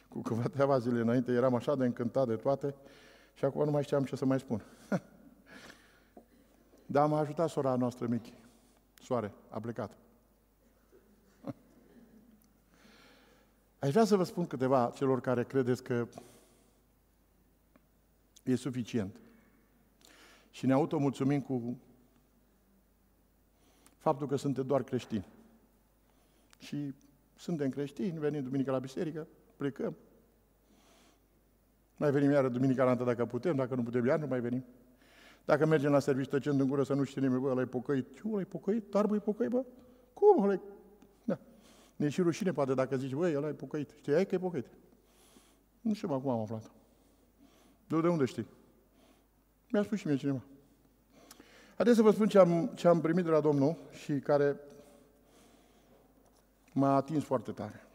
Cu 0.09 0.21
câteva 0.21 0.79
zile 0.79 1.01
înainte 1.01 1.33
eram 1.33 1.55
așa 1.55 1.77
de 1.77 1.85
încântat 1.85 2.27
de 2.27 2.37
toate 2.37 2.75
și 3.37 3.45
acum 3.45 3.65
nu 3.65 3.71
mai 3.71 3.83
știam 3.83 4.05
ce 4.05 4.17
să 4.17 4.25
mai 4.25 4.39
spun. 4.39 4.63
Dar 6.87 7.09
m-a 7.09 7.19
ajutat 7.19 7.49
sora 7.49 7.77
noastră 7.77 8.07
Michi. 8.07 8.33
Soare, 9.03 9.33
a 9.49 9.61
plecat. 9.61 9.97
Aș 13.79 13.91
vrea 13.91 14.05
să 14.05 14.17
vă 14.17 14.25
spun 14.25 14.47
câteva 14.47 14.93
celor 14.95 15.21
care 15.21 15.45
credeți 15.45 15.83
că 15.83 16.09
e 18.43 18.55
suficient. 18.55 19.21
Și 20.51 20.67
ne 20.67 20.73
automulțumim 20.73 21.41
cu 21.41 21.79
faptul 23.99 24.27
că 24.27 24.37
suntem 24.37 24.67
doar 24.67 24.83
creștini. 24.83 25.27
Și 26.59 26.95
suntem 27.35 27.71
creștini, 27.71 28.19
venim 28.19 28.43
duminica 28.43 28.73
la 28.73 28.79
biserică, 28.79 29.27
plecăm, 29.57 29.97
mai 31.97 32.11
venim 32.11 32.31
iară 32.31 32.49
duminica 32.49 32.85
la 32.85 32.95
dacă 32.95 33.27
putem, 33.27 33.57
dacă 33.57 33.75
nu 33.75 33.83
putem, 33.83 34.07
iar 34.07 34.19
nu 34.19 34.27
mai 34.27 34.41
venim. 34.41 34.65
Dacă 35.45 35.67
mergem 35.67 35.91
la 35.91 35.99
serviciu 35.99 36.31
tăcând 36.31 36.61
în 36.61 36.69
gură 36.69 36.83
să 36.83 36.95
nu 36.95 37.05
știe 37.05 37.21
nimeni, 37.21 37.41
bă, 37.41 37.51
ăla 37.51 37.61
e 37.61 37.65
pocăit. 37.65 38.15
Ce, 38.15 38.23
ăla 38.33 38.41
e 38.41 38.45
pocăit? 38.45 38.91
Dar 38.91 39.07
bă, 39.07 39.15
e 39.15 39.19
pocăit, 39.19 39.51
bă? 39.51 39.65
Cum, 40.15 40.43
ăla 40.43 40.53
e... 40.53 40.61
Da. 41.25 41.39
Ne 41.97 42.09
și 42.09 42.23
rușine 42.23 42.53
poate 42.53 42.75
dacă 42.75 42.97
zici, 42.97 43.15
băi, 43.15 43.37
ăla 43.37 43.49
e 43.49 43.53
pocăit. 43.53 43.91
Știai 43.97 44.27
că 44.27 44.35
e 44.35 44.39
pocăit? 44.39 44.67
Nu 45.81 45.95
știu 45.95 46.13
acum 46.13 46.31
am 46.31 46.41
aflat. 46.41 46.71
De, 47.87 48.01
de 48.01 48.09
unde 48.09 48.25
știi? 48.25 48.47
Mi-a 49.71 49.83
spus 49.83 49.99
și 49.99 50.07
mie 50.07 50.17
cineva. 50.17 50.43
Haideți 51.75 51.97
să 51.97 52.03
vă 52.03 52.11
spun 52.11 52.29
ce 52.29 52.39
am, 52.39 52.71
ce 52.75 52.89
am 52.89 53.01
primit 53.01 53.25
de 53.25 53.31
la 53.31 53.41
Domnul 53.41 53.77
și 53.91 54.13
care 54.13 54.57
m-a 56.73 56.95
atins 56.95 57.25
foarte 57.25 57.53
tare. 57.53 57.86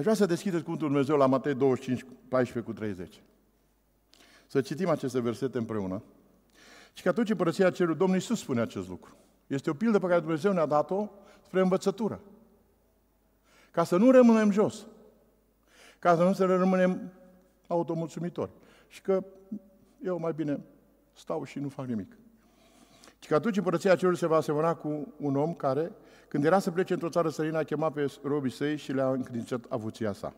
Aș 0.00 0.06
vrea 0.06 0.18
să 0.18 0.26
deschideți 0.26 0.62
cuvântul 0.62 0.88
Dumnezeu 0.88 1.16
la 1.16 1.26
Matei 1.26 1.54
25, 1.54 2.04
14 2.28 2.72
cu 2.72 2.78
30. 2.78 3.22
Să 4.46 4.60
citim 4.60 4.88
aceste 4.88 5.20
versete 5.20 5.58
împreună. 5.58 6.02
Și 6.92 7.02
că 7.02 7.08
atunci 7.08 7.30
împărăția 7.30 7.70
cerului 7.70 7.98
Domnul 7.98 8.16
Iisus 8.16 8.40
spune 8.40 8.60
acest 8.60 8.88
lucru. 8.88 9.16
Este 9.46 9.70
o 9.70 9.74
pildă 9.74 9.98
pe 9.98 10.06
care 10.06 10.20
Dumnezeu 10.20 10.52
ne-a 10.52 10.66
dat-o 10.66 11.08
spre 11.44 11.60
învățătură. 11.60 12.20
Ca 13.70 13.84
să 13.84 13.96
nu 13.96 14.10
rămânem 14.10 14.50
jos. 14.50 14.86
Ca 15.98 16.16
să 16.16 16.22
nu 16.22 16.32
să 16.32 16.44
rămânem 16.44 17.12
automulțumitori. 17.66 18.50
Și 18.88 19.00
că 19.00 19.24
eu 20.04 20.18
mai 20.18 20.32
bine 20.32 20.60
stau 21.12 21.44
și 21.44 21.58
nu 21.58 21.68
fac 21.68 21.86
nimic. 21.86 22.16
Și 23.18 23.28
că 23.28 23.34
atunci 23.34 23.56
împărăția 23.56 23.96
cerului 23.96 24.18
se 24.18 24.26
va 24.26 24.36
asemăna 24.36 24.74
cu 24.74 25.14
un 25.16 25.36
om 25.36 25.54
care 25.54 25.92
când 26.30 26.44
era 26.44 26.58
să 26.58 26.70
plece 26.70 26.92
într-o 26.92 27.08
țară 27.08 27.28
străină, 27.28 27.58
a 27.58 27.62
chemat 27.62 27.92
pe 27.92 28.12
robii 28.22 28.50
săi 28.50 28.76
și 28.76 28.92
le-a 28.92 29.10
încredințat 29.10 29.64
avuția 29.68 30.12
sa. 30.12 30.34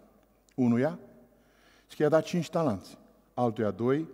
Unuia 0.55 0.99
și 1.89 1.97
că 1.97 2.03
i-a 2.03 2.09
dat 2.09 2.25
cinci 2.25 2.51
talanți, 2.51 2.99
altuia 3.35 3.71
doi 3.71 4.09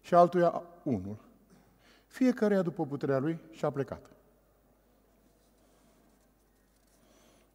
și 0.00 0.14
altuia 0.14 0.62
unul. 0.82 1.16
Fiecare 2.06 2.62
după 2.62 2.86
puterea 2.86 3.18
lui 3.18 3.38
și 3.50 3.64
a 3.64 3.70
plecat. 3.70 4.10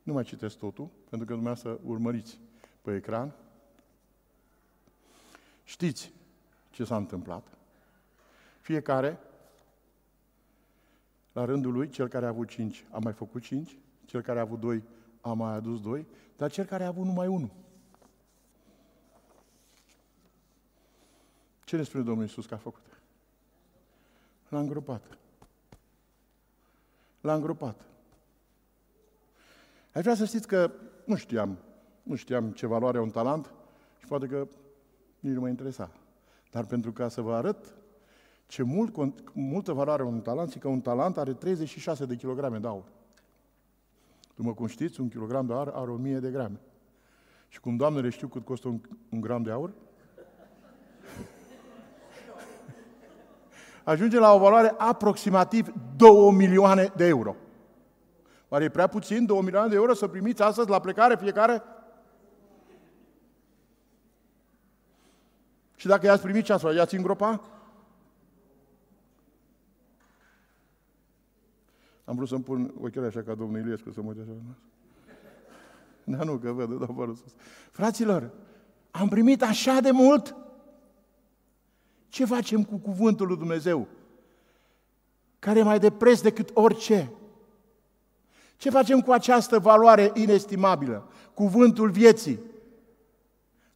Nu 0.04 0.14
mai 0.14 0.24
citesc 0.24 0.58
totul, 0.58 0.90
pentru 1.10 1.28
că 1.28 1.34
dumneavoastră 1.34 1.80
urmăriți 1.84 2.40
pe 2.82 2.96
ecran. 2.96 3.32
Știți 5.64 6.12
ce 6.70 6.84
s-a 6.84 6.96
întâmplat. 6.96 7.48
Fiecare 8.60 9.20
la 11.38 11.46
rândul 11.46 11.72
lui, 11.72 11.90
cel 11.90 12.08
care 12.08 12.26
a 12.26 12.28
avut 12.28 12.48
cinci 12.48 12.86
a 12.92 12.98
mai 12.98 13.14
făcut 13.14 13.42
cinci, 13.42 13.78
cel 14.06 14.22
care 14.22 14.40
a 14.40 14.42
avut 14.42 14.60
doi 14.60 14.84
a 15.22 15.34
mai 15.34 15.54
adus 15.54 15.82
doi, 15.82 16.08
dar 16.38 16.52
cel 16.52 16.66
care 16.66 16.84
a 16.84 16.88
avut 16.88 17.06
numai 17.06 17.28
unul. 17.28 17.50
Ce 21.64 21.76
ne 21.76 21.84
spune 21.84 22.04
Domnul 22.04 22.24
Iisus 22.24 22.46
că 22.46 22.54
a 22.54 22.58
făcut? 22.58 23.02
L-a 24.50 24.60
îngropat. 24.60 25.18
L-a 27.22 27.34
îngropat. 27.34 27.86
Aș 29.94 30.02
vrea 30.02 30.16
să 30.16 30.26
știți 30.26 30.48
că 30.48 30.72
nu 31.06 31.16
știam, 31.16 31.58
nu 32.04 32.16
știam 32.16 32.52
ce 32.52 32.66
valoare 32.66 32.98
are 32.98 33.06
un 33.06 33.12
talent 33.12 33.52
și 34.00 34.06
poate 34.08 34.28
că 34.28 34.48
nici 35.20 35.34
nu 35.34 35.40
mă 35.40 35.48
interesa. 35.48 35.92
Dar 36.52 36.66
pentru 36.66 36.92
ca 36.92 37.08
să 37.08 37.22
vă 37.22 37.36
arăt 37.36 37.76
Ce 38.48 38.64
mult, 38.64 38.96
multă 39.34 39.74
valoare 39.74 40.04
un 40.04 40.22
talent, 40.22 40.56
că 40.60 40.68
un 40.68 40.82
talent 40.82 41.18
are 41.18 41.34
36 41.34 42.06
de 42.06 42.16
kilograme 42.16 42.58
de 42.58 42.68
aur. 42.68 42.84
După 44.36 44.54
cum 44.54 44.68
știți, 44.68 45.02
un 45.02 45.10
kilogram 45.10 45.46
de 45.46 45.54
aur 45.54 45.72
are 45.76 45.92
1000 45.92 46.20
de 46.20 46.32
grame. 46.32 46.60
Și 47.48 47.60
cum 47.60 47.76
doamnele 47.76 48.10
știu 48.10 48.28
cât 48.28 48.46
costă 48.46 48.68
un, 48.68 48.80
un 49.10 49.22
gram 49.22 49.44
de 49.44 49.52
aur, 49.52 49.74
ajunge 53.84 54.20
la 54.20 54.34
o 54.34 54.40
valoare 54.40 54.74
aproximativ 54.78 55.74
2 55.96 56.32
milioane 56.32 56.92
de 56.96 57.06
euro. 57.06 57.36
Oare 58.50 58.64
e 58.64 58.70
prea 58.70 58.88
puțin 58.88 59.26
2 59.26 59.42
milioane 59.42 59.70
de 59.70 59.76
euro 59.76 59.94
să 59.94 60.08
primiți 60.08 60.42
astăzi 60.42 60.70
la 60.70 60.80
plecare 60.80 61.16
fiecare? 61.16 61.64
Și 65.76 65.88
dacă 65.88 66.06
i-ați 66.06 66.22
primit 66.22 66.46
ceasul, 66.46 66.76
i-ați 66.76 66.96
îngropa? 66.96 67.57
Am 72.08 72.16
vrut 72.16 72.28
să-mi 72.28 72.44
pun 72.44 72.74
ochii 72.82 73.02
așa 73.02 73.24
ca 73.24 73.36
domnul 73.36 73.60
Iliescu 73.60 73.92
să 73.92 74.02
mă 74.02 74.08
uite 74.08 74.22
așa. 74.22 74.32
Da, 76.04 76.24
nu, 76.24 76.38
că 76.38 76.52
văd, 76.52 76.80
dau 76.80 76.94
părul 76.96 77.16
sus. 77.16 77.36
Fraților, 77.72 78.32
am 78.92 79.08
primit 79.08 79.44
așa 79.44 79.80
de 79.80 79.92
mult? 79.92 80.36
Ce 82.10 82.26
facem 82.26 82.64
cu 82.64 82.78
cuvântul 82.78 83.28
lui 83.28 83.38
Dumnezeu? 83.38 83.88
Care 85.40 85.60
e 85.60 85.64
mai 85.64 85.80
de 85.80 85.92
preț 85.92 86.22
decât 86.22 86.50
orice. 86.54 87.12
Ce 88.58 88.70
facem 88.70 89.02
cu 89.02 89.12
această 89.12 89.60
valoare 89.60 90.12
inestimabilă? 90.14 91.10
Cuvântul 91.34 91.90
vieții. 91.90 92.40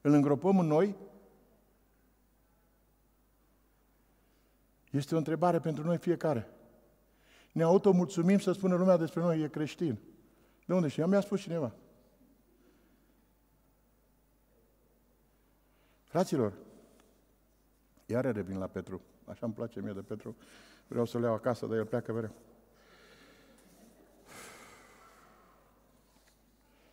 Îl 0.01 0.13
îngropăm 0.13 0.59
în 0.59 0.67
noi? 0.67 0.95
Este 4.91 5.15
o 5.15 5.17
întrebare 5.17 5.59
pentru 5.59 5.83
noi 5.83 5.97
fiecare. 5.97 6.49
Ne 7.51 7.63
automulțumim 7.63 8.39
să 8.39 8.51
spună 8.51 8.75
lumea 8.75 8.97
despre 8.97 9.21
noi, 9.21 9.41
e 9.41 9.47
creștin. 9.47 9.99
De 10.65 10.73
unde 10.73 10.87
știam? 10.87 11.09
Mi-a 11.09 11.19
spus 11.19 11.41
cineva. 11.41 11.71
Fraților, 16.03 16.53
iar 18.05 18.31
revin 18.31 18.57
la 18.57 18.67
Petru. 18.67 19.01
Așa 19.25 19.45
îmi 19.45 19.53
place 19.53 19.81
mie 19.81 19.93
de 19.93 20.01
Petru. 20.01 20.35
Vreau 20.87 21.05
să 21.05 21.19
le 21.19 21.25
iau 21.25 21.33
acasă, 21.33 21.65
dar 21.65 21.77
el 21.77 21.85
pleacă 21.85 22.13
mereu. 22.13 22.31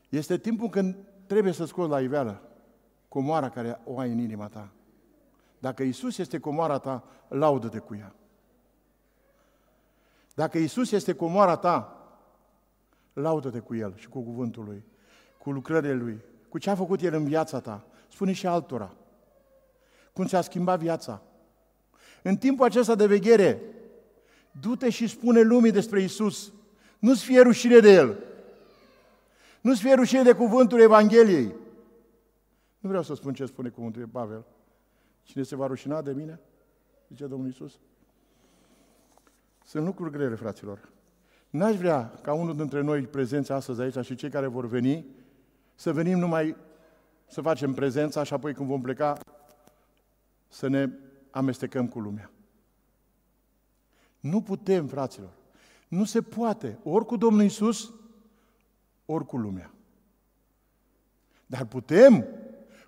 Este 0.09 0.39
timpul 0.39 0.69
când 0.69 0.97
trebuie 1.27 1.53
să 1.53 1.65
scoți 1.65 1.91
la 1.91 2.01
iveală 2.01 2.43
comoara 3.09 3.51
care 3.51 3.81
o 3.85 3.99
ai 3.99 4.13
în 4.13 4.19
inima 4.19 4.49
ta. 4.49 4.73
Dacă 5.59 5.83
Isus 5.83 6.19
este 6.19 6.39
comoara 6.39 6.79
ta, 6.79 7.05
laudă-te 7.29 7.79
cu 7.79 7.95
ea. 7.95 8.15
Dacă 10.39 10.59
Isus 10.59 10.91
este 10.91 11.15
comoara 11.15 11.57
ta, 11.57 12.07
laudă-te 13.13 13.59
cu 13.59 13.75
El 13.75 13.95
și 13.97 14.09
cu 14.09 14.21
cuvântul 14.21 14.65
Lui, 14.65 14.85
cu 15.39 15.51
lucrările 15.51 15.93
Lui, 15.93 16.21
cu 16.49 16.59
ce 16.59 16.71
a 16.71 16.75
făcut 16.75 17.03
El 17.03 17.15
în 17.15 17.25
viața 17.25 17.61
ta. 17.61 17.87
Spune 18.09 18.33
și 18.33 18.47
altora. 18.47 18.95
Cum 20.13 20.27
ți-a 20.27 20.41
schimbat 20.41 20.79
viața. 20.79 21.23
În 22.23 22.37
timpul 22.37 22.65
acesta 22.65 22.95
de 22.95 23.07
veghere, 23.07 23.63
du-te 24.61 24.91
și 24.91 25.07
spune 25.07 25.41
lumii 25.41 25.71
despre 25.71 26.03
Isus. 26.03 26.53
Nu-ți 26.99 27.25
fie 27.25 27.41
rușine 27.41 27.79
de 27.79 27.93
El. 27.93 28.19
Nu-ți 29.61 29.81
fie 29.81 29.95
rușine 29.95 30.23
de 30.23 30.33
cuvântul 30.33 30.81
Evangheliei. 30.81 31.55
Nu 32.79 32.89
vreau 32.89 33.03
să 33.03 33.15
spun 33.15 33.35
ce 33.35 33.47
spune 33.47 33.69
cuvântul 33.69 34.07
Pavel. 34.07 34.45
Cine 35.23 35.43
se 35.43 35.57
va 35.57 35.67
rușina 35.67 36.03
de 36.03 36.13
mine? 36.13 36.41
Zice 37.09 37.27
Domnul 37.27 37.49
Isus. 37.49 37.79
Sunt 39.69 39.85
lucruri 39.85 40.11
grele, 40.11 40.35
fraților. 40.35 40.89
N-aș 41.51 41.77
vrea 41.77 42.19
ca 42.23 42.33
unul 42.33 42.57
dintre 42.57 42.81
noi 42.81 43.03
prezenți 43.03 43.53
astăzi 43.53 43.81
aici 43.81 44.05
și 44.05 44.15
cei 44.15 44.31
care 44.31 44.47
vor 44.47 44.67
veni, 44.67 45.07
să 45.75 45.93
venim 45.93 46.19
numai 46.19 46.57
să 47.27 47.41
facem 47.41 47.75
prezența 47.75 48.23
și 48.23 48.33
apoi 48.33 48.55
când 48.55 48.69
vom 48.69 48.81
pleca 48.81 49.19
să 50.49 50.69
ne 50.69 50.89
amestecăm 51.31 51.89
cu 51.89 51.99
lumea. 51.99 52.31
Nu 54.21 54.41
putem, 54.41 54.87
fraților. 54.87 55.33
Nu 55.89 56.05
se 56.05 56.23
poate. 56.23 56.79
Ori 56.83 57.07
cu 57.07 57.17
Domnul 57.17 57.43
Isus, 57.43 57.93
ori 59.07 59.27
cu 59.27 59.37
lumea. 59.37 59.71
Dar 61.47 61.65
putem 61.65 62.27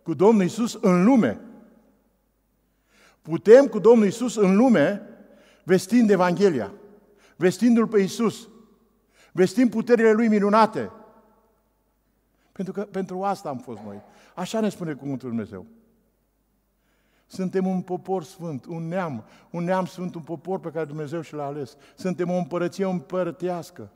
cu 0.02 0.14
Domnul 0.14 0.44
Isus 0.44 0.74
în 0.74 1.04
lume. 1.04 1.40
Putem 3.22 3.66
cu 3.66 3.78
Domnul 3.78 4.06
Isus 4.06 4.36
în 4.36 4.56
lume 4.56 5.09
vestind 5.70 6.10
Evanghelia, 6.10 6.72
vestindu-L 7.36 7.86
pe 7.86 8.00
Isus, 8.00 8.48
vestind 9.32 9.70
puterile 9.70 10.12
Lui 10.12 10.28
minunate. 10.28 10.90
Pentru 12.52 12.72
că 12.72 12.82
pentru 12.82 13.22
asta 13.22 13.48
am 13.48 13.58
fost 13.58 13.80
noi. 13.80 14.00
Așa 14.34 14.60
ne 14.60 14.68
spune 14.68 14.94
Cuvântul 14.94 15.28
Dumnezeu. 15.28 15.66
Suntem 17.26 17.66
un 17.66 17.82
popor 17.82 18.24
sfânt, 18.24 18.64
un 18.64 18.88
neam, 18.88 19.24
un 19.50 19.64
neam 19.64 19.86
sfânt, 19.86 20.14
un 20.14 20.22
popor 20.22 20.60
pe 20.60 20.70
care 20.70 20.84
Dumnezeu 20.84 21.20
și 21.20 21.34
l-a 21.34 21.44
ales. 21.44 21.76
Suntem 21.96 22.30
o 22.30 22.36
împărăție 22.36 22.84
împărătească. 22.84 23.90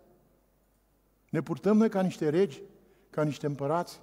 Ne 1.31 1.41
purtăm 1.41 1.77
noi 1.77 1.89
ca 1.89 2.01
niște 2.01 2.29
regi, 2.29 2.63
ca 3.11 3.23
niște 3.23 3.47
împărați? 3.47 4.01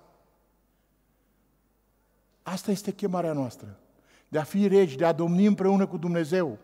Asta 2.43 2.72
este 2.72 2.91
chemarea 2.91 3.34
noastră. 3.34 3.80
De 4.28 4.39
a 4.39 4.43
fi 4.43 4.67
regi, 4.67 4.97
de 4.97 5.05
a 5.05 5.11
domni 5.11 5.45
împreună 5.45 5.88
cu 5.88 5.97
Dumnezeu 5.97 6.59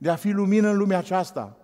de 0.00 0.10
a 0.10 0.16
fi 0.16 0.30
lumină 0.30 0.68
în 0.68 0.76
lumea 0.76 0.98
aceasta. 0.98 1.56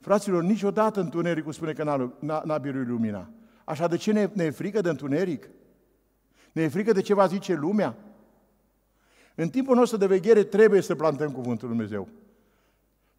Fraților, 0.00 0.42
niciodată 0.42 1.00
întunericul 1.00 1.52
spune 1.52 1.72
că 1.72 1.84
n-a, 1.84 2.12
n-a, 2.18 2.42
n-a 2.44 2.58
biruit 2.58 2.88
lumina. 2.88 3.30
Așa 3.64 3.86
de 3.86 3.96
ce 3.96 4.12
ne, 4.12 4.30
ne 4.32 4.44
e 4.44 4.50
frică 4.50 4.80
de 4.80 4.88
întuneric? 4.88 5.48
Ne 6.52 6.62
e 6.62 6.68
frică 6.68 6.92
de 6.92 7.00
ce 7.00 7.14
va 7.14 7.26
zice 7.26 7.54
lumea? 7.54 7.96
În 9.34 9.48
timpul 9.48 9.76
nostru 9.76 9.96
de 9.96 10.06
veghere 10.06 10.42
trebuie 10.42 10.80
să 10.80 10.94
plantăm 10.94 11.32
cuvântul 11.32 11.68
Lui 11.68 11.76
Dumnezeu. 11.76 12.08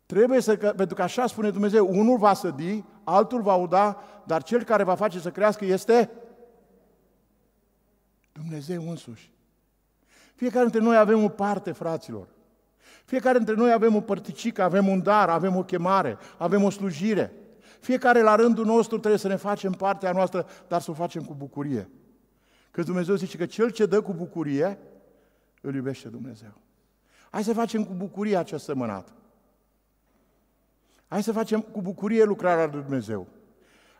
Trebuie 0.05 0.41
să, 0.41 0.55
pentru 0.55 0.95
că 0.95 1.01
așa 1.01 1.27
spune 1.27 1.49
Dumnezeu, 1.49 1.99
unul 1.99 2.17
va 2.17 2.33
sădi, 2.33 2.83
altul 3.03 3.41
va 3.41 3.55
uda, 3.55 4.03
dar 4.25 4.43
cel 4.43 4.63
care 4.63 4.83
va 4.83 4.95
face 4.95 5.19
să 5.19 5.31
crească 5.31 5.65
este 5.65 6.09
Dumnezeu 8.31 8.89
însuși. 8.89 9.31
Fiecare 10.35 10.63
dintre 10.63 10.81
noi 10.81 10.97
avem 10.97 11.23
o 11.23 11.29
parte, 11.29 11.71
fraților. 11.71 12.27
Fiecare 13.09 13.37
dintre 13.37 13.55
noi 13.55 13.71
avem 13.71 13.95
o 13.95 14.01
părticică, 14.01 14.63
avem 14.63 14.87
un 14.87 15.01
dar, 15.01 15.29
avem 15.29 15.55
o 15.55 15.63
chemare, 15.63 16.17
avem 16.37 16.63
o 16.63 16.69
slujire. 16.69 17.33
Fiecare 17.79 18.21
la 18.21 18.35
rândul 18.35 18.65
nostru 18.65 18.97
trebuie 18.97 19.19
să 19.19 19.27
ne 19.27 19.35
facem 19.35 19.71
partea 19.71 20.11
noastră, 20.11 20.47
dar 20.67 20.81
să 20.81 20.91
o 20.91 20.93
facem 20.93 21.23
cu 21.23 21.33
bucurie. 21.33 21.89
Că 22.71 22.83
Dumnezeu 22.83 23.15
zice 23.15 23.37
că 23.37 23.45
cel 23.45 23.69
ce 23.69 23.85
dă 23.85 24.01
cu 24.01 24.13
bucurie, 24.13 24.77
îl 25.61 25.75
iubește 25.75 26.07
Dumnezeu. 26.07 26.53
Hai 27.29 27.43
să 27.43 27.53
facem 27.53 27.83
cu 27.83 27.93
bucurie 27.93 28.37
acest 28.37 28.63
sămănat. 28.63 29.13
Hai 31.07 31.23
să 31.23 31.31
facem 31.31 31.61
cu 31.61 31.81
bucurie 31.81 32.23
lucrarea 32.23 32.65
lui 32.65 32.81
Dumnezeu. 32.81 33.27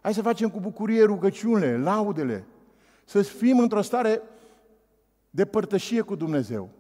Hai 0.02 0.14
să 0.14 0.22
facem 0.22 0.50
cu 0.50 0.60
bucurie 0.60 1.04
rugăciunile, 1.04 1.78
laudele. 1.78 2.46
Să 3.06 3.22
fim 3.22 3.60
într-o 3.60 3.82
stare 3.82 4.22
de 5.30 5.46
părtășie 5.46 6.02
cu 6.02 6.16
Dumnezeu. 6.16 6.78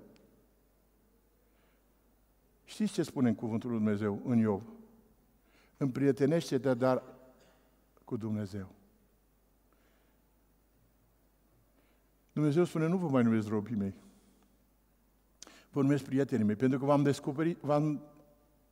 Știți 2.69 2.93
ce 2.93 3.03
spune 3.03 3.29
în 3.29 3.35
cuvântul 3.35 3.69
lui 3.69 3.79
Dumnezeu 3.79 4.21
în 4.25 4.37
Iov? 4.37 4.61
Împrietenește-te, 5.77 6.73
dar 6.73 7.03
cu 8.03 8.17
Dumnezeu. 8.17 8.67
Dumnezeu 12.33 12.63
spune, 12.63 12.87
nu 12.87 12.97
vă 12.97 13.07
mai 13.07 13.23
numesc 13.23 13.47
robii 13.47 13.75
mei. 13.75 13.93
Vă 15.71 15.81
numesc 15.81 16.03
prietenii 16.03 16.45
mei, 16.45 16.55
pentru 16.55 16.79
că 16.79 16.85
v-am 16.85 17.03
descoperit, 17.03 17.59
v-am 17.61 18.01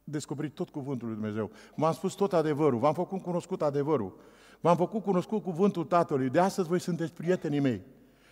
descoperit 0.04 0.54
tot 0.54 0.70
cuvântul 0.70 1.08
lui 1.08 1.18
Dumnezeu. 1.18 1.52
V-am 1.76 1.94
spus 1.94 2.14
tot 2.14 2.34
adevărul, 2.34 2.80
v-am 2.80 2.94
făcut 2.94 3.22
cunoscut 3.22 3.62
adevărul. 3.62 4.18
V-am 4.60 4.76
făcut 4.76 5.04
cunoscut 5.04 5.44
cuvântul 5.44 5.86
Tatălui. 5.86 6.30
De 6.30 6.40
astăzi 6.40 6.68
voi 6.68 6.80
sunteți 6.80 7.14
prietenii 7.14 7.60
mei. 7.60 7.82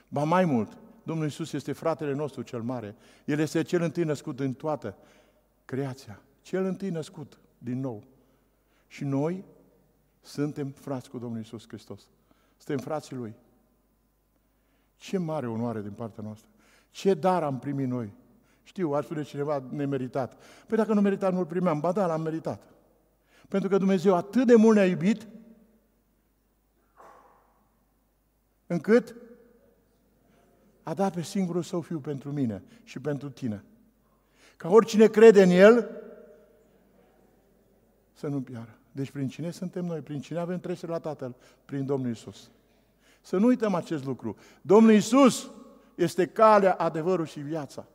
Ba 0.08 0.24
mai 0.24 0.46
mult, 0.46 0.78
Domnul 1.04 1.26
Isus 1.26 1.54
este 1.54 1.72
fratele 1.72 2.14
nostru 2.14 2.42
cel 2.42 2.62
mare. 2.62 2.96
El 3.26 3.40
este 3.40 3.62
cel 3.62 3.82
întâi 3.82 4.04
născut 4.04 4.40
în 4.40 4.54
toată 4.54 4.98
creația, 5.66 6.22
cel 6.42 6.66
întâi 6.66 6.90
născut 6.90 7.40
din 7.58 7.80
nou. 7.80 8.04
Și 8.88 9.04
noi 9.04 9.44
suntem 10.22 10.70
frați 10.70 11.10
cu 11.10 11.18
Domnul 11.18 11.42
Isus 11.42 11.68
Hristos. 11.68 12.02
Suntem 12.58 12.86
frații 12.86 13.16
Lui. 13.16 13.36
Ce 14.96 15.18
mare 15.18 15.48
onoare 15.48 15.82
din 15.82 15.92
partea 15.92 16.24
noastră. 16.24 16.50
Ce 16.92 17.14
dar 17.14 17.44
am 17.44 17.60
primit 17.60 17.88
noi. 17.88 18.14
Știu, 18.64 18.92
ar 18.92 19.04
spune 19.04 19.24
cineva 19.24 19.64
nemeritat. 19.70 20.38
Păi 20.68 20.78
dacă 20.78 20.94
nu 20.94 21.02
meritat, 21.02 21.34
nu-l 21.34 21.46
primeam. 21.46 21.80
Ba 21.80 21.92
da, 21.92 22.06
l-am 22.06 22.22
meritat. 22.22 22.62
Pentru 23.48 23.70
că 23.70 23.78
Dumnezeu 23.78 24.16
atât 24.16 24.48
de 24.48 24.56
mult 24.56 24.76
ne-a 24.76 24.88
iubit, 24.88 25.28
încât 28.68 29.16
a 30.84 30.94
dat 30.94 31.14
pe 31.14 31.22
singurul 31.22 31.64
său 31.64 31.82
fiu 31.82 32.00
pentru 32.00 32.32
mine 32.32 32.64
și 32.84 33.00
pentru 33.00 33.30
tine. 33.30 33.64
Ca 34.58 34.70
oricine 34.70 35.08
crede 35.08 35.44
în 35.44 35.50
El 35.50 35.90
să 38.14 38.28
nu 38.28 38.42
piară. 38.42 38.78
Deci 38.92 39.12
prin 39.12 39.28
cine 39.28 39.52
suntem 39.52 39.86
noi? 39.86 40.00
Prin 40.00 40.22
cine 40.22 40.40
avem 40.40 40.60
trecere 40.60 40.92
la 40.92 41.00
Tatăl? 41.00 41.36
Prin 41.66 41.86
Domnul 41.86 42.12
Isus. 42.12 42.50
Să 43.22 43.38
nu 43.38 43.46
uităm 43.46 43.74
acest 43.74 44.06
lucru. 44.06 44.36
Domnul 44.62 44.94
Isus 44.94 45.52
este 45.96 46.26
calea, 46.26 46.74
adevărul 46.74 47.26
și 47.26 47.40
viața. 47.40 47.86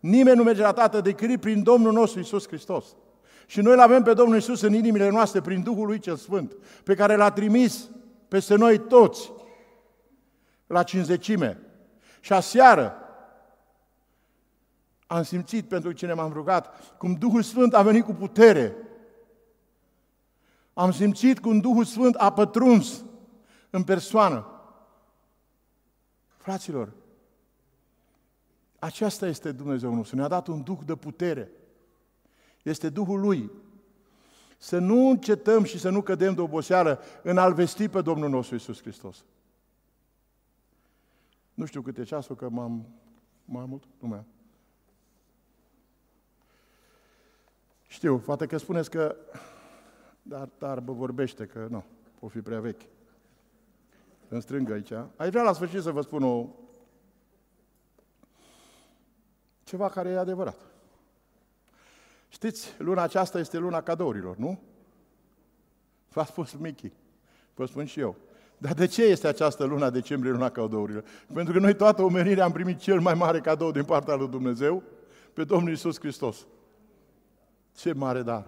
Nimeni 0.00 0.36
nu 0.36 0.42
merge 0.42 0.62
la 0.62 0.72
Tatăl 0.72 1.00
decât 1.00 1.40
prin 1.40 1.62
Domnul 1.62 1.92
nostru 1.92 2.20
Isus 2.20 2.46
Hristos. 2.46 2.84
Și 3.46 3.60
noi 3.60 3.72
îl 3.72 3.80
avem 3.80 4.02
pe 4.02 4.12
Domnul 4.12 4.36
Isus 4.36 4.60
în 4.60 4.74
inimile 4.74 5.08
noastre 5.08 5.40
prin 5.40 5.62
Duhul 5.62 5.86
lui 5.86 5.98
cel 5.98 6.16
Sfânt, 6.16 6.56
pe 6.84 6.94
care 6.94 7.16
l-a 7.16 7.30
trimis 7.30 7.88
peste 8.28 8.54
noi 8.54 8.78
toți 8.78 9.32
la 10.66 10.82
cinzecime. 10.82 11.60
Și 12.20 12.32
aseară 12.32 12.94
am 15.10 15.22
simțit 15.22 15.68
pentru 15.68 15.92
cine 15.92 16.12
m-am 16.12 16.32
rugat, 16.32 16.96
cum 16.96 17.14
Duhul 17.14 17.42
Sfânt 17.42 17.74
a 17.74 17.82
venit 17.82 18.04
cu 18.04 18.12
putere. 18.12 18.76
Am 20.72 20.92
simțit 20.92 21.38
cum 21.38 21.60
Duhul 21.60 21.84
Sfânt 21.84 22.14
a 22.14 22.32
pătruns 22.32 23.04
în 23.70 23.84
persoană. 23.84 24.46
Fraților, 26.36 26.92
aceasta 28.78 29.26
este 29.26 29.52
Dumnezeu 29.52 29.94
nostru. 29.94 30.16
Ne-a 30.16 30.28
dat 30.28 30.46
un 30.46 30.62
Duh 30.62 30.78
de 30.84 30.94
putere. 30.94 31.50
Este 32.62 32.88
Duhul 32.88 33.20
Lui. 33.20 33.50
Să 34.58 34.78
nu 34.78 35.08
încetăm 35.08 35.64
și 35.64 35.78
să 35.78 35.90
nu 35.90 36.02
cădem 36.02 36.34
de 36.34 36.40
oboseală 36.40 37.00
în 37.22 37.38
a-L 37.38 37.54
vesti 37.54 37.88
pe 37.88 38.00
Domnul 38.00 38.28
nostru 38.28 38.54
Isus 38.54 38.80
Hristos. 38.80 39.24
Nu 41.54 41.64
știu 41.64 41.82
câte 41.82 42.04
ceasul, 42.04 42.36
că 42.36 42.48
m-am 42.48 42.86
mai 43.44 43.64
mult 43.64 43.84
lumea. 44.00 44.24
Știu, 47.90 48.18
poate 48.18 48.46
că 48.46 48.56
spuneți 48.56 48.90
că 48.90 49.16
dar 50.22 50.48
tarbă 50.58 50.92
vorbește, 50.92 51.46
că 51.46 51.66
nu, 51.70 51.84
o 52.20 52.28
fi 52.28 52.40
prea 52.40 52.60
vechi. 52.60 52.80
Îmi 54.28 54.42
strâng 54.42 54.70
aici. 54.70 54.92
Ai 55.16 55.30
vrea 55.30 55.42
la 55.42 55.52
sfârșit 55.52 55.82
să 55.82 55.90
vă 55.90 56.00
spun 56.00 56.22
o... 56.22 56.46
ceva 59.64 59.88
care 59.88 60.08
e 60.08 60.18
adevărat. 60.18 60.60
Știți, 62.28 62.74
luna 62.78 63.02
aceasta 63.02 63.38
este 63.38 63.58
luna 63.58 63.82
cadourilor, 63.82 64.36
nu? 64.36 64.60
V-a 66.08 66.24
spus 66.24 66.52
Michi, 66.52 66.92
vă 67.54 67.66
spun 67.66 67.84
și 67.84 68.00
eu. 68.00 68.16
Dar 68.58 68.74
de 68.74 68.86
ce 68.86 69.02
este 69.02 69.28
această 69.28 69.64
luna 69.64 69.90
decembrie 69.90 70.32
luna 70.32 70.50
cadourilor? 70.50 71.04
Pentru 71.32 71.52
că 71.52 71.58
noi 71.58 71.74
toată 71.74 72.02
omenirea 72.02 72.44
am 72.44 72.52
primit 72.52 72.78
cel 72.78 73.00
mai 73.00 73.14
mare 73.14 73.40
cadou 73.40 73.70
din 73.70 73.84
partea 73.84 74.14
lui 74.14 74.28
Dumnezeu, 74.28 74.82
pe 75.32 75.44
Domnul 75.44 75.72
Isus 75.72 75.98
Hristos. 75.98 76.46
Ce 77.76 77.92
mare 77.92 78.22
dar! 78.22 78.46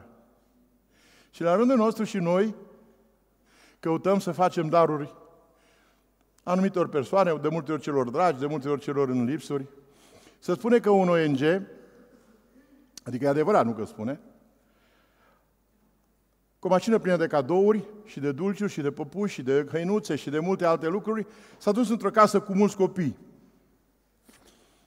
Și 1.30 1.42
la 1.42 1.54
rândul 1.54 1.76
nostru 1.76 2.04
și 2.04 2.16
noi 2.16 2.54
căutăm 3.80 4.18
să 4.18 4.32
facem 4.32 4.68
daruri 4.68 5.14
anumitor 6.42 6.88
persoane, 6.88 7.34
de 7.34 7.48
multe 7.48 7.72
ori 7.72 7.82
celor 7.82 8.10
dragi, 8.10 8.38
de 8.38 8.46
multe 8.46 8.68
ori 8.68 8.80
celor 8.80 9.08
în 9.08 9.24
lipsuri. 9.24 9.66
Se 10.38 10.54
spune 10.54 10.78
că 10.78 10.90
un 10.90 11.08
ONG, 11.08 11.62
adică 13.04 13.24
e 13.24 13.28
adevărat, 13.28 13.64
nu 13.64 13.72
că 13.72 13.84
spune, 13.84 14.20
cu 16.58 16.66
o 16.66 16.70
mașină 16.70 16.98
plină 16.98 17.16
de 17.16 17.26
cadouri 17.26 17.84
și 18.04 18.20
de 18.20 18.32
dulciuri 18.32 18.72
și 18.72 18.80
de 18.80 18.90
păpuși 18.90 19.34
și 19.34 19.42
de 19.42 19.66
hăinuțe 19.70 20.16
și 20.16 20.30
de 20.30 20.38
multe 20.38 20.64
alte 20.64 20.88
lucruri, 20.88 21.26
s-a 21.58 21.72
dus 21.72 21.88
într-o 21.88 22.10
casă 22.10 22.40
cu 22.40 22.54
mulți 22.54 22.76
copii. 22.76 23.16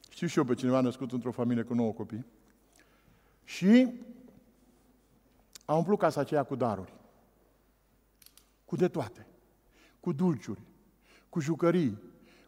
Știu 0.10 0.28
și 0.28 0.38
eu 0.38 0.44
pe 0.44 0.54
cineva 0.54 0.82
născut 0.82 1.12
într-o 1.12 1.32
familie 1.32 1.64
cu 1.64 1.74
nouă 1.74 1.92
copii. 1.92 2.26
Și 3.44 3.94
a 5.66 5.76
umplut 5.76 6.00
casa 6.00 6.22
aceea 6.22 6.44
cu 6.44 6.56
daruri. 6.56 6.94
Cu 8.66 8.76
de 8.76 8.88
toate. 8.88 9.28
Cu 10.00 10.12
dulciuri, 10.12 10.62
cu 11.30 11.40
jucării, 11.40 12.02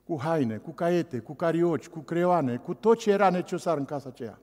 cu 0.03 0.20
haine, 0.20 0.57
cu 0.57 0.72
caiete, 0.72 1.20
cu 1.20 1.36
carioci, 1.36 1.88
cu 1.88 1.99
creioane, 1.99 2.57
cu 2.57 2.74
tot 2.74 2.97
ce 2.97 3.11
era 3.11 3.30
necesar 3.30 3.78
în 3.78 3.86
casa 3.86 4.09
aceea. 4.09 4.39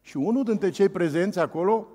Și 0.00 0.16
unul 0.16 0.44
dintre 0.44 0.70
cei 0.70 0.88
prezenți 0.88 1.38
acolo 1.38 1.86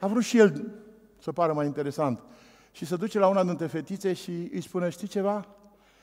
a 0.00 0.06
vrut 0.06 0.22
și 0.22 0.38
el 0.38 0.72
să 1.18 1.32
pară 1.32 1.52
mai 1.52 1.66
interesant. 1.66 2.22
Și 2.72 2.86
se 2.86 2.96
duce 2.96 3.18
la 3.18 3.28
una 3.28 3.44
dintre 3.44 3.66
fetițe 3.66 4.12
și 4.12 4.30
îi 4.30 4.60
spune, 4.60 4.88
știi 4.88 5.08
ceva? 5.08 5.46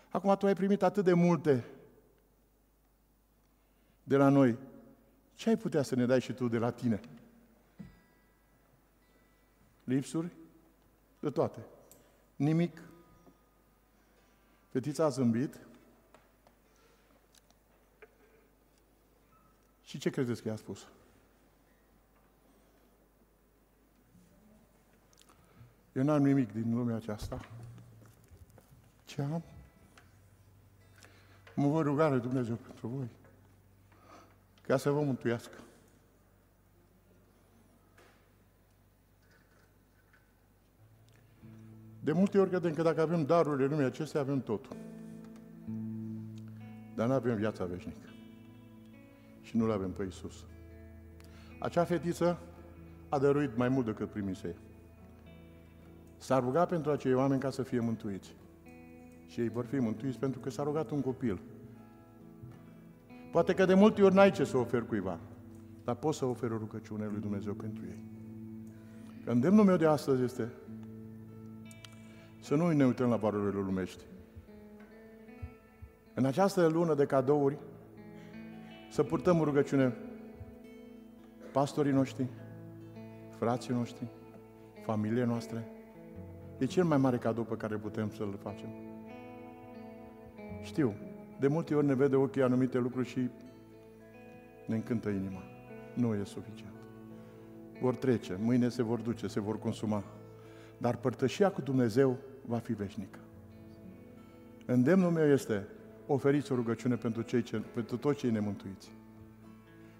Acum 0.09 0.35
tu 0.37 0.45
ai 0.45 0.53
primit 0.53 0.83
atât 0.83 1.03
de 1.03 1.13
multe 1.13 1.63
de 4.03 4.15
la 4.15 4.29
noi. 4.29 4.57
Ce 5.33 5.49
ai 5.49 5.57
putea 5.57 5.81
să 5.81 5.95
ne 5.95 6.05
dai 6.05 6.21
și 6.21 6.33
tu 6.33 6.47
de 6.47 6.57
la 6.57 6.71
tine? 6.71 6.99
Lipsuri? 9.85 10.31
De 11.19 11.29
toate. 11.29 11.65
Nimic. 12.35 12.81
Fetița 14.69 15.05
a 15.05 15.09
zâmbit. 15.09 15.59
Și 19.83 19.97
ce 19.97 20.09
credeți 20.09 20.41
că 20.41 20.47
i-a 20.47 20.55
spus? 20.55 20.87
Eu 25.93 26.03
n-am 26.03 26.21
nimic 26.21 26.51
din 26.51 26.75
lumea 26.75 26.95
aceasta. 26.95 27.49
Ce 29.05 29.21
am? 29.21 29.43
Mă 31.55 31.67
voi 31.67 31.83
ruga 31.83 32.09
lui 32.09 32.19
Dumnezeu 32.19 32.55
pentru 32.55 32.87
voi. 32.87 33.09
Ca 34.61 34.77
să 34.77 34.89
vă 34.89 35.01
mântuiască. 35.01 35.57
De 42.05 42.11
multe 42.11 42.39
ori 42.39 42.49
credem 42.49 42.73
că 42.73 42.81
dacă 42.81 43.01
avem 43.01 43.25
darurile 43.25 43.65
lumii 43.65 43.85
acestea, 43.85 44.21
avem 44.21 44.41
totul. 44.41 44.75
Dar 46.95 47.07
nu 47.07 47.13
avem 47.13 47.35
viața 47.35 47.65
veșnică. 47.65 48.09
Și 49.41 49.57
nu-L 49.57 49.71
avem 49.71 49.91
pe 49.91 50.03
Iisus. 50.03 50.45
Acea 51.59 51.83
fetiță 51.83 52.39
a 53.09 53.19
dăruit 53.19 53.57
mai 53.57 53.69
mult 53.69 53.85
decât 53.85 54.09
primise. 54.09 54.55
S-a 56.17 56.39
rugat 56.39 56.67
pentru 56.67 56.91
acei 56.91 57.13
oameni 57.13 57.41
ca 57.41 57.49
să 57.49 57.63
fie 57.63 57.79
mântuiți. 57.79 58.35
Și 59.27 59.39
ei 59.39 59.49
vor 59.49 59.65
fi 59.65 59.75
mântuiți 59.75 60.19
pentru 60.19 60.39
că 60.39 60.49
s-a 60.49 60.63
rugat 60.63 60.91
un 60.91 61.01
copil. 61.01 61.39
Poate 63.31 63.53
că 63.53 63.65
de 63.65 63.73
multe 63.73 64.03
ori 64.03 64.13
n-ai 64.13 64.31
ce 64.31 64.43
să 64.43 64.57
oferi 64.57 64.87
cuiva, 64.87 65.19
dar 65.83 65.95
poți 65.95 66.17
să 66.17 66.25
oferi 66.25 66.53
o 66.53 66.57
rugăciune 66.57 67.07
lui 67.11 67.21
Dumnezeu 67.21 67.53
pentru 67.53 67.83
ei. 67.85 68.03
Că 69.23 69.31
îndemnul 69.31 69.65
meu 69.65 69.77
de 69.77 69.85
astăzi 69.85 70.23
este 70.23 70.51
să 72.45 72.55
nu 72.55 72.71
ne 72.71 72.85
uităm 72.85 73.09
la 73.09 73.15
barurile 73.15 73.61
lumești. 73.61 74.03
În 76.13 76.25
această 76.25 76.67
lună 76.67 76.93
de 76.93 77.05
cadouri, 77.05 77.57
să 78.89 79.03
purtăm 79.03 79.41
rugăciune 79.41 79.95
pastorii 81.51 81.91
noștri, 81.91 82.27
frații 83.37 83.73
noștri, 83.73 84.07
familiile 84.83 85.23
noastre. 85.23 85.67
E 86.57 86.65
cel 86.65 86.83
mai 86.83 86.97
mare 86.97 87.17
cadou 87.17 87.43
pe 87.43 87.55
care 87.55 87.75
putem 87.75 88.09
să-l 88.09 88.37
facem. 88.41 88.69
Știu, 90.61 90.93
de 91.39 91.47
multe 91.47 91.75
ori 91.75 91.85
ne 91.85 91.93
vede 91.93 92.15
ochii 92.15 92.43
anumite 92.43 92.77
lucruri 92.77 93.07
și 93.07 93.29
ne 94.65 94.75
încântă 94.75 95.09
inima. 95.09 95.41
Nu 95.93 96.13
e 96.13 96.23
suficient. 96.23 96.73
Vor 97.81 97.95
trece, 97.95 98.37
mâine 98.41 98.69
se 98.69 98.83
vor 98.83 98.99
duce, 98.99 99.27
se 99.27 99.39
vor 99.39 99.59
consuma. 99.59 100.03
Dar 100.77 100.95
părtășia 100.95 101.51
cu 101.51 101.61
Dumnezeu 101.61 102.17
va 102.47 102.57
fi 102.57 102.73
veșnică. 102.73 103.19
Îndemnul 104.65 105.11
meu 105.11 105.27
este, 105.27 105.67
oferiți 106.07 106.51
o 106.51 106.55
rugăciune 106.55 106.95
pentru, 106.95 107.21
cei 107.21 107.41
ce, 107.41 107.57
pentru 107.73 107.97
toți 107.97 108.17
cei 108.17 108.31
nemântuiți. 108.31 108.91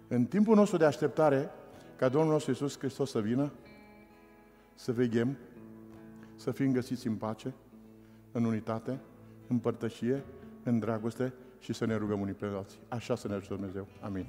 În 0.08 0.26
timpul 0.26 0.56
nostru 0.56 0.78
de 0.78 0.86
așteptare, 0.86 1.50
ca 1.96 2.10
Domnul 2.10 2.32
nostru 2.32 2.52
Iisus 2.52 2.78
Hristos 2.78 3.10
să 3.10 3.22
vină, 3.22 3.52
să 4.76 4.91
veghem, 4.91 5.38
să 6.36 6.52
fim 6.52 6.72
găsiți 6.72 7.08
în 7.08 7.16
pace, 7.16 7.54
în 8.32 8.43
unitate, 8.43 9.00
în 9.48 9.58
părtășie, 9.58 10.24
în 10.64 10.80
dragoste 10.80 11.34
și 11.60 11.74
să 11.74 11.86
ne 11.86 11.96
rugăm 11.96 12.22
unii 12.22 12.34
pe 12.34 12.46
alții. 12.46 12.80
Așa 12.88 13.16
să 13.16 13.28
ne 13.28 13.34
ajute 13.34 13.54
Dumnezeu. 13.54 13.88
Amin. 14.02 14.26